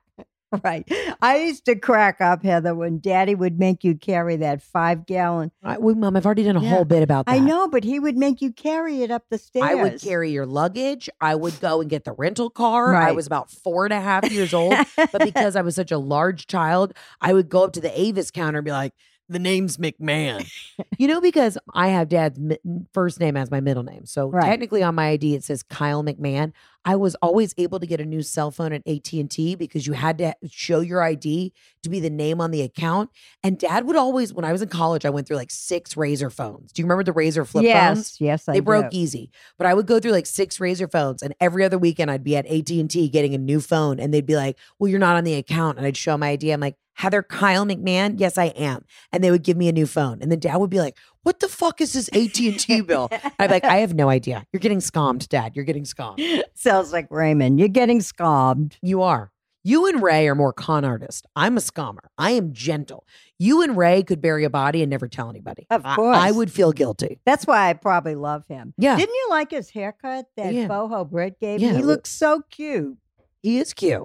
Right. 0.63 0.87
I 1.21 1.37
used 1.37 1.65
to 1.65 1.75
crack 1.75 2.21
up, 2.21 2.43
Heather, 2.43 2.75
when 2.75 2.99
daddy 2.99 3.33
would 3.35 3.57
make 3.59 3.83
you 3.83 3.95
carry 3.95 4.35
that 4.37 4.61
five 4.61 5.05
gallon. 5.05 5.51
I, 5.63 5.77
well, 5.77 5.95
mom, 5.95 6.15
I've 6.15 6.25
already 6.25 6.43
done 6.43 6.57
a 6.57 6.61
Yeah. 6.61 6.69
whole 6.69 6.85
bit 6.85 7.01
about 7.03 7.25
that. 7.25 7.31
I 7.31 7.39
know, 7.39 7.67
but 7.67 7.83
he 7.83 7.99
would 7.99 8.15
make 8.17 8.41
you 8.41 8.51
carry 8.51 9.01
it 9.01 9.09
up 9.11 9.23
the 9.29 9.37
stairs. 9.37 9.65
I 9.67 9.75
would 9.75 10.01
carry 10.01 10.31
your 10.31 10.45
luggage. 10.45 11.09
I 11.19 11.35
would 11.35 11.59
go 11.59 11.81
and 11.81 11.89
get 11.89 12.03
the 12.03 12.13
rental 12.13 12.49
car. 12.49 12.95
I 12.95 13.11
was 13.11 13.25
about 13.25 13.49
four 13.49 13.85
and 13.85 13.93
a 13.93 13.99
half 14.01 14.31
years 14.31 14.53
old. 14.53 14.75
but 15.11 15.23
because 15.23 15.55
I 15.55 15.61
was 15.61 15.75
such 15.75 15.91
a 15.91 15.97
large 15.97 16.47
child, 16.47 16.93
I 17.19 17.33
would 17.33 17.49
go 17.49 17.63
up 17.63 17.73
to 17.73 17.81
the 17.81 17.99
Avis 17.99 18.29
counter 18.31 18.59
and 18.59 18.65
be 18.65 18.71
like, 18.71 18.93
the 19.33 19.39
name's 19.39 19.77
McMahan. 19.77 20.49
you 20.97 21.07
know, 21.07 21.19
because 21.19 21.57
I 21.73 21.89
have 21.89 22.07
dad's 22.09 22.39
mi- 22.39 22.57
first 22.93 23.19
name 23.19 23.35
as 23.35 23.51
my 23.51 23.59
middle 23.59 23.83
name. 23.83 24.05
So 24.05 24.29
Right. 24.29 24.45
technically 24.45 24.83
on 24.83 24.95
my 24.95 25.09
ID, 25.09 25.35
it 25.35 25.43
says 25.43 25.63
Kyle 25.63 26.03
McMahan. 26.03 26.53
I 26.85 26.97
was 26.97 27.15
always 27.21 27.53
able 27.57 27.79
to 27.79 27.85
get 27.87 28.01
a 28.01 28.05
new 28.05 28.21
cell 28.21 28.51
phone 28.51 28.73
at 28.73 28.81
AT&T 28.85 29.55
because 29.55 29.87
you 29.87 29.93
had 29.93 30.17
to 30.17 30.35
show 30.49 30.81
your 30.81 31.01
ID 31.01 31.53
to 31.83 31.89
be 31.89 32.01
the 32.01 32.09
name 32.09 32.41
on 32.41 32.51
the 32.51 32.61
account. 32.61 33.09
And 33.41 33.57
dad 33.57 33.85
would 33.85 33.95
always, 33.95 34.33
when 34.33 34.43
I 34.43 34.51
was 34.51 34.61
in 34.61 34.67
college, 34.67 35.05
I 35.05 35.09
went 35.09 35.25
through 35.25 35.37
like 35.37 35.49
six 35.51 35.93
Razr 35.93 36.29
phones. 36.31 36.73
Do 36.73 36.81
you 36.81 36.85
remember 36.85 37.03
the 37.05 37.13
Razr 37.13 37.47
flip 37.47 37.63
yes, 37.63 37.95
phones? 37.95 38.17
yes, 38.19 38.49
I 38.49 38.53
they 38.53 38.59
broke 38.59 38.93
easy 38.93 39.31
but 39.57 39.65
i 39.65 39.73
would 39.73 39.87
go 39.87 39.99
through 39.99 40.11
like 40.11 40.25
six 40.25 40.57
razr 40.59 40.91
phones 40.91 41.21
and 41.23 41.33
every 41.39 41.63
other 41.63 41.77
weekend 41.77 42.11
i'd 42.11 42.23
be 42.23 42.35
at 42.35 42.45
at&t 42.45 43.09
getting 43.09 43.33
a 43.33 43.37
new 43.37 43.59
phone 43.59 43.99
and 43.99 44.13
they'd 44.13 44.25
be 44.25 44.35
like 44.35 44.57
well 44.77 44.87
you're 44.89 44.99
not 44.99 45.15
on 45.15 45.23
the 45.23 45.33
account 45.35 45.77
and 45.77 45.87
i'd 45.87 45.97
show 45.97 46.15
my 46.17 46.29
id 46.29 46.49
i'm 46.51 46.59
like 46.59 46.75
heather 46.95 47.23
kyle 47.23 47.65
mcmahan 47.65 48.19
yes 48.19 48.37
i 48.37 48.45
am 48.45 48.85
and 49.11 49.23
they 49.23 49.31
would 49.31 49.43
give 49.43 49.57
me 49.57 49.67
a 49.67 49.71
new 49.71 49.85
phone 49.87 50.21
and 50.21 50.31
then 50.31 50.39
dad 50.39 50.57
would 50.57 50.69
be 50.69 50.79
like 50.79 50.97
what 51.23 51.39
the 51.39 51.47
fuck 51.47 51.81
is 51.81 51.93
this 51.93 52.07
at&t 52.09 52.81
bill 52.87 53.09
i'd 53.11 53.47
be 53.47 53.53
like 53.53 53.63
i 53.63 53.77
have 53.77 53.93
no 53.93 54.09
idea 54.09 54.45
you're 54.53 54.59
getting 54.59 54.79
scammed 54.79 55.27
dad 55.29 55.55
you're 55.55 55.65
getting 55.65 55.83
scammed 55.83 56.41
Sounds 56.55 56.93
like 56.93 57.07
Raymond. 57.09 57.59
You're 57.59 57.67
getting 57.67 58.01
scobbed. 58.01 58.77
you 58.81 59.01
are 59.01 59.31
You 59.63 59.87
and 59.87 60.01
Ray 60.03 60.27
are 60.27 60.35
more 60.35 60.51
con 60.53 60.83
artists. 60.85 61.23
I'm 61.35 61.57
a 61.57 61.61
scammer. 61.61 62.05
I 62.17 62.31
am 62.31 62.51
gentle. 62.53 63.05
You 63.39 63.61
and 63.63 63.77
Ray 63.77 64.03
could 64.03 64.21
bury 64.21 64.43
a 64.43 64.49
body 64.49 64.81
and 64.83 64.89
never 64.89 65.07
tell 65.07 65.29
anybody. 65.29 65.65
Of 65.69 65.85
I- 65.85 65.95
course. 65.95 66.17
I, 66.17 66.31
would 66.31 66.51
feel 66.51 66.71
guilty. 66.73 67.19
That's 67.25 67.47
why 67.47 67.69
I 67.69 67.73
probably 67.73 68.15
love 68.15 68.45
him. 68.47 68.73
Yeah. 68.77 68.97
Didn't 68.97 69.15
you 69.15 69.27
like 69.29 69.51
his 69.51 69.69
haircut 69.69 70.25
that 70.37 70.53
Yeah. 70.53 70.67
boho 70.67 71.09
Britt 71.09 71.39
gave 71.39 71.61
Yeah. 71.61 71.73
He 71.77 71.81
looks 71.83 72.09
so 72.09 72.41
cute. 72.49 72.97
He 73.41 73.57
is 73.57 73.73
cute. 73.73 74.03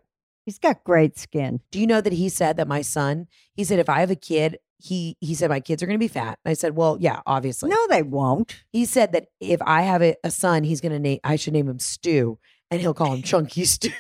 He's 0.49 0.59
got 0.59 0.83
great 0.83 1.19
skin. 1.19 1.61
Do 1.71 1.79
you 1.79 1.87
know 1.87 2.01
that 2.01 2.15
he 2.15 2.31
said 2.31 2.57
that 2.57 2.67
my 2.67 2.81
son, 2.81 3.27
he 3.53 3.65
said, 3.65 3.81
if 3.81 3.91
I 3.91 4.01
have 4.01 4.11
a 4.11 4.17
kid, 4.17 4.57
he 4.79 5.15
he 5.21 5.35
said 5.35 5.51
my 5.51 5.61
kids 5.61 5.83
are 5.83 5.87
going 5.87 5.99
to 5.99 6.03
be 6.03 6.09
fat. 6.09 6.39
I 6.43 6.55
said, 6.55 6.75
well, 6.75 6.97
yeah, 6.99 7.21
obviously. 7.27 7.69
No, 7.69 7.87
they 7.91 8.03
won't. 8.03 8.65
He 8.73 8.87
said 8.87 9.13
that 9.13 9.27
if 9.41 9.61
I 9.61 9.83
have 9.83 10.03
a, 10.03 10.15
a 10.25 10.31
son, 10.31 10.65
he's 10.65 10.81
going 10.81 10.93
to 10.93 10.99
name, 10.99 11.19
I 11.23 11.37
should 11.37 11.53
name 11.53 11.69
him 11.69 11.79
Stew, 11.79 12.39
and 12.71 12.81
he'll 12.81 12.95
call 12.95 13.13
him 13.13 13.21
Chunky 13.21 13.67
Stew. 13.67 13.91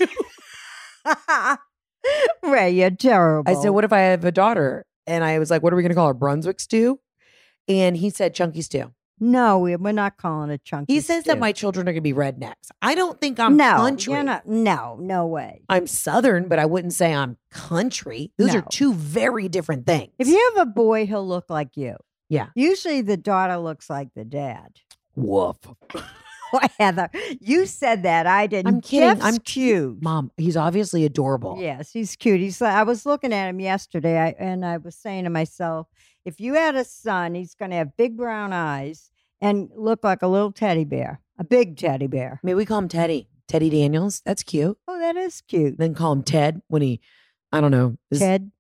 Ray, 2.43 2.71
you're 2.71 2.93
terrible. 2.93 3.53
I 3.53 3.61
said, 3.61 3.69
what 3.69 3.85
if 3.85 3.93
I 3.93 3.99
have 3.99 4.25
a 4.25 4.33
daughter? 4.33 4.87
And 5.07 5.25
I 5.25 5.39
was 5.39 5.51
like, 5.51 5.63
what 5.63 5.75
are 5.75 5.77
we 5.77 5.83
going 5.83 5.91
to 5.91 5.97
call 5.97 6.09
her? 6.09 6.15
Brunswick 6.15 6.61
Stew? 6.61 6.99
And 7.69 7.95
he 7.95 8.09
said 8.09 8.33
Chunky 8.33 8.63
Stew. 8.63 8.95
No, 9.21 9.59
we- 9.59 9.77
we're 9.77 9.93
not 9.93 10.17
calling 10.17 10.51
it 10.51 10.65
chunky. 10.65 10.93
He 10.95 11.01
says 11.01 11.25
that 11.25 11.39
my 11.39 11.53
children 11.53 11.89
are 11.89 11.93
going 11.93 12.03
to 12.03 12.13
be 12.13 12.15
rednecks. 12.15 12.71
I 12.83 12.95
don't 12.95 13.21
think 13.21 13.39
I'm 13.41 13.57
no, 13.57 13.77
country. 13.77 14.13
You're 14.15 14.23
not, 14.23 14.47
no, 14.47 14.97
no 15.01 15.27
way. 15.27 15.63
I'm 15.69 15.87
Southern, 15.87 16.49
but 16.49 16.59
I 16.59 16.67
wouldn't 16.67 16.93
say 16.93 17.15
I'm 17.15 17.37
country. 17.51 18.33
Those 18.39 18.55
are 18.55 18.63
two 18.71 18.95
very 18.95 19.49
different 19.49 19.87
things. 19.87 20.13
If 20.19 20.29
you 20.29 20.53
have 20.55 20.67
a 20.69 20.71
boy, 20.71 21.07
he'll 21.07 21.27
look 21.27 21.51
like 21.51 21.77
you. 21.77 21.97
Yeah. 22.29 22.49
Usually 22.55 23.01
the 23.01 23.17
daughter 23.17 23.57
looks 23.57 23.89
like 23.91 24.09
the 24.15 24.25
dad. 24.25 24.77
woof. 25.17 25.57
Heather, 26.79 27.11
you 27.41 27.67
said 27.67 28.03
that. 28.05 28.27
I 28.27 28.47
didn't. 28.47 28.75
I'm 28.75 28.81
kidding. 28.81 29.09
Jeff's 29.09 29.25
I'm 29.25 29.39
cute. 29.39 30.03
Mom, 30.03 30.31
he's 30.37 30.57
obviously 30.57 31.05
adorable. 31.05 31.57
Yes, 31.59 31.93
he's 31.93 32.17
cute. 32.17 32.41
He's. 32.41 32.61
I 32.63 32.83
was 32.83 33.07
looking 33.07 33.33
at 33.33 33.49
him 33.49 33.61
yesterday, 33.61 34.19
I, 34.19 34.35
and 34.39 34.65
I 34.65 34.79
was 34.79 34.97
saying 34.97 35.25
to 35.25 35.31
myself, 35.31 35.89
if 36.25 36.41
you 36.41 36.55
had 36.55 36.75
a 36.77 36.85
son, 36.85 37.35
he's 37.35 37.55
going 37.55 37.71
to 37.71 37.77
have 37.77 37.97
big 37.97 38.17
brown 38.17 38.53
eyes 38.53 39.11
and 39.41 39.71
look 39.77 40.05
like 40.05 40.23
a 40.23 40.29
little 40.29 40.53
teddy 40.53 40.85
bear, 40.85 41.21
a 41.39 41.45
big 41.45 41.77
teddy 41.77 42.07
bear. 42.07 42.41
Maybe 42.43 42.57
we 42.57 42.67
call 42.67 42.79
him 42.79 42.89
Teddy. 42.89 43.29
Teddy 43.47 43.71
Daniels. 43.71 44.21
That's 44.27 44.43
cute. 44.43 44.77
Oh, 44.87 44.99
that 44.99 45.17
is 45.17 45.41
cute. 45.41 45.79
Then 45.79 45.95
call 45.95 46.13
him 46.13 46.23
Ted 46.23 46.61
when 46.69 46.83
he, 46.83 47.01
I 47.51 47.63
don't 47.63 47.71
know, 47.71 47.97
is 48.11 48.19
Ted. 48.19 48.51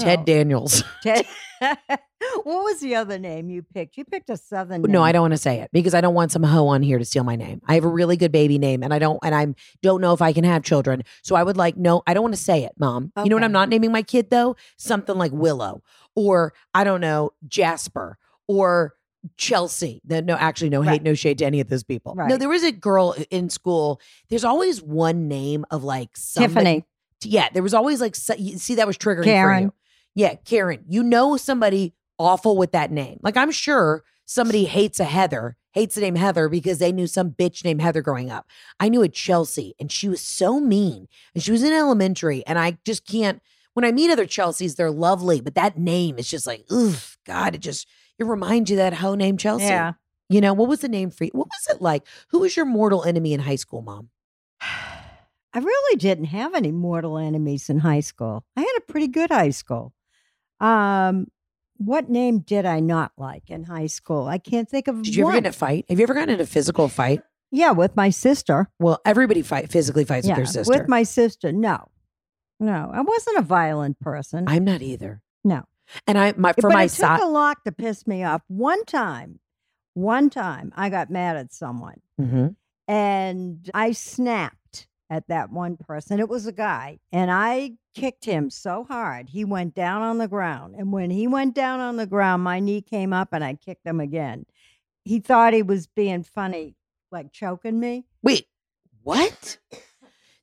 Ted 0.00 0.20
know. 0.20 0.24
Daniels. 0.24 0.84
Ted. 1.02 1.26
what 1.60 2.44
was 2.44 2.80
the 2.80 2.94
other 2.94 3.18
name 3.18 3.48
you 3.48 3.62
picked? 3.62 3.96
You 3.96 4.04
picked 4.04 4.30
a 4.30 4.36
southern. 4.36 4.82
No, 4.82 5.02
I 5.02 5.12
don't 5.12 5.22
want 5.22 5.32
to 5.32 5.38
say 5.38 5.60
it 5.60 5.70
because 5.72 5.94
I 5.94 6.00
don't 6.00 6.14
want 6.14 6.32
some 6.32 6.42
hoe 6.42 6.66
on 6.68 6.82
here 6.82 6.98
to 6.98 7.04
steal 7.04 7.24
my 7.24 7.36
name. 7.36 7.62
I 7.66 7.74
have 7.74 7.84
a 7.84 7.88
really 7.88 8.16
good 8.16 8.32
baby 8.32 8.58
name, 8.58 8.82
and 8.82 8.92
I 8.92 8.98
don't, 8.98 9.18
and 9.22 9.34
I'm 9.34 9.54
don't 9.82 10.00
know 10.00 10.12
if 10.12 10.20
I 10.22 10.32
can 10.32 10.44
have 10.44 10.62
children. 10.62 11.02
So 11.22 11.36
I 11.36 11.42
would 11.42 11.56
like 11.56 11.76
no, 11.76 12.02
I 12.06 12.14
don't 12.14 12.22
want 12.22 12.34
to 12.34 12.40
say 12.40 12.64
it, 12.64 12.72
Mom. 12.78 13.12
You 13.16 13.30
know 13.30 13.36
what 13.36 13.44
I'm 13.44 13.52
not 13.52 13.68
naming 13.68 13.92
my 13.92 14.02
kid 14.02 14.30
though? 14.30 14.56
Something 14.76 15.16
like 15.16 15.32
Willow 15.32 15.82
or 16.14 16.52
I 16.74 16.84
don't 16.84 17.00
know 17.00 17.32
Jasper 17.46 18.18
or 18.46 18.94
Chelsea. 19.36 20.00
No, 20.04 20.34
actually, 20.34 20.70
no 20.70 20.82
hate, 20.82 20.90
Right. 20.90 21.02
no 21.02 21.14
shade 21.14 21.38
to 21.38 21.46
any 21.46 21.60
of 21.60 21.68
those 21.68 21.82
people. 21.82 22.14
No, 22.14 22.36
there 22.36 22.48
was 22.48 22.62
a 22.62 22.72
girl 22.72 23.14
in 23.30 23.48
school. 23.48 24.00
There's 24.28 24.44
always 24.44 24.82
one 24.82 25.28
name 25.28 25.64
of 25.70 25.82
like 25.82 26.10
somebody, 26.16 26.54
Tiffany. 26.54 26.84
Yeah, 27.22 27.48
there 27.52 27.62
was 27.62 27.74
always 27.74 28.00
like 28.00 28.16
you 28.38 28.58
see 28.58 28.74
that 28.76 28.86
was 28.86 28.98
triggering 28.98 29.24
for 29.24 29.60
you. 29.60 29.72
Yeah, 30.14 30.34
Karen. 30.44 30.84
You 30.88 31.02
know 31.02 31.36
somebody 31.36 31.94
awful 32.18 32.56
with 32.56 32.72
that 32.72 32.90
name. 32.90 33.18
Like 33.22 33.36
I'm 33.36 33.50
sure 33.50 34.04
somebody 34.24 34.64
hates 34.64 35.00
a 35.00 35.04
Heather, 35.04 35.56
hates 35.72 35.94
the 35.94 36.00
name 36.00 36.14
Heather 36.14 36.48
because 36.48 36.78
they 36.78 36.92
knew 36.92 37.06
some 37.06 37.30
bitch 37.30 37.64
named 37.64 37.82
Heather 37.82 38.02
growing 38.02 38.30
up. 38.30 38.46
I 38.78 38.88
knew 38.88 39.02
a 39.02 39.08
Chelsea 39.08 39.74
and 39.78 39.90
she 39.90 40.08
was 40.08 40.20
so 40.20 40.60
mean. 40.60 41.08
And 41.34 41.42
she 41.42 41.52
was 41.52 41.62
in 41.62 41.72
elementary 41.72 42.46
and 42.46 42.58
I 42.58 42.78
just 42.84 43.06
can't 43.06 43.40
when 43.74 43.84
I 43.84 43.90
meet 43.90 44.10
other 44.10 44.26
Chelseas, 44.26 44.76
they're 44.76 44.90
lovely, 44.90 45.40
but 45.40 45.56
that 45.56 45.76
name 45.76 46.16
is 46.18 46.30
just 46.30 46.46
like, 46.46 46.64
oof, 46.72 47.18
God, 47.26 47.56
it 47.56 47.60
just 47.60 47.88
it 48.18 48.24
reminds 48.24 48.70
you 48.70 48.76
of 48.76 48.78
that 48.78 48.94
hoe 48.94 49.16
named 49.16 49.40
Chelsea. 49.40 49.64
Yeah. 49.64 49.94
You 50.28 50.40
know, 50.40 50.54
what 50.54 50.68
was 50.68 50.80
the 50.80 50.88
name 50.88 51.10
for 51.10 51.24
you? 51.24 51.30
What 51.34 51.48
was 51.48 51.76
it 51.76 51.82
like? 51.82 52.06
Who 52.28 52.40
was 52.40 52.56
your 52.56 52.64
mortal 52.64 53.04
enemy 53.04 53.34
in 53.34 53.40
high 53.40 53.56
school, 53.56 53.82
mom? 53.82 54.08
I 54.60 55.58
really 55.58 55.96
didn't 55.98 56.26
have 56.26 56.54
any 56.54 56.72
mortal 56.72 57.18
enemies 57.18 57.68
in 57.68 57.78
high 57.78 58.00
school. 58.00 58.44
I 58.56 58.60
had 58.60 58.74
a 58.78 58.92
pretty 58.92 59.08
good 59.08 59.30
high 59.30 59.50
school. 59.50 59.92
Um, 60.60 61.28
what 61.76 62.08
name 62.08 62.38
did 62.40 62.64
I 62.66 62.80
not 62.80 63.12
like 63.18 63.50
in 63.50 63.64
high 63.64 63.86
school? 63.88 64.26
I 64.26 64.38
can't 64.38 64.68
think 64.68 64.88
of 64.88 65.02
Did 65.02 65.14
you 65.16 65.24
ever 65.24 65.32
get 65.32 65.38
in 65.44 65.50
a 65.50 65.52
fight? 65.52 65.84
Have 65.88 65.98
you 65.98 66.04
ever 66.04 66.14
gotten 66.14 66.30
in 66.34 66.40
a 66.40 66.46
physical 66.46 66.88
fight? 66.88 67.20
yeah, 67.50 67.70
with 67.72 67.94
my 67.96 68.10
sister. 68.10 68.68
Well, 68.80 69.00
everybody 69.04 69.42
fight 69.42 69.70
physically 69.70 70.04
fights 70.04 70.26
yeah, 70.26 70.32
with 70.32 70.36
their 70.52 70.64
sister. 70.64 70.72
with 70.78 70.88
my 70.88 71.02
sister. 71.04 71.52
No, 71.52 71.88
no, 72.60 72.90
I 72.92 73.00
wasn't 73.02 73.38
a 73.38 73.42
violent 73.42 74.00
person. 74.00 74.44
I'm 74.48 74.64
not 74.64 74.82
either. 74.82 75.20
no, 75.44 75.64
And 76.06 76.16
I 76.18 76.32
my 76.36 76.52
for 76.54 76.68
but 76.70 76.72
my 76.74 76.84
it 76.84 76.88
took 76.88 76.96
side. 76.98 77.20
a 77.20 77.26
lot 77.26 77.58
to 77.64 77.72
piss 77.72 78.06
me 78.06 78.24
off. 78.24 78.42
One 78.48 78.84
time, 78.84 79.40
one 79.94 80.30
time, 80.30 80.72
I 80.76 80.88
got 80.88 81.10
mad 81.10 81.36
at 81.36 81.52
someone. 81.52 82.00
Mhm. 82.20 82.56
and 82.88 83.70
I 83.74 83.92
snapped 83.92 84.86
at 85.14 85.28
that 85.28 85.50
one 85.50 85.76
person. 85.76 86.18
It 86.20 86.28
was 86.28 86.46
a 86.46 86.52
guy, 86.52 86.98
and 87.12 87.30
I 87.30 87.72
kicked 87.94 88.24
him 88.24 88.50
so 88.50 88.84
hard 88.84 89.28
he 89.28 89.44
went 89.44 89.74
down 89.74 90.02
on 90.02 90.18
the 90.18 90.28
ground. 90.28 90.74
And 90.76 90.92
when 90.92 91.10
he 91.10 91.26
went 91.26 91.54
down 91.54 91.80
on 91.80 91.96
the 91.96 92.06
ground, 92.06 92.42
my 92.42 92.58
knee 92.60 92.82
came 92.82 93.12
up, 93.12 93.28
and 93.32 93.44
I 93.44 93.54
kicked 93.54 93.86
him 93.86 94.00
again. 94.00 94.44
He 95.04 95.20
thought 95.20 95.52
he 95.54 95.62
was 95.62 95.86
being 95.86 96.22
funny, 96.24 96.74
like 97.12 97.32
choking 97.32 97.78
me. 97.78 98.06
Wait, 98.22 98.46
what? 99.02 99.58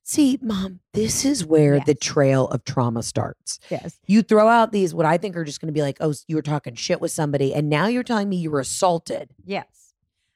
See, 0.04 0.38
mom, 0.42 0.80
this 0.94 1.24
is 1.24 1.44
where 1.44 1.80
the 1.80 1.94
trail 1.94 2.48
of 2.48 2.64
trauma 2.64 3.02
starts. 3.02 3.60
Yes, 3.70 3.98
You 4.06 4.22
throw 4.22 4.48
out 4.48 4.72
these 4.72 4.92
what 4.94 5.06
I 5.06 5.16
think 5.16 5.36
are 5.36 5.44
just 5.44 5.60
going 5.60 5.68
to 5.68 5.72
be 5.72 5.82
like, 5.82 5.98
oh, 6.00 6.12
you 6.26 6.36
were 6.36 6.42
talking 6.42 6.74
shit 6.74 7.00
with 7.00 7.12
somebody, 7.12 7.54
and 7.54 7.68
now 7.68 7.86
you're 7.86 8.02
telling 8.02 8.28
me 8.28 8.36
you 8.36 8.50
were 8.50 8.60
assaulted. 8.60 9.30
yes. 9.44 9.66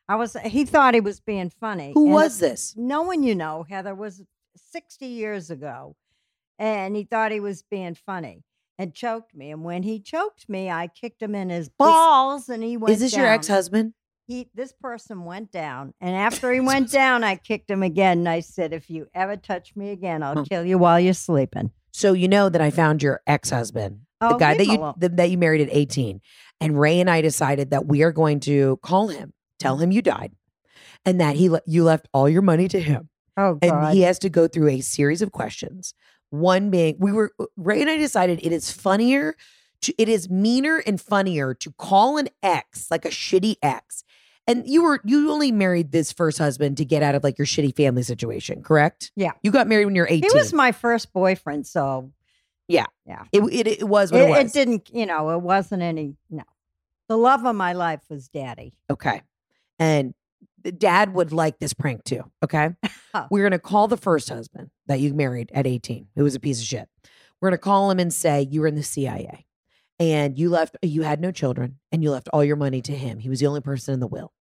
I 0.08 0.16
was. 0.16 0.36
He 0.44 0.64
thought 0.64 0.94
he 0.94 1.00
was 1.00 1.20
being 1.20 1.50
funny. 1.50 1.92
Who 1.94 2.04
and 2.06 2.14
was 2.14 2.38
this? 2.38 2.74
No 2.76 3.02
one 3.02 3.22
you 3.22 3.34
know, 3.34 3.64
Heather, 3.68 3.94
was 3.94 4.22
sixty 4.56 5.06
years 5.06 5.50
ago, 5.50 5.96
and 6.58 6.94
he 6.96 7.04
thought 7.04 7.32
he 7.32 7.40
was 7.40 7.62
being 7.62 7.94
funny. 7.94 8.42
And 8.78 8.92
choked 8.92 9.34
me, 9.34 9.50
and 9.50 9.64
when 9.64 9.82
he 9.84 9.98
choked 9.98 10.48
me, 10.50 10.70
I 10.70 10.88
kicked 10.88 11.22
him 11.22 11.34
in 11.34 11.48
his 11.48 11.70
balls, 11.70 12.48
and 12.50 12.62
he 12.62 12.76
went. 12.76 12.92
Is 12.92 13.00
this 13.00 13.16
your 13.16 13.26
ex 13.26 13.48
husband? 13.48 13.94
he 14.28 14.50
this 14.54 14.72
person 14.72 15.24
went 15.24 15.52
down 15.52 15.94
and 16.00 16.16
after 16.16 16.52
he 16.52 16.58
went 16.72 16.90
down 16.90 17.22
i 17.22 17.36
kicked 17.36 17.70
him 17.70 17.84
again 17.84 18.18
and 18.18 18.28
i 18.28 18.40
said 18.40 18.72
if 18.72 18.90
you 18.90 19.06
ever 19.14 19.36
touch 19.36 19.76
me 19.76 19.90
again 19.90 20.20
i'll 20.20 20.34
Hmm. 20.38 20.42
kill 20.42 20.64
you 20.64 20.78
while 20.78 20.98
you're 20.98 21.14
sleeping 21.14 21.70
So 21.92 22.12
you 22.12 22.26
know 22.26 22.48
that 22.48 22.60
I 22.60 22.70
found 22.70 23.04
your 23.04 23.20
ex 23.28 23.50
husband, 23.50 24.00
the 24.20 24.34
Oh, 24.34 24.36
guy 24.36 24.54
that 24.54 24.66
you 24.66 24.92
the, 24.98 25.10
that 25.10 25.30
you 25.30 25.38
married 25.38 25.60
at 25.60 25.68
18, 25.70 26.20
and 26.60 26.76
Ray 26.78 26.98
and 26.98 27.08
I 27.08 27.20
decided 27.20 27.70
that 27.70 27.86
we 27.86 28.02
are 28.02 28.10
going 28.10 28.40
to 28.40 28.78
call 28.82 29.06
him, 29.08 29.32
tell 29.58 29.76
mm. 29.76 29.82
him 29.82 29.92
you 29.92 30.02
died, 30.02 30.32
and 31.04 31.20
that 31.20 31.36
he 31.36 31.48
le- 31.48 31.62
you 31.66 31.84
left 31.84 32.08
all 32.12 32.28
your 32.28 32.42
money 32.42 32.68
to 32.68 32.80
him. 32.80 33.08
oh 33.36 33.58
and 33.62 33.94
he 33.94 34.02
has 34.02 34.18
to 34.20 34.28
go 34.28 34.48
through 34.48 34.68
a 34.68 34.80
series 34.80 35.22
of 35.22 35.32
questions. 35.32 35.94
One 36.30 36.70
being, 36.70 36.96
we 36.98 37.12
were 37.12 37.32
uh, 37.38 37.46
Ray 37.56 37.80
and 37.80 37.90
I 37.90 37.96
decided 37.96 38.40
it 38.42 38.52
is 38.52 38.70
funnier, 38.70 39.36
to, 39.82 39.94
it 39.96 40.08
is 40.08 40.28
meaner 40.28 40.82
and 40.86 41.00
funnier 41.00 41.54
to 41.54 41.70
call 41.78 42.18
an 42.18 42.28
ex 42.42 42.90
like 42.90 43.04
a 43.04 43.10
shitty 43.10 43.56
ex. 43.62 44.02
And 44.48 44.68
you 44.68 44.84
were 44.84 45.00
you 45.04 45.30
only 45.32 45.50
married 45.50 45.90
this 45.92 46.12
first 46.12 46.38
husband 46.38 46.76
to 46.76 46.84
get 46.84 47.02
out 47.02 47.14
of 47.14 47.24
like 47.24 47.36
your 47.38 47.46
shitty 47.46 47.74
family 47.76 48.02
situation, 48.02 48.62
correct? 48.62 49.10
Yeah. 49.16 49.32
You 49.42 49.50
got 49.50 49.66
married 49.66 49.86
when 49.86 49.94
you 49.96 50.02
were 50.02 50.06
he 50.06 50.16
eighteen. 50.16 50.30
was 50.34 50.52
my 50.52 50.70
first 50.72 51.12
boyfriend 51.12 51.66
so 51.66 52.12
Yeah. 52.68 52.86
yeah 53.06 53.24
it, 53.32 53.40
it 53.42 53.66
it 53.66 53.88
was 53.88 54.12
what 54.12 54.20
it, 54.20 54.24
it, 54.24 54.30
was. 54.30 54.38
it 54.38 54.52
didn't 54.52 54.90
you 54.92 55.04
know 55.06 55.30
it 55.30 55.42
wasn't 55.42 55.82
any 55.82 56.16
no 56.30 56.44
the 57.08 57.16
love 57.16 57.44
of 57.44 57.54
my 57.56 57.72
life 57.72 58.00
was 58.08 58.28
daddy 58.28 58.74
Okay. 58.90 59.22
And 59.78 60.14
the 60.62 60.72
dad 60.72 61.14
would 61.14 61.32
like 61.32 61.58
this 61.58 61.74
prank 61.74 62.04
too. 62.04 62.22
Okay. 62.42 62.70
Oh. 63.14 63.26
We're 63.30 63.42
going 63.42 63.52
to 63.52 63.58
call 63.58 63.88
the 63.88 63.96
first 63.96 64.28
husband 64.28 64.70
that 64.86 65.00
you 65.00 65.14
married 65.14 65.50
at 65.54 65.66
18, 65.66 66.08
who 66.16 66.24
was 66.24 66.34
a 66.34 66.40
piece 66.40 66.60
of 66.60 66.66
shit. 66.66 66.88
We're 67.40 67.50
going 67.50 67.58
to 67.58 67.62
call 67.62 67.90
him 67.90 67.98
and 67.98 68.12
say, 68.12 68.46
You 68.50 68.62
were 68.62 68.66
in 68.66 68.74
the 68.74 68.82
CIA 68.82 69.46
and 69.98 70.38
you 70.38 70.50
left, 70.50 70.76
you 70.82 71.02
had 71.02 71.20
no 71.20 71.30
children 71.30 71.78
and 71.92 72.02
you 72.02 72.10
left 72.10 72.28
all 72.32 72.42
your 72.44 72.56
money 72.56 72.82
to 72.82 72.92
him. 72.92 73.18
He 73.18 73.28
was 73.28 73.40
the 73.40 73.46
only 73.46 73.60
person 73.60 73.94
in 73.94 74.00
the 74.00 74.06
will. 74.06 74.32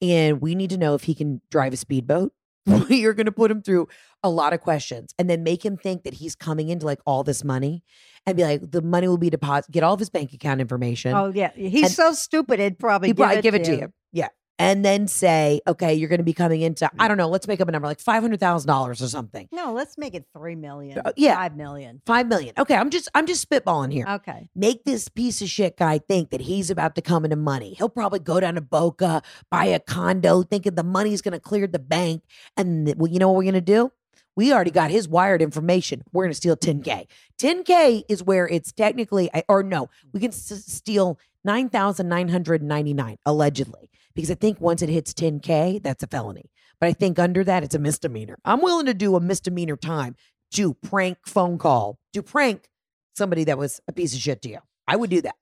And 0.00 0.40
we 0.40 0.54
need 0.54 0.70
to 0.70 0.78
know 0.78 0.94
if 0.94 1.04
he 1.04 1.14
can 1.14 1.40
drive 1.50 1.72
a 1.72 1.76
speedboat. 1.76 2.32
You're 2.88 3.12
going 3.12 3.26
to 3.26 3.32
put 3.32 3.50
him 3.50 3.60
through 3.60 3.88
a 4.22 4.30
lot 4.30 4.52
of 4.54 4.60
questions 4.60 5.12
and 5.18 5.28
then 5.28 5.42
make 5.42 5.62
him 5.64 5.76
think 5.76 6.04
that 6.04 6.14
he's 6.14 6.34
coming 6.34 6.70
into 6.70 6.86
like 6.86 7.00
all 7.04 7.22
this 7.22 7.44
money 7.44 7.82
and 8.24 8.36
be 8.38 8.42
like, 8.42 8.70
the 8.70 8.80
money 8.80 9.06
will 9.06 9.18
be 9.18 9.28
deposited, 9.28 9.72
get 9.72 9.82
all 9.82 9.92
of 9.92 10.00
his 10.00 10.08
bank 10.08 10.32
account 10.32 10.62
information. 10.62 11.12
oh 11.14 11.30
yeah 11.34 11.50
he's 11.54 11.82
And- 11.84 11.92
so 11.92 12.12
stupid 12.12 12.60
he'd 12.60 12.78
probably 12.78 13.08
He 13.08 13.12
give, 13.12 13.24
probably 13.26 13.42
give 13.42 13.54
it 13.54 13.64
to 13.64 13.76
you. 13.76 13.92
Yeah. 14.12 14.28
And 14.56 14.84
then 14.84 15.08
say, 15.08 15.60
okay, 15.66 15.94
you're 15.94 16.08
going 16.08 16.18
to 16.20 16.24
be 16.24 16.32
coming 16.32 16.60
into, 16.60 16.88
I 16.98 17.08
don't 17.08 17.16
know, 17.16 17.28
let's 17.28 17.48
make 17.48 17.60
up 17.60 17.68
a 17.68 17.72
number 17.72 17.88
like 17.88 17.98
$500,000 17.98 18.88
or 18.88 18.94
something. 18.94 19.48
no 19.50 19.72
let's 19.72 19.98
make 19.98 20.14
it 20.14 20.26
three 20.32 20.54
million 20.54 20.98
Uh, 21.04 21.10
yeah. 21.16 21.34
five 21.34 21.56
million 21.56 22.00
5 22.06 22.28
million. 22.28 22.54
Okay. 22.56 22.76
I'm 22.76 22.88
just, 22.90 23.08
I'm 23.16 23.26
just 23.26 23.48
spitballing 23.50 23.92
here. 23.92 24.06
okay 24.08 24.48
Make 24.54 24.84
this 24.84 25.08
piece 25.08 25.42
of 25.42 25.48
shit 25.48 25.76
guy 25.76 25.98
think 25.98 26.30
that 26.30 26.42
he's 26.42 26.70
about 26.70 26.94
to 26.94 27.02
come 27.02 27.24
into 27.24 27.36
money. 27.36 27.74
He'll 27.76 27.88
probably 27.88 28.20
go 28.20 28.38
down 28.38 28.54
to 28.54 28.60
Boca, 28.60 29.22
buy 29.50 29.64
a 29.64 29.80
condo, 29.80 30.42
thinking 30.42 30.76
the 30.76 30.84
money's 30.84 31.20
going 31.20 31.32
to 31.32 31.40
clear 31.40 31.66
the 31.66 31.80
bank. 31.80 32.22
And 32.56 32.94
well, 32.96 33.10
you 33.10 33.18
know 33.18 33.28
what 33.28 33.36
we're 33.38 33.42
going 33.50 33.54
to 33.54 33.60
do? 33.60 33.90
We 34.36 34.52
already 34.52 34.70
got 34.70 34.90
his 34.92 35.08
wired 35.08 35.42
information. 35.42 36.02
We're 36.12 36.24
going 36.24 36.32
to 36.32 36.36
steal 36.36 36.56
10K. 36.56 37.06
10K 37.38 38.02
is 38.08 38.22
where 38.22 38.48
it's 38.48 38.70
technically, 38.72 39.30
or 39.48 39.62
no, 39.62 39.88
we 40.12 40.20
can 40.20 40.30
s- 40.30 40.64
steal 40.66 41.18
9,999 41.44 43.18
allegedly, 43.26 43.90
because 44.14 44.30
I 44.30 44.34
think 44.34 44.60
once 44.60 44.82
it 44.82 44.88
hits 44.88 45.12
10K, 45.12 45.82
that's 45.82 46.02
a 46.02 46.06
felony. 46.06 46.50
But 46.80 46.88
I 46.88 46.92
think 46.92 47.18
under 47.18 47.44
that, 47.44 47.62
it's 47.64 47.74
a 47.74 47.78
misdemeanor. 47.78 48.38
I'm 48.44 48.60
willing 48.60 48.86
to 48.86 48.94
do 48.94 49.16
a 49.16 49.20
misdemeanor 49.20 49.76
time, 49.76 50.16
do 50.50 50.74
prank 50.74 51.18
phone 51.26 51.58
call, 51.58 51.98
do 52.12 52.22
prank 52.22 52.68
somebody 53.16 53.44
that 53.44 53.58
was 53.58 53.80
a 53.88 53.92
piece 53.92 54.14
of 54.14 54.20
shit 54.20 54.42
to 54.42 54.48
you. 54.48 54.58
I 54.88 54.96
would 54.96 55.10
do 55.10 55.22
that. 55.22 55.36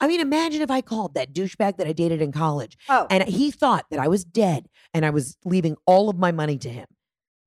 I 0.00 0.06
mean, 0.06 0.20
imagine 0.20 0.60
if 0.60 0.70
I 0.70 0.82
called 0.82 1.14
that 1.14 1.32
douchebag 1.32 1.78
that 1.78 1.86
I 1.86 1.92
dated 1.92 2.20
in 2.20 2.30
college 2.30 2.76
Oh, 2.90 3.06
and 3.08 3.22
he 3.24 3.50
thought 3.50 3.86
that 3.90 3.98
I 4.00 4.06
was 4.08 4.24
dead 4.24 4.66
and 4.92 5.06
I 5.06 5.10
was 5.10 5.36
leaving 5.44 5.76
all 5.86 6.10
of 6.10 6.18
my 6.18 6.30
money 6.30 6.58
to 6.58 6.68
him. 6.68 6.86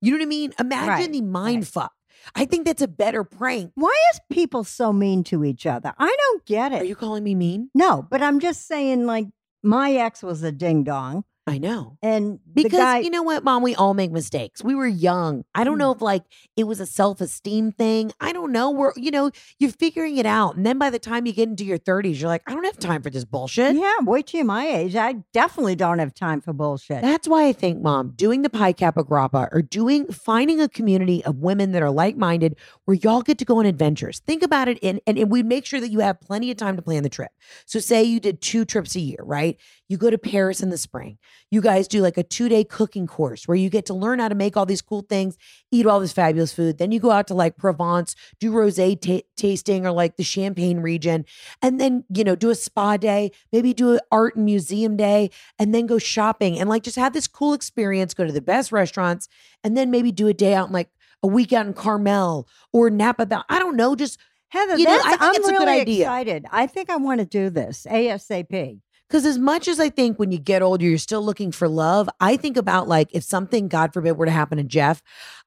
You 0.01 0.11
know 0.11 0.17
what 0.17 0.23
I 0.23 0.28
mean? 0.28 0.53
Imagine 0.59 0.88
Right, 0.89 1.11
the 1.11 1.21
mind 1.21 1.57
right. 1.57 1.67
fuck. 1.67 1.91
I 2.34 2.45
think 2.45 2.65
that's 2.65 2.82
a 2.82 2.88
better 2.88 3.23
prank. 3.23 3.71
why 3.76 3.95
is 4.13 4.19
people 4.32 4.63
so 4.63 4.91
mean 4.91 5.23
to 5.26 5.43
each 5.43 5.65
other? 5.67 5.93
I 5.99 6.15
don't 6.19 6.45
get 6.45 6.71
it. 6.71 6.82
Are 6.82 6.86
you 6.86 6.95
calling 6.95 7.23
me 7.23 7.36
mean? 7.36 7.69
no, 7.76 8.07
but 8.09 8.21
I'm 8.23 8.39
just 8.39 8.67
saying, 8.67 9.05
like, 9.05 9.28
my 9.66 9.93
ex 9.93 10.22
was 10.24 10.43
a 10.43 10.51
ding 10.51 10.84
dong. 10.84 11.24
I 11.47 11.59
know. 11.59 11.95
And 12.01 12.39
Because 12.55 12.79
guy, 12.79 12.99
you 12.99 13.11
know 13.11 13.21
what, 13.21 13.43
mom, 13.43 13.61
we 13.61 13.75
all 13.75 13.93
make 13.93 14.11
mistakes. 14.11 14.63
We 14.63 14.73
were 14.73 14.87
young. 14.87 15.45
I 15.53 15.63
don't 15.63 15.77
know 15.77 15.93
Mm. 15.93 15.97
if 15.97 16.01
like 16.01 16.23
it 16.55 16.63
was 16.63 16.79
a 16.79 16.87
self-esteem 16.87 17.71
thing. 17.73 18.11
I 18.19 18.33
don't 18.33 18.51
know. 18.51 18.71
We're 18.71 18.93
you 18.95 19.11
know, 19.11 19.29
you're 19.59 19.69
figuring 19.71 20.17
it 20.17 20.25
out. 20.25 20.55
And 20.55 20.65
then 20.65 20.79
by 20.79 20.89
the 20.89 20.97
time 20.97 21.27
you 21.27 21.33
get 21.33 21.47
into 21.47 21.63
your 21.63 21.77
30s, 21.77 22.19
you're 22.19 22.29
like, 22.29 22.41
I 22.47 22.53
don't 22.55 22.63
have 22.63 22.79
time 22.79 23.03
for 23.03 23.11
this 23.11 23.25
bullshit. 23.25 23.75
yeah, 23.75 23.93
wait 24.01 24.25
till 24.25 24.43
my 24.43 24.65
age. 24.65 24.95
I 24.95 25.17
definitely 25.33 25.75
don't 25.75 25.99
have 25.99 26.15
time 26.15 26.41
for 26.41 26.51
bullshit. 26.51 27.03
That's 27.03 27.27
why 27.27 27.45
I 27.47 27.53
think, 27.53 27.79
mom, 27.79 28.13
doing 28.15 28.41
the 28.41 28.49
Pi 28.49 28.71
Kappa 28.73 29.03
Grappa 29.03 29.47
or 29.51 29.61
doing 29.61 30.07
finding 30.11 30.59
a 30.59 30.67
community 30.67 31.23
of 31.25 31.37
women 31.37 31.73
that 31.73 31.83
are 31.83 31.91
like-minded 31.91 32.55
where 32.85 32.95
y'all 32.95 33.21
get 33.21 33.37
to 33.37 33.45
go 33.45 33.59
on 33.59 33.67
adventures. 33.67 34.19
Think 34.25 34.41
about 34.41 34.67
it 34.67 34.79
and, 34.81 34.99
and, 35.05 35.19
and 35.19 35.29
we 35.29 35.43
make 35.43 35.65
sure 35.67 35.79
that 35.79 35.89
you 35.89 35.99
have 35.99 36.19
plenty 36.21 36.49
of 36.49 36.57
time 36.57 36.75
to 36.75 36.81
plan 36.81 37.03
the 37.03 37.09
trip. 37.09 37.29
So 37.67 37.79
say 37.79 38.03
you 38.03 38.19
did 38.19 38.41
two 38.41 38.65
trips 38.65 38.95
a 38.95 38.99
year, 38.99 39.19
right? 39.21 39.57
You 39.88 39.97
go 39.97 40.09
to 40.09 40.17
Paris 40.17 40.61
in 40.61 40.69
the 40.71 40.77
spring. 40.77 41.19
You 41.51 41.61
guys 41.61 41.88
do 41.88 42.01
like 42.01 42.17
a 42.17 42.23
two-day 42.23 42.63
cooking 42.63 43.05
course 43.05 43.47
where 43.47 43.55
you 43.55 43.69
get 43.69 43.86
to 43.86 43.93
learn 43.93 44.17
how 44.19 44.27
to 44.29 44.33
make 44.36 44.57
all 44.57 44.65
these 44.65 44.81
cool 44.81 45.01
things, 45.07 45.38
eat 45.71 45.86
all 45.86 45.99
this 45.99 46.11
fabulous 46.11 46.51
food. 46.53 46.79
Then 46.79 46.91
you 46.91 46.99
go 46.99 47.11
out 47.11 47.27
to 47.27 47.33
like 47.36 47.55
Provence, 47.57 48.15
do 48.39 48.51
rosé 48.51 48.99
ta- 48.99 49.25
tasting 49.38 49.86
or 49.86 49.91
like 49.91 50.17
the 50.17 50.23
Champagne 50.23 50.79
region, 50.79 51.23
and 51.61 51.79
then, 51.79 52.03
you 52.09 52.23
know, 52.23 52.36
do 52.36 52.49
a 52.49 52.55
spa 52.55 52.97
day, 52.97 53.31
maybe 53.51 53.73
do 53.73 53.93
an 53.93 53.99
art 54.11 54.36
and 54.36 54.45
museum 54.45 54.97
day, 54.97 55.29
and 55.59 55.73
then 55.73 55.86
go 55.86 55.99
shopping 55.99 56.59
and 56.59 56.67
like 56.67 56.81
just 56.83 56.95
have 56.97 57.13
this 57.13 57.27
cool 57.27 57.53
experience, 57.53 58.13
go 58.15 58.25
to 58.25 58.31
the 58.33 58.41
best 58.41 58.71
restaurants, 58.71 59.27
and 59.63 59.77
then 59.77 59.91
maybe 59.91 60.11
do 60.11 60.27
a 60.27 60.33
day 60.33 60.55
out 60.55 60.67
in 60.67 60.73
like 60.73 60.89
a 61.21 61.27
week 61.27 61.53
out 61.53 61.67
in 61.67 61.73
Carmel 61.73 62.47
or 62.73 62.89
Napa 62.89 63.25
Valley. 63.25 63.43
I 63.49 63.59
don't 63.59 63.75
know, 63.75 63.95
just 63.95 64.17
Heather, 64.49 64.77
You 64.77 64.86
know, 64.86 64.99
I 65.03 65.09
think 65.09 65.21
I'm 65.21 65.36
it's 65.36 65.47
a 65.47 65.51
good 65.51 65.59
really 65.59 65.81
idea. 65.81 66.01
excited. 66.05 66.45
I 66.51 66.65
think 66.67 66.89
I 66.89 66.95
want 66.97 67.19
to 67.19 67.25
do 67.25 67.49
this 67.49 67.86
ASAP. 67.89 68.79
Because 69.07 69.25
as 69.25 69.37
much 69.37 69.67
as 69.67 69.79
I 69.79 69.89
think 69.89 70.17
when 70.17 70.31
you 70.31 70.37
get 70.39 70.61
older, 70.61 70.85
you're 70.85 70.97
still 70.97 71.23
looking 71.23 71.51
for 71.51 71.67
love, 71.67 72.09
I 72.19 72.37
think 72.37 72.57
about 72.57 72.87
like 72.87 73.09
if 73.13 73.23
something, 73.23 73.67
God 73.67 73.93
forbid, 73.93 74.13
were 74.17 74.25
to 74.25 74.31
happen 74.31 74.57
to 74.57 74.63
Jeff, 74.63 75.01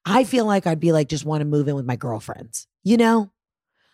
I 0.05 0.25
feel 0.25 0.45
like 0.45 0.67
I'd 0.67 0.81
be 0.81 0.93
like, 0.93 1.09
just 1.09 1.25
want 1.25 1.41
to 1.41 1.45
move 1.45 1.69
in 1.69 1.75
with 1.75 1.87
my 1.87 1.97
girlfriends, 1.97 2.67
you 2.85 2.97
know? 2.97 3.31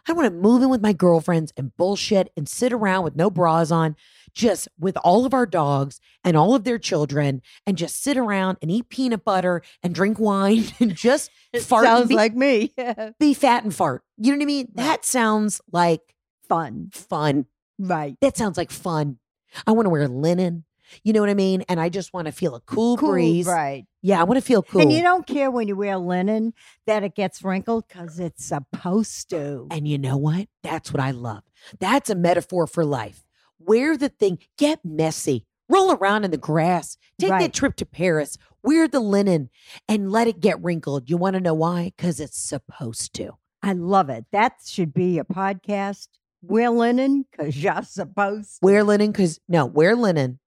I 0.06 0.12
want 0.12 0.26
to 0.26 0.38
move 0.38 0.62
in 0.62 0.68
with 0.68 0.82
my 0.82 0.92
girlfriends 0.92 1.52
and 1.56 1.74
bullshit 1.78 2.30
and 2.36 2.46
sit 2.46 2.74
around 2.74 3.04
with 3.04 3.16
no 3.16 3.30
bras 3.30 3.70
on, 3.70 3.96
just 4.34 4.68
with 4.78 4.98
all 4.98 5.24
of 5.24 5.32
our 5.32 5.46
dogs 5.46 5.98
and 6.22 6.36
all 6.36 6.54
of 6.54 6.64
their 6.64 6.78
children, 6.78 7.40
and 7.66 7.78
just 7.78 8.02
sit 8.02 8.18
around 8.18 8.58
and 8.60 8.70
eat 8.70 8.90
peanut 8.90 9.24
butter 9.24 9.62
and 9.82 9.94
drink 9.94 10.18
wine 10.18 10.64
and 10.78 10.94
just 10.94 11.30
fart. 11.58 11.86
Sounds 11.86 12.08
be, 12.08 12.16
like 12.16 12.34
me. 12.34 12.74
be 13.18 13.32
fat 13.32 13.64
and 13.64 13.74
fart. 13.74 14.02
You 14.18 14.32
know 14.32 14.36
what 14.36 14.42
I 14.42 14.46
mean? 14.46 14.68
That 14.74 15.06
sounds 15.06 15.62
like 15.72 16.14
Fun. 16.48 16.90
fun. 16.92 17.46
Right. 17.78 18.16
That 18.20 18.36
sounds 18.36 18.58
like 18.58 18.70
fun. 18.70 19.18
I 19.66 19.72
want 19.72 19.86
to 19.86 19.90
wear 19.90 20.08
linen. 20.08 20.64
You 21.02 21.12
know 21.14 21.20
what 21.20 21.30
I 21.30 21.34
mean? 21.34 21.62
And 21.68 21.80
I 21.80 21.88
just 21.88 22.12
want 22.12 22.26
to 22.26 22.32
feel 22.32 22.54
a 22.54 22.60
cool, 22.60 22.96
Cool. 22.98 23.10
breeze. 23.12 23.46
Right. 23.46 23.86
Yeah, 24.02 24.20
I 24.20 24.24
want 24.24 24.36
to 24.38 24.44
feel 24.44 24.62
cool. 24.62 24.82
And 24.82 24.92
you 24.92 25.02
don't 25.02 25.26
care 25.26 25.50
when 25.50 25.66
you 25.66 25.76
wear 25.76 25.96
linen 25.96 26.52
that 26.86 27.02
it 27.02 27.14
gets 27.14 27.42
wrinkled 27.42 27.88
because 27.88 28.20
it's 28.20 28.44
supposed 28.44 29.30
to. 29.30 29.66
And 29.70 29.88
you 29.88 29.96
know 29.98 30.18
what? 30.18 30.46
That's 30.62 30.92
what 30.92 31.00
I 31.00 31.10
love. 31.12 31.42
That's 31.80 32.10
a 32.10 32.14
metaphor 32.14 32.66
for 32.66 32.84
life. 32.84 33.24
Wear 33.58 33.96
the 33.96 34.10
thing, 34.10 34.38
get 34.58 34.84
messy, 34.84 35.46
roll 35.70 35.92
around 35.92 36.24
in 36.24 36.30
the 36.30 36.36
grass, 36.36 36.98
take 37.18 37.30
Right. 37.30 37.40
that 37.40 37.54
trip 37.54 37.76
to 37.76 37.86
Paris, 37.86 38.36
wear 38.62 38.86
the 38.86 39.00
linen, 39.00 39.48
and 39.88 40.12
let 40.12 40.28
it 40.28 40.40
get 40.40 40.62
wrinkled. 40.62 41.08
You 41.08 41.16
want 41.16 41.34
to 41.34 41.40
know 41.40 41.54
why? 41.54 41.92
Because 41.96 42.20
it's 42.20 42.38
supposed 42.38 43.14
to. 43.14 43.32
I 43.62 43.72
love 43.72 44.10
it. 44.10 44.26
That 44.32 44.56
should 44.66 44.92
be 44.92 45.18
a 45.18 45.24
podcast. 45.24 46.08
Wear 46.46 46.70
linen 46.70 47.24
because 47.30 47.56
you're 47.62 47.82
supposed 47.82 48.60
to. 48.60 48.66
Wear 48.66 48.84
linen 48.84 49.12
because, 49.12 49.40
no, 49.48 49.66
wear 49.66 49.96
linen, 49.96 50.38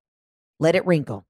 let 0.59 0.75
it 0.75 0.85
wrinkle 0.85 1.25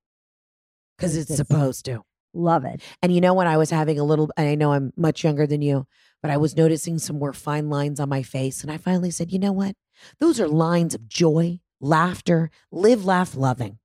because 0.97 1.15
it's 1.15 1.35
supposed 1.35 1.85
to. 1.85 2.03
Love 2.33 2.65
it. 2.65 2.81
And 3.01 3.13
you 3.13 3.21
know, 3.21 3.33
when 3.33 3.47
I 3.47 3.57
was 3.57 3.69
having 3.69 3.99
a 3.99 4.03
little, 4.03 4.29
and 4.37 4.47
I 4.47 4.55
know 4.55 4.73
I'm 4.73 4.93
much 4.95 5.23
younger 5.23 5.47
than 5.47 5.61
you, 5.61 5.87
but 6.21 6.29
I 6.29 6.37
was 6.37 6.55
noticing 6.55 6.99
some 6.99 7.17
more 7.17 7.33
fine 7.33 7.69
lines 7.69 7.99
on 7.99 8.09
my 8.09 8.21
face. 8.21 8.61
And 8.61 8.71
I 8.71 8.77
finally 8.77 9.09
said, 9.11 9.31
you 9.31 9.39
know 9.39 9.51
what? 9.51 9.75
Those 10.19 10.39
are 10.39 10.47
lines 10.47 10.93
of 10.93 11.07
joy, 11.07 11.59
laughter, 11.79 12.51
live, 12.71 13.05
laugh, 13.05 13.35
loving. 13.35 13.79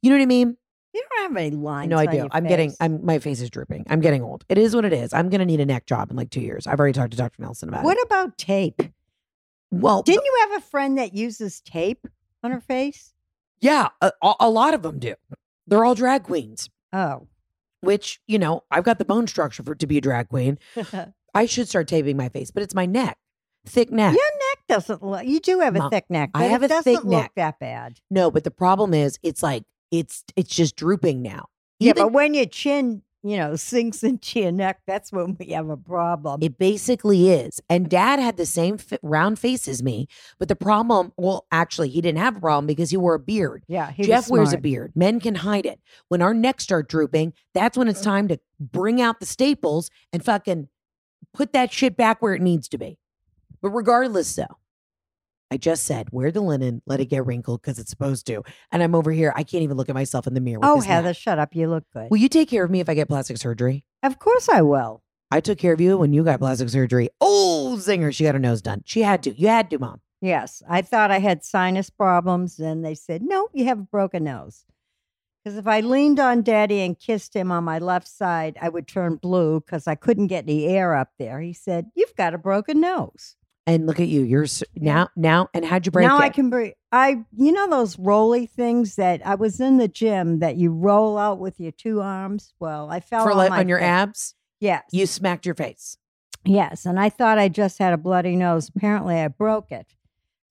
You 0.00 0.10
know 0.10 0.16
what 0.16 0.22
I 0.22 0.26
mean? 0.26 0.56
You 0.94 1.04
don't 1.10 1.22
have 1.28 1.36
any 1.36 1.54
lines. 1.54 1.90
no, 1.90 1.98
I 1.98 2.06
do. 2.06 2.26
I'm 2.32 2.46
getting. 2.46 2.74
I'm, 2.80 3.04
my 3.04 3.18
face 3.18 3.40
is 3.40 3.50
drooping. 3.50 3.86
I'm 3.90 4.00
getting 4.00 4.22
old. 4.22 4.44
It 4.48 4.58
is 4.58 4.74
what 4.74 4.84
it 4.84 4.92
is. 4.92 5.12
I'm 5.12 5.28
going 5.28 5.38
to 5.40 5.44
need 5.46 5.60
a 5.60 5.66
neck 5.66 5.86
job 5.86 6.10
in 6.10 6.16
like 6.16 6.30
two 6.30 6.40
years. 6.40 6.66
I've 6.66 6.80
already 6.80 6.94
talked 6.94 7.10
to 7.12 7.16
Dr. 7.16 7.42
Nelson 7.42 7.68
about 7.68 7.84
What 7.84 7.96
it. 7.98 8.04
about 8.06 8.38
tape? 8.38 8.82
Well, 9.70 10.02
Didn't 10.02 10.24
you 10.24 10.36
have 10.48 10.58
a 10.62 10.64
friend 10.66 10.98
that 10.98 11.14
uses 11.14 11.60
tape 11.60 12.06
on 12.42 12.50
her 12.50 12.60
face? 12.60 13.12
yeah, 13.60 13.88
a, 14.00 14.12
a 14.40 14.48
lot 14.50 14.74
of 14.74 14.82
them 14.82 14.98
do. 14.98 15.14
They're 15.66 15.84
all 15.84 15.94
drag 15.94 16.24
queens, 16.24 16.68
Oh. 16.92 17.28
which, 17.80 18.20
you 18.26 18.38
know, 18.38 18.64
I've 18.70 18.84
got 18.84 18.98
the 18.98 19.04
bone 19.04 19.26
structure 19.26 19.62
for 19.62 19.74
to 19.74 19.86
be 19.86 19.98
a 19.98 20.00
drag 20.00 20.28
queen. 20.28 20.58
I 21.34 21.46
should 21.46 21.68
start 21.68 21.86
taping 21.86 22.16
my 22.16 22.28
face, 22.28 22.50
but 22.50 22.62
it's 22.62 22.74
my 22.74 22.86
neck, 22.86 23.18
thick 23.66 23.92
neck. 23.92 24.14
Your 24.14 24.24
neck 24.24 24.58
doesn't 24.68 25.02
look. 25.04 25.24
You 25.26 25.38
do 25.40 25.60
have 25.60 25.76
a 25.76 25.78
Mom, 25.78 25.90
thick 25.90 26.06
neck. 26.10 26.30
I 26.34 26.44
have 26.44 26.62
a 26.64 26.68
doesn't 26.68 26.84
thick 26.92 27.04
look 27.04 27.10
neck. 27.22 27.32
that 27.36 27.58
bad. 27.60 27.98
No, 28.10 28.30
but 28.30 28.42
the 28.44 28.50
problem 28.50 28.92
is, 28.94 29.18
it's 29.22 29.42
like 29.42 29.62
it's 29.92 30.24
it's 30.34 30.54
just 30.54 30.74
drooping 30.74 31.22
now. 31.22 31.46
Yeah, 31.78 31.92
but 31.94 32.12
when 32.12 32.34
your 32.34 32.46
chin, 32.46 33.02
you 33.22 33.36
know, 33.36 33.54
sinks 33.56 34.02
into 34.02 34.40
your 34.40 34.52
neck, 34.52 34.80
that's 34.86 35.12
when 35.12 35.36
we 35.38 35.48
have 35.50 35.68
a 35.68 35.76
problem. 35.76 36.42
it 36.42 36.56
basically 36.58 37.30
is. 37.30 37.60
And 37.68 37.88
Dad 37.90 38.18
had 38.18 38.36
the 38.36 38.46
same 38.46 38.78
fi- 38.78 38.98
round 39.02 39.38
face 39.38 39.68
as 39.68 39.82
me, 39.82 40.06
but 40.38 40.48
the 40.48 40.56
problem, 40.56 41.12
well, 41.16 41.46
actually, 41.52 41.90
he 41.90 42.00
didn't 42.00 42.18
have 42.18 42.36
a 42.36 42.40
problem 42.40 42.66
because 42.66 42.90
he 42.90 42.96
wore 42.96 43.14
a 43.14 43.18
beard. 43.18 43.64
yeah, 43.68 43.92
Jeff 43.98 44.30
wears 44.30 44.52
a 44.52 44.58
beard. 44.58 44.92
Men 44.94 45.20
can 45.20 45.34
hide 45.36 45.66
it. 45.66 45.80
When 46.08 46.22
our 46.22 46.32
necks 46.32 46.64
start 46.64 46.88
drooping, 46.88 47.34
that's 47.52 47.76
when 47.76 47.88
it's 47.88 48.00
time 48.00 48.28
to 48.28 48.38
bring 48.58 49.00
out 49.00 49.20
the 49.20 49.26
staples 49.26 49.90
and 50.12 50.24
fucking 50.24 50.68
put 51.34 51.52
that 51.52 51.72
shit 51.72 51.96
back 51.96 52.22
where 52.22 52.34
it 52.34 52.42
needs 52.42 52.68
to 52.68 52.78
be. 52.78 52.98
But 53.62 53.70
regardless, 53.70 54.34
though, 54.34 54.56
I 55.50 55.56
just 55.56 55.84
said, 55.84 56.08
wear 56.12 56.30
the 56.30 56.40
linen, 56.40 56.80
let 56.86 57.00
it 57.00 57.06
get 57.06 57.26
wrinkled 57.26 57.62
because 57.62 57.78
it's 57.78 57.90
supposed 57.90 58.26
to. 58.28 58.42
And 58.70 58.82
I'm 58.82 58.94
over 58.94 59.10
here. 59.10 59.32
I 59.34 59.42
can't 59.42 59.62
even 59.62 59.76
look 59.76 59.88
at 59.88 59.94
myself 59.94 60.26
in 60.26 60.34
the 60.34 60.40
mirror. 60.40 60.60
Oh. 60.62 60.80
Heather, 60.80 61.12
shut 61.12 61.38
up. 61.38 61.54
You 61.54 61.68
look 61.68 61.84
good. 61.92 62.08
Will 62.10 62.18
you 62.18 62.28
take 62.28 62.48
care 62.48 62.64
of 62.64 62.70
me 62.70 62.80
if 62.80 62.88
I 62.88 62.94
get 62.94 63.08
plastic 63.08 63.38
surgery? 63.38 63.84
of 64.02 64.18
course 64.18 64.48
I 64.48 64.62
will. 64.62 65.02
I 65.30 65.40
took 65.40 65.58
care 65.58 65.72
of 65.72 65.80
you 65.80 65.98
when 65.98 66.12
you 66.12 66.24
got 66.24 66.40
plastic 66.40 66.68
surgery. 66.70 67.10
Oh, 67.20 67.76
zinger. 67.78 68.12
She 68.14 68.24
got 68.24 68.34
her 68.34 68.40
nose 68.40 68.62
done. 68.62 68.82
She 68.84 69.02
had 69.02 69.22
to. 69.24 69.38
You 69.38 69.48
had 69.48 69.70
to, 69.70 69.78
mom. 69.78 70.00
Yes, 70.20 70.62
I 70.68 70.82
thought 70.82 71.10
I 71.10 71.18
had 71.18 71.44
sinus 71.44 71.88
problems, 71.88 72.58
and 72.58 72.84
they 72.84 72.94
said, 72.94 73.22
no, 73.22 73.48
you 73.54 73.64
have 73.66 73.78
a 73.78 73.82
broken 73.82 74.24
nose. 74.24 74.66
Because 75.42 75.56
if 75.56 75.66
I 75.66 75.80
leaned 75.80 76.20
on 76.20 76.42
daddy 76.42 76.80
and 76.80 76.98
kissed 76.98 77.34
him 77.34 77.50
on 77.50 77.64
my 77.64 77.78
left 77.78 78.06
side, 78.06 78.58
I 78.60 78.68
would 78.68 78.86
turn 78.86 79.16
blue 79.16 79.60
because 79.60 79.86
I 79.86 79.94
couldn't 79.94 80.26
get 80.26 80.44
any 80.44 80.66
air 80.66 80.94
up 80.94 81.08
there. 81.18 81.40
He 81.40 81.54
said, 81.54 81.90
You've 81.94 82.14
got 82.16 82.34
a 82.34 82.38
broken 82.38 82.80
nose. 82.80 83.36
And 83.66 83.86
look 83.86 84.00
at 84.00 84.08
you. 84.08 84.22
You're 84.22 84.44
s- 84.44 84.64
now, 84.74 85.08
now, 85.16 85.48
and 85.54 85.64
how'd 85.64 85.86
you 85.86 85.92
break 85.92 86.06
now 86.06 86.16
it? 86.18 86.22
I 86.22 86.28
can 86.30 86.50
breathe. 86.50 86.72
I, 86.90 87.24
you 87.36 87.52
know, 87.52 87.68
those 87.68 87.98
roly 87.98 88.46
things 88.46 88.96
that 88.96 89.24
I 89.24 89.34
was 89.36 89.60
in 89.60 89.76
the 89.76 89.86
gym 89.86 90.40
that 90.40 90.56
you 90.56 90.72
roll 90.72 91.16
out 91.18 91.38
with 91.38 91.60
your 91.60 91.70
two 91.70 92.00
arms. 92.00 92.52
Well, 92.58 92.90
I 92.90 93.00
fell 93.00 93.22
For 93.24 93.30
on, 93.32 93.36
like 93.36 93.52
on 93.52 93.68
your 93.68 93.78
face. 93.78 93.86
abs, 93.86 94.34
Yes. 94.60 94.84
you 94.92 95.06
smacked 95.06 95.46
your 95.46 95.54
face. 95.54 95.96
yes. 96.44 96.84
And 96.86 96.98
I 96.98 97.10
thought 97.10 97.38
I 97.38 97.48
just 97.48 97.78
had 97.78 97.92
a 97.92 97.96
bloody 97.98 98.34
nose. 98.34 98.70
Apparently, 98.74 99.20
I 99.20 99.28
broke 99.28 99.70
it. 99.70 99.94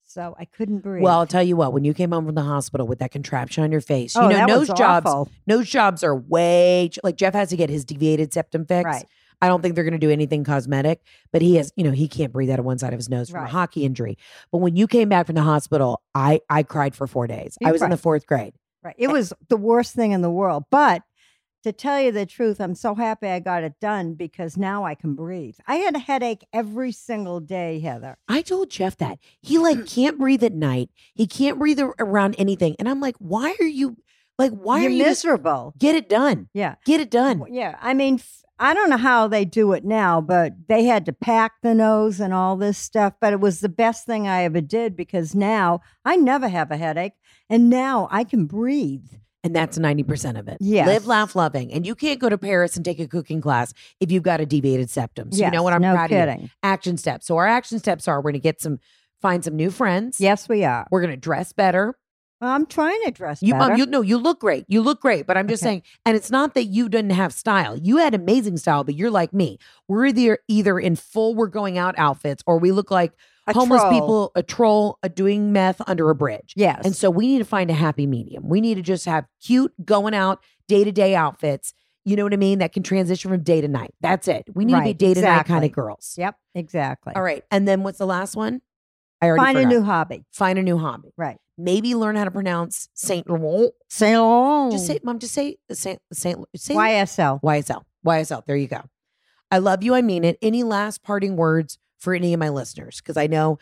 So 0.05 0.35
I 0.39 0.45
couldn't 0.45 0.79
breathe. 0.79 1.03
Well, 1.03 1.19
I'll 1.19 1.27
tell 1.27 1.43
you 1.43 1.55
what, 1.55 1.71
when 1.73 1.83
you 1.83 1.93
came 1.93 2.11
home 2.11 2.25
from 2.25 2.33
the 2.35 2.41
hospital 2.43 2.87
with 2.87 2.97
that 2.99 3.11
contraption 3.11 3.63
on 3.63 3.71
your 3.71 3.81
face, 3.81 4.15
oh, 4.15 4.27
you 4.29 4.37
know, 4.37 4.45
nose 4.45 4.67
jobs, 4.69 5.29
nose 5.45 5.69
jobs 5.69 6.03
are 6.03 6.15
way, 6.15 6.89
like 7.03 7.15
Jeff 7.15 7.33
has 7.35 7.49
to 7.49 7.55
get 7.57 7.69
his 7.69 7.85
deviated 7.85 8.33
septum 8.33 8.65
fixed. 8.65 8.85
Right. 8.85 9.05
I 9.41 9.47
don't 9.47 9.61
think 9.61 9.75
they're 9.75 9.83
going 9.83 9.93
to 9.93 9.97
do 9.99 10.11
anything 10.11 10.43
cosmetic, 10.43 11.01
but 11.31 11.41
he 11.41 11.55
has, 11.55 11.71
you 11.75 11.83
know, 11.83 11.91
he 11.91 12.07
can't 12.07 12.33
breathe 12.33 12.49
out 12.49 12.59
of 12.59 12.65
one 12.65 12.77
side 12.77 12.93
of 12.93 12.97
his 12.99 13.09
nose 13.09 13.29
from 13.29 13.41
Right. 13.41 13.49
a 13.49 13.51
hockey 13.51 13.85
injury. 13.85 14.17
But 14.51 14.57
when 14.59 14.75
you 14.75 14.87
came 14.87 15.09
back 15.09 15.25
from 15.27 15.35
the 15.35 15.41
hospital, 15.43 16.01
I, 16.13 16.41
I 16.49 16.63
cried 16.63 16.95
for 16.95 17.07
four 17.07 17.27
days. 17.27 17.57
You 17.61 17.67
I 17.67 17.71
was 17.71 17.81
in 17.81 17.89
the 17.89 17.97
fourth 17.97 18.25
grade. 18.25 18.53
Right. 18.83 18.95
It 18.97 19.07
was 19.09 19.33
the 19.49 19.57
worst 19.57 19.93
thing 19.95 20.11
in 20.11 20.21
the 20.21 20.29
world. 20.31 20.63
But 20.71 21.03
to 21.63 21.73
tell 21.73 21.99
you 21.99 22.13
the 22.13 22.25
truth, 22.25 22.61
I'm 22.61 22.73
so 22.75 22.95
happy 22.95 23.27
I 23.27 23.39
got 23.39 23.63
it 23.65 23.73
done 23.81 24.13
because 24.13 24.55
now 24.55 24.85
I 24.85 24.95
can 24.95 25.13
breathe. 25.15 25.55
I 25.67 25.75
had 25.75 25.93
a 25.95 25.99
headache 25.99 26.45
every 26.53 26.93
single 26.93 27.41
day, 27.41 27.79
Heather. 27.79 28.17
I 28.29 28.41
told 28.41 28.69
Jeff 28.69 28.95
that 28.97 29.19
he 29.41 29.57
like 29.57 29.85
can't 29.85 30.17
breathe 30.17 30.41
at 30.45 30.53
night. 30.53 30.89
He 31.13 31.27
can't 31.27 31.59
breathe 31.59 31.81
around 31.99 32.35
anything, 32.37 32.77
and 32.79 32.87
I'm 32.87 33.01
like, 33.01 33.17
why 33.19 33.57
are 33.59 33.65
you 33.65 33.97
like? 34.37 34.51
Why 34.53 34.79
You're 34.79 34.89
are 34.89 34.93
you 34.93 35.03
miserable? 35.03 35.73
get 35.77 35.95
it 35.95 36.07
done? 36.07 36.47
Yeah. 36.53 36.75
Get 36.85 37.01
it 37.01 37.11
done. 37.11 37.43
Yeah, 37.51 37.77
I 37.81 37.93
mean, 37.93 38.15
f- 38.15 38.43
I 38.59 38.73
don't 38.73 38.89
know 38.89 38.97
how 38.97 39.27
they 39.27 39.45
do 39.45 39.71
it 39.73 39.85
now, 39.85 40.19
but 40.19 40.53
they 40.67 40.83
had 40.83 41.05
to 41.05 41.13
pack 41.13 41.53
the 41.63 41.73
nose 41.73 42.19
and 42.19 42.33
all 42.33 42.57
this 42.57 42.77
stuff. 42.77 43.13
But 43.21 43.33
it 43.33 43.39
was 43.39 43.61
the 43.61 43.69
best 43.69 44.05
thing 44.05 44.27
I 44.27 44.43
ever 44.43 44.61
did 44.61 44.95
because 44.95 45.33
now 45.33 45.81
I 46.03 46.17
never 46.17 46.49
have 46.49 46.69
a 46.69 46.77
headache, 46.77 47.13
and 47.49 47.69
now 47.69 48.07
I 48.11 48.23
can 48.23 48.45
breathe. 48.45 49.07
And 49.41 49.55
that's 49.55 49.79
90% 49.79 50.37
of 50.37 50.49
it. 50.49 50.57
Yes. 50.59 50.85
Live, 50.85 51.07
laugh, 51.07 51.33
loving. 51.33 51.71
And 51.71 51.87
you 51.87 51.95
can't 51.95 52.19
go 52.19 52.27
to 52.27 52.37
Paris 52.37 52.75
and 52.75 52.83
take 52.83 52.99
a 52.99 53.07
cooking 53.07 53.39
class 53.39 53.73
if 54.01 54.11
you've 54.11 54.23
got 54.23 54.41
a 54.41 54.45
deviated 54.45 54.89
septum. 54.89 55.31
So 55.31 55.45
you 55.45 55.49
know 55.49 55.63
what? 55.63 55.71
I'm 55.71 55.81
no 55.81 55.93
proud 55.93 56.11
of 56.11 56.17
kidding. 56.17 56.51
Action 56.61 56.97
steps. 56.97 57.25
So 57.25 57.37
our 57.37 57.47
action 57.47 57.79
steps 57.79 58.09
are 58.09 58.17
we're 58.17 58.31
going 58.31 58.33
to 58.33 58.39
get 58.39 58.59
some, 58.59 58.79
find 59.21 59.41
some 59.41 59.55
new 59.55 59.71
friends. 59.71 60.19
Yes, 60.19 60.49
we 60.49 60.65
are. 60.65 60.85
We're 60.91 60.99
going 60.99 61.13
to 61.13 61.17
dress 61.17 61.53
better. 61.53 61.97
I'm 62.41 62.65
trying 62.65 63.01
to 63.03 63.11
dress 63.11 63.41
You, 63.41 63.53
better. 63.53 63.73
um, 63.73 63.77
you 63.79 63.85
no, 63.85 64.01
you 64.01 64.17
look 64.17 64.39
great. 64.39 64.65
You 64.67 64.81
look 64.81 65.01
great. 65.01 65.27
But 65.27 65.37
I'm 65.37 65.47
just 65.47 65.61
Okay. 65.63 65.69
saying, 65.69 65.83
and 66.05 66.15
it's 66.15 66.31
not 66.31 66.53
that 66.53 66.65
you 66.65 66.87
didn't 66.89 67.11
have 67.11 67.33
style. 67.33 67.77
You 67.77 67.97
had 67.97 68.13
amazing 68.15 68.57
style, 68.57 68.83
but 68.83 68.95
you're 68.95 69.11
like 69.11 69.33
me. 69.33 69.57
We're 69.87 70.05
either 70.07 70.39
either 70.47 70.79
in 70.79 70.95
full 70.95 71.35
we're 71.35 71.47
going 71.47 71.77
out 71.77 71.95
outfits 71.97 72.41
or 72.47 72.57
we 72.57 72.71
look 72.71 72.91
like 72.91 73.11
A 73.47 73.53
homeless 73.53 73.81
troll. 73.81 73.91
people, 73.91 74.31
a 74.35 74.43
troll, 74.43 74.99
a 75.03 75.09
doing 75.09 75.51
meth 75.51 75.81
under 75.87 76.09
a 76.09 76.15
bridge. 76.15 76.53
yes. 76.55 76.85
And 76.85 76.95
so 76.95 77.09
we 77.09 77.27
need 77.27 77.39
to 77.39 77.45
find 77.45 77.69
a 77.69 77.73
happy 77.73 78.07
medium. 78.07 78.47
We 78.47 78.61
need 78.61 78.75
to 78.75 78.81
just 78.81 79.05
have 79.05 79.25
cute 79.43 79.73
going 79.85 80.13
out 80.13 80.39
day 80.67 80.83
to 80.83 80.91
day 80.91 81.15
outfits. 81.15 81.73
You 82.05 82.15
know 82.15 82.23
what 82.23 82.33
I 82.33 82.37
mean? 82.37 82.59
That 82.59 82.71
can 82.71 82.81
transition 82.81 83.29
from 83.29 83.43
day 83.43 83.59
to 83.59 83.67
night. 83.67 83.93
That's 83.99 84.27
it. 84.29 84.45
We 84.55 84.63
need 84.65 84.73
to 84.75 84.79
be 84.79 84.85
Right, 84.89 84.97
day 84.97 85.13
to 85.13 85.21
night 85.21 85.45
kind 85.45 85.65
of 85.65 85.71
girls. 85.73 86.15
yep, 86.17 86.35
exactly. 86.55 87.13
All 87.15 87.21
right. 87.21 87.43
And 87.51 87.67
then 87.67 87.83
what's 87.83 87.97
the 87.97 88.07
last 88.07 88.35
one? 88.37 88.61
I 89.21 89.27
already 89.27 89.53
Find 89.53 89.57
a 89.59 89.65
new 89.65 89.83
hobby. 89.83 90.25
find 90.31 90.59
a 90.59 90.63
new 90.63 90.77
hobby. 90.77 91.09
Right. 91.17 91.37
Maybe 91.57 91.93
learn 91.93 92.15
how 92.15 92.23
to 92.23 92.31
pronounce 92.31 92.87
Saint 92.93 93.29
Laurent. 93.29 93.73
Saint 93.89 94.17
Laurent. 94.17 94.71
Just 94.71 94.87
say, 94.87 94.99
mom, 95.03 95.19
just 95.19 95.33
say 95.33 95.57
Saint 95.71 95.99
Saint 96.13 96.45
say 96.55 96.73
YSL. 96.73 97.41
YSL. 97.41 97.83
YSL. 98.05 98.45
There 98.45 98.55
you 98.55 98.67
go. 98.67 98.81
I 99.51 99.57
love 99.57 99.83
you. 99.83 99.93
I 99.93 100.01
mean 100.01 100.23
it. 100.23 100.37
Any 100.41 100.63
last 100.63 101.03
parting 101.03 101.35
words 101.35 101.77
for 101.97 102.13
any 102.13 102.33
of 102.33 102.39
my 102.39 102.49
listeners? 102.49 103.01
Because 103.01 103.17
I 103.17 103.27
know 103.27 103.59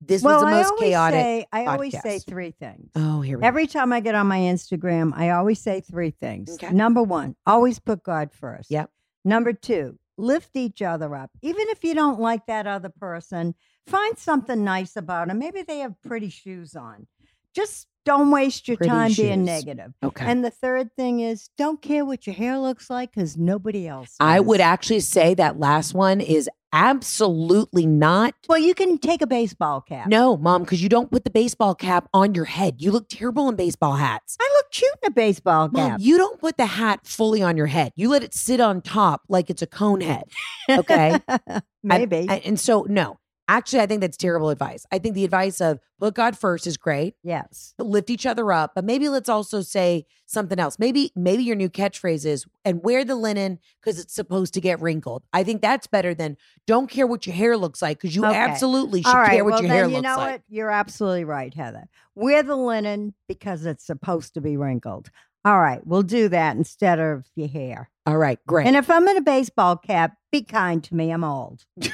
this 0.00 0.22
well, 0.22 0.36
was 0.36 0.44
the 0.44 0.50
most 0.50 0.66
always 0.66 0.80
chaotic. 0.80 1.20
say 1.20 1.46
I 1.52 1.66
always 1.66 2.00
say 2.00 2.18
three 2.20 2.52
things. 2.52 2.90
oh, 2.94 3.20
here 3.20 3.36
we 3.36 3.42
go. 3.42 3.46
Every 3.46 3.66
time 3.66 3.92
I 3.92 4.00
get 4.00 4.14
on 4.14 4.26
my 4.26 4.38
Instagram, 4.38 5.12
I 5.14 5.30
always 5.30 5.60
say 5.60 5.80
three 5.80 6.10
things. 6.10 6.54
Okay. 6.54 6.72
Number 6.72 7.02
one, 7.02 7.36
always 7.46 7.78
put 7.78 8.02
God 8.02 8.32
first. 8.32 8.70
Yep. 8.70 8.90
Number 9.24 9.52
two, 9.52 9.98
lift 10.16 10.56
each 10.56 10.80
other 10.80 11.14
up. 11.14 11.30
Even 11.42 11.66
if 11.68 11.84
you 11.84 11.94
don't 11.94 12.20
like 12.20 12.46
that 12.46 12.66
other 12.66 12.88
person, 12.88 13.54
find 13.90 14.18
something 14.18 14.64
nice 14.64 14.96
about 14.96 15.28
them. 15.28 15.38
Maybe 15.38 15.62
they 15.62 15.78
have 15.80 15.94
pretty 16.02 16.30
shoes 16.30 16.74
on. 16.74 17.06
Just 17.54 17.88
don't 18.06 18.30
waste 18.30 18.66
your 18.68 18.76
Pretty 18.76 18.90
time 18.90 19.12
being 19.14 19.40
shoes. 19.40 19.46
negative. 19.46 19.92
Okay. 20.02 20.24
And 20.24 20.44
the 20.44 20.50
third 20.50 20.90
thing 20.96 21.20
is 21.20 21.50
don't 21.58 21.82
care 21.82 22.04
what 22.04 22.26
your 22.26 22.34
hair 22.34 22.58
looks 22.58 22.88
like 22.88 23.12
because 23.12 23.36
nobody 23.36 23.86
else. 23.86 24.14
I 24.20 24.38
does. 24.38 24.46
would 24.46 24.60
actually 24.60 25.00
say 25.00 25.34
that 25.34 25.58
last 25.58 25.92
one 25.92 26.20
is 26.20 26.48
absolutely 26.72 27.84
not. 27.86 28.34
Well, 28.48 28.58
you 28.58 28.74
can 28.74 28.98
take 28.98 29.20
a 29.20 29.26
baseball 29.26 29.80
cap. 29.80 30.06
No, 30.06 30.36
mom, 30.36 30.62
because 30.62 30.82
you 30.82 30.88
don't 30.88 31.10
put 31.10 31.24
the 31.24 31.30
baseball 31.30 31.74
cap 31.74 32.08
on 32.14 32.34
your 32.34 32.44
head. 32.46 32.76
You 32.78 32.92
look 32.92 33.08
terrible 33.08 33.48
in 33.48 33.56
baseball 33.56 33.94
hats. 33.94 34.36
I 34.40 34.48
look 34.56 34.70
cute 34.70 34.90
in 35.02 35.08
a 35.08 35.10
baseball 35.10 35.68
cap. 35.68 35.90
Mom, 35.92 36.00
you 36.00 36.16
don't 36.16 36.38
put 36.40 36.56
the 36.56 36.66
hat 36.66 37.00
fully 37.04 37.42
on 37.42 37.56
your 37.56 37.66
head. 37.66 37.92
You 37.96 38.08
let 38.10 38.22
it 38.22 38.32
sit 38.32 38.60
on 38.60 38.80
top 38.80 39.22
like 39.28 39.50
it's 39.50 39.62
a 39.62 39.66
cone 39.66 40.00
head. 40.00 40.24
Okay. 40.70 41.18
Maybe. 41.82 42.26
And, 42.28 42.40
and 42.44 42.60
so, 42.60 42.86
no, 42.88 43.18
actually, 43.50 43.80
I 43.80 43.86
think 43.86 44.00
that's 44.00 44.16
terrible 44.16 44.48
advice. 44.50 44.86
I 44.92 44.98
think 44.98 45.14
the 45.14 45.24
advice 45.24 45.60
of 45.60 45.78
put 45.98 46.14
God 46.14 46.36
first 46.38 46.66
is 46.66 46.76
great. 46.76 47.14
yes. 47.22 47.74
Lift 47.78 48.08
each 48.10 48.24
other 48.24 48.52
up, 48.52 48.72
but 48.74 48.84
maybe 48.84 49.08
let's 49.08 49.28
also 49.28 49.60
say 49.60 50.06
something 50.26 50.58
else. 50.58 50.78
Maybe, 50.78 51.12
maybe 51.16 51.42
your 51.42 51.56
new 51.56 51.68
catchphrase 51.68 52.24
is 52.24 52.46
and 52.64 52.82
wear 52.82 53.04
the 53.04 53.16
linen 53.16 53.58
because 53.80 53.98
it's 53.98 54.14
supposed 54.14 54.54
to 54.54 54.60
get 54.60 54.80
wrinkled. 54.80 55.22
I 55.32 55.42
think 55.44 55.60
that's 55.60 55.86
better 55.86 56.14
than 56.14 56.36
don't 56.66 56.88
care 56.88 57.06
what 57.06 57.26
your 57.26 57.34
hair 57.34 57.56
looks 57.56 57.82
like 57.82 58.00
because 58.00 58.14
you 58.16 58.24
Okay. 58.24 58.34
absolutely 58.36 59.02
should 59.02 59.12
right. 59.12 59.30
care 59.32 59.44
what 59.44 59.52
well, 59.54 59.62
your 59.62 59.68
then 59.68 59.76
hair 59.76 59.86
you 59.88 59.96
looks 59.96 60.04
know 60.04 60.16
like. 60.16 60.30
what? 60.32 60.42
You're 60.48 60.70
absolutely 60.70 61.24
right, 61.24 61.52
Heather. 61.52 61.88
Wear 62.14 62.42
the 62.42 62.56
linen 62.56 63.14
because 63.28 63.66
it's 63.66 63.84
supposed 63.84 64.34
to 64.34 64.40
be 64.40 64.56
wrinkled. 64.56 65.10
All 65.44 65.58
right. 65.58 65.84
We'll 65.86 66.02
do 66.02 66.28
that 66.28 66.56
instead 66.56 66.98
of 66.98 67.26
your 67.34 67.48
hair. 67.48 67.90
All 68.06 68.16
right, 68.18 68.38
great. 68.46 68.66
And 68.66 68.76
if 68.76 68.90
I'm 68.90 69.06
in 69.08 69.16
a 69.16 69.22
baseball 69.22 69.76
cap, 69.76 70.16
be 70.30 70.42
kind 70.42 70.82
to 70.84 70.94
me. 70.94 71.10
I'm 71.10 71.24
old. 71.24 71.64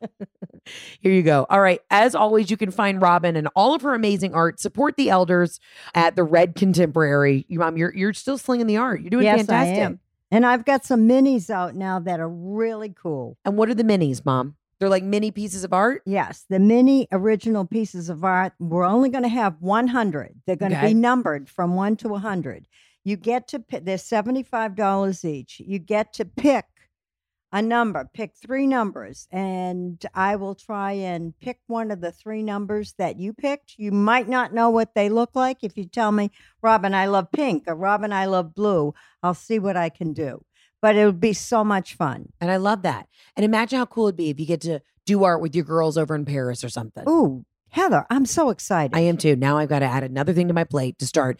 Here 1.00 1.12
you 1.12 1.22
go. 1.22 1.46
All 1.48 1.60
right. 1.60 1.80
As 1.90 2.14
always, 2.14 2.50
you 2.50 2.56
can 2.56 2.70
find 2.70 3.00
Robin 3.00 3.36
and 3.36 3.48
all 3.54 3.74
of 3.74 3.82
her 3.82 3.94
amazing 3.94 4.34
art. 4.34 4.58
Support 4.60 4.96
the 4.96 5.10
elders 5.10 5.60
at 5.94 6.16
the 6.16 6.24
Red 6.24 6.54
Contemporary. 6.56 7.44
You, 7.48 7.60
mom, 7.60 7.76
you're 7.76 7.94
you're 7.94 8.12
still 8.12 8.38
slinging 8.38 8.66
the 8.66 8.76
art. 8.76 9.00
You're 9.00 9.10
doing 9.10 9.24
yes, 9.24 9.38
fantastic. 9.38 9.78
I 9.78 9.80
am. 9.82 10.00
And 10.32 10.44
I've 10.44 10.64
got 10.64 10.84
some 10.84 11.08
minis 11.08 11.50
out 11.50 11.76
now 11.76 12.00
that 12.00 12.18
are 12.18 12.28
really 12.28 12.92
cool. 13.00 13.36
And 13.44 13.56
what 13.56 13.68
are 13.68 13.74
the 13.74 13.84
minis, 13.84 14.24
mom? 14.24 14.56
They're 14.80 14.88
like 14.88 15.04
mini 15.04 15.30
pieces 15.30 15.62
of 15.64 15.72
art. 15.72 16.02
Yes, 16.04 16.44
the 16.50 16.58
mini 16.58 17.06
original 17.12 17.64
pieces 17.64 18.10
of 18.10 18.24
art. 18.24 18.52
We're 18.58 18.84
only 18.84 19.08
going 19.08 19.22
to 19.22 19.28
have 19.28 19.54
100. 19.60 20.34
They're 20.46 20.56
going 20.56 20.72
to 20.72 20.78
Okay. 20.78 20.88
be 20.88 20.94
numbered 20.94 21.48
from 21.48 21.76
1 21.76 21.96
to 21.98 22.08
100. 22.08 22.66
You 23.04 23.16
get 23.16 23.48
to 23.48 23.60
pick, 23.60 23.84
they're 23.84 23.96
$75 23.98 25.24
each. 25.24 25.60
You 25.60 25.78
get 25.78 26.12
to 26.14 26.24
pick 26.24 26.64
a 27.56 27.62
number, 27.62 28.06
pick 28.12 28.34
three 28.36 28.66
numbers, 28.66 29.26
and 29.32 30.04
I 30.12 30.36
will 30.36 30.54
try 30.54 30.92
and 30.92 31.32
pick 31.40 31.58
one 31.68 31.90
of 31.90 32.02
the 32.02 32.12
three 32.12 32.42
numbers 32.42 32.94
that 32.98 33.18
you 33.18 33.32
picked. 33.32 33.76
You 33.78 33.92
might 33.92 34.28
not 34.28 34.52
know 34.52 34.68
what 34.68 34.94
they 34.94 35.08
look 35.08 35.30
like. 35.34 35.64
If 35.64 35.78
you 35.78 35.86
tell 35.86 36.12
me, 36.12 36.30
Robin, 36.60 36.92
I 36.92 37.06
love 37.06 37.32
pink, 37.32 37.64
or 37.66 37.74
Robin, 37.74 38.12
I 38.12 38.26
love 38.26 38.54
blue, 38.54 38.92
I'll 39.22 39.32
see 39.32 39.58
what 39.58 39.74
I 39.74 39.88
can 39.88 40.12
do. 40.12 40.44
But 40.82 40.96
it 40.96 41.06
would 41.06 41.18
be 41.18 41.32
so 41.32 41.64
much 41.64 41.94
fun. 41.94 42.28
And 42.42 42.50
I 42.50 42.58
love 42.58 42.82
that. 42.82 43.08
And 43.36 43.44
imagine 43.44 43.78
how 43.78 43.86
cool 43.86 44.08
it'd 44.08 44.16
be 44.16 44.28
if 44.28 44.38
you 44.38 44.44
get 44.44 44.60
to 44.60 44.82
do 45.06 45.24
art 45.24 45.40
with 45.40 45.54
your 45.54 45.64
girls 45.64 45.96
over 45.96 46.14
in 46.14 46.26
Paris 46.26 46.62
or 46.62 46.68
something. 46.68 47.08
Ooh, 47.08 47.46
Heather, 47.76 48.06
I'm 48.08 48.24
so 48.24 48.48
excited. 48.48 48.96
I 48.96 49.00
am 49.00 49.18
too. 49.18 49.36
Now 49.36 49.58
I've 49.58 49.68
got 49.68 49.80
to 49.80 49.84
add 49.84 50.02
another 50.02 50.32
thing 50.32 50.48
to 50.48 50.54
my 50.54 50.64
plate 50.64 50.98
to 51.00 51.06
start, 51.06 51.38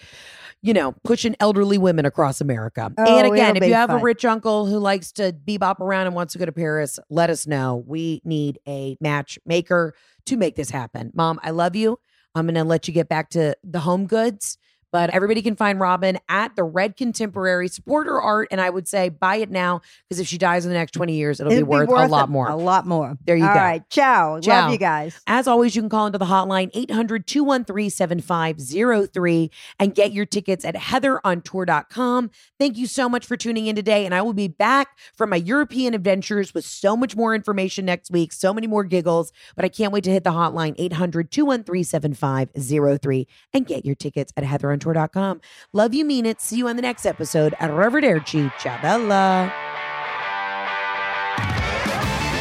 you 0.60 0.74
know, 0.74 0.92
pushing 1.02 1.34
elderly 1.40 1.78
women 1.78 2.04
across 2.04 2.42
America. 2.42 2.92
Oh, 2.98 3.18
and 3.18 3.32
again, 3.32 3.56
if 3.56 3.64
you 3.64 3.72
have 3.72 3.88
a 3.88 3.96
rich 3.96 4.22
uncle 4.22 4.66
who 4.66 4.78
likes 4.78 5.12
to 5.12 5.32
bebop 5.32 5.80
around 5.80 6.08
and 6.08 6.14
wants 6.14 6.34
to 6.34 6.38
go 6.38 6.44
to 6.44 6.52
Paris, 6.52 6.98
let 7.08 7.30
us 7.30 7.46
know. 7.46 7.82
We 7.86 8.20
need 8.22 8.58
a 8.68 8.98
matchmaker 9.00 9.94
to 10.26 10.36
make 10.36 10.56
this 10.56 10.68
happen. 10.68 11.10
Mom, 11.14 11.40
I 11.42 11.52
love 11.52 11.74
you. 11.74 11.98
I'm 12.34 12.44
going 12.44 12.56
to 12.56 12.64
let 12.64 12.86
you 12.86 12.92
get 12.92 13.08
back 13.08 13.30
to 13.30 13.56
the 13.64 13.80
home 13.80 14.06
goods. 14.06 14.58
But 14.92 15.10
everybody 15.10 15.42
can 15.42 15.56
find 15.56 15.80
Robin 15.80 16.18
at 16.28 16.56
the 16.56 16.64
Red 16.64 16.96
Contemporary. 16.96 17.68
Support 17.68 18.06
her 18.06 18.20
art, 18.20 18.48
and 18.50 18.60
I 18.60 18.70
would 18.70 18.88
say 18.88 19.08
buy 19.08 19.36
it 19.36 19.50
now 19.50 19.80
because 20.08 20.20
if 20.20 20.28
she 20.28 20.38
dies 20.38 20.64
in 20.64 20.70
the 20.70 20.76
next 20.76 20.92
20 20.92 21.14
years, 21.14 21.40
it'll, 21.40 21.50
be, 21.50 21.62
worth 21.62 21.88
a 21.88 22.06
lot 22.06 22.28
more. 22.28 22.48
A 22.48 22.56
lot 22.56 22.86
more. 22.86 23.18
There 23.24 23.36
you 23.36 23.44
All 23.44 23.52
go. 23.52 23.58
All 23.58 23.64
right. 23.64 23.90
Ciao. 23.90 24.40
Ciao. 24.40 24.62
Love 24.62 24.72
you 24.72 24.78
guys. 24.78 25.20
As 25.26 25.46
always, 25.46 25.74
you 25.74 25.82
can 25.82 25.88
call 25.88 26.06
into 26.06 26.18
the 26.18 26.26
hotline 26.26 26.70
800 26.74 27.26
213 27.26 27.90
7503 27.90 29.50
and 29.78 29.94
get 29.94 30.12
your 30.12 30.26
tickets 30.26 30.64
at 30.64 30.74
heatherontour.com. 30.74 32.30
Thank 32.58 32.76
you 32.76 32.86
so 32.86 33.08
much 33.08 33.26
for 33.26 33.36
tuning 33.36 33.66
in 33.66 33.76
today. 33.76 34.06
And 34.06 34.14
I 34.14 34.22
will 34.22 34.32
be 34.32 34.48
back 34.48 34.98
from 35.14 35.30
my 35.30 35.36
European 35.36 35.94
adventures 35.94 36.54
with 36.54 36.64
so 36.64 36.96
much 36.96 37.16
more 37.16 37.34
information 37.34 37.84
next 37.84 38.10
week, 38.10 38.32
so 38.32 38.54
many 38.54 38.66
more 38.66 38.84
giggles. 38.84 39.32
But 39.54 39.64
I 39.64 39.68
can't 39.68 39.92
wait 39.92 40.04
to 40.04 40.10
hit 40.10 40.24
the 40.24 40.30
hotline 40.30 40.74
800 40.78 41.30
213 41.30 41.84
7503 41.84 43.26
and 43.52 43.66
get 43.66 43.84
your 43.84 43.94
tickets 43.94 44.32
at 44.36 44.44
heatherontour.com. 44.78 45.40
Love 45.72 45.94
you, 45.94 46.04
mean 46.04 46.26
it. 46.26 46.40
See 46.40 46.56
you 46.56 46.68
on 46.68 46.76
the 46.76 46.82
next 46.82 47.06
episode. 47.06 47.54
at 47.60 47.70
Arrivederci. 47.70 48.52
Ciao, 48.58 48.80
Bella. 48.80 49.52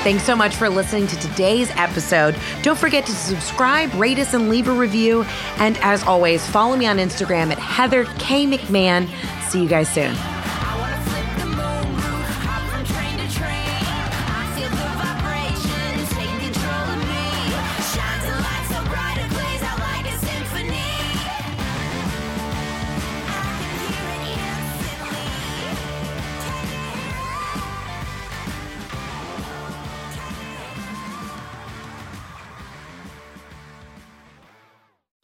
Thanks 0.03 0.23
so 0.23 0.35
much 0.35 0.55
for 0.55 0.69
listening 0.69 1.07
to 1.07 1.15
today's 1.19 1.71
episode. 1.71 2.35
Don't 2.61 2.77
forget 2.77 3.07
to 3.07 3.11
subscribe, 3.11 3.91
rate 3.95 4.19
us, 4.19 4.35
and 4.35 4.49
leave 4.49 4.67
a 4.67 4.71
review. 4.71 5.25
And 5.57 5.79
as 5.79 6.03
always, 6.03 6.45
follow 6.47 6.75
me 6.75 6.85
on 6.85 6.97
Instagram 6.97 7.51
at 7.51 7.57
Heather 7.57 8.05
K. 8.19 8.45
McMahan. 8.45 9.09
See 9.49 9.63
you 9.63 9.67
guys 9.67 9.91
soon. 9.91 10.15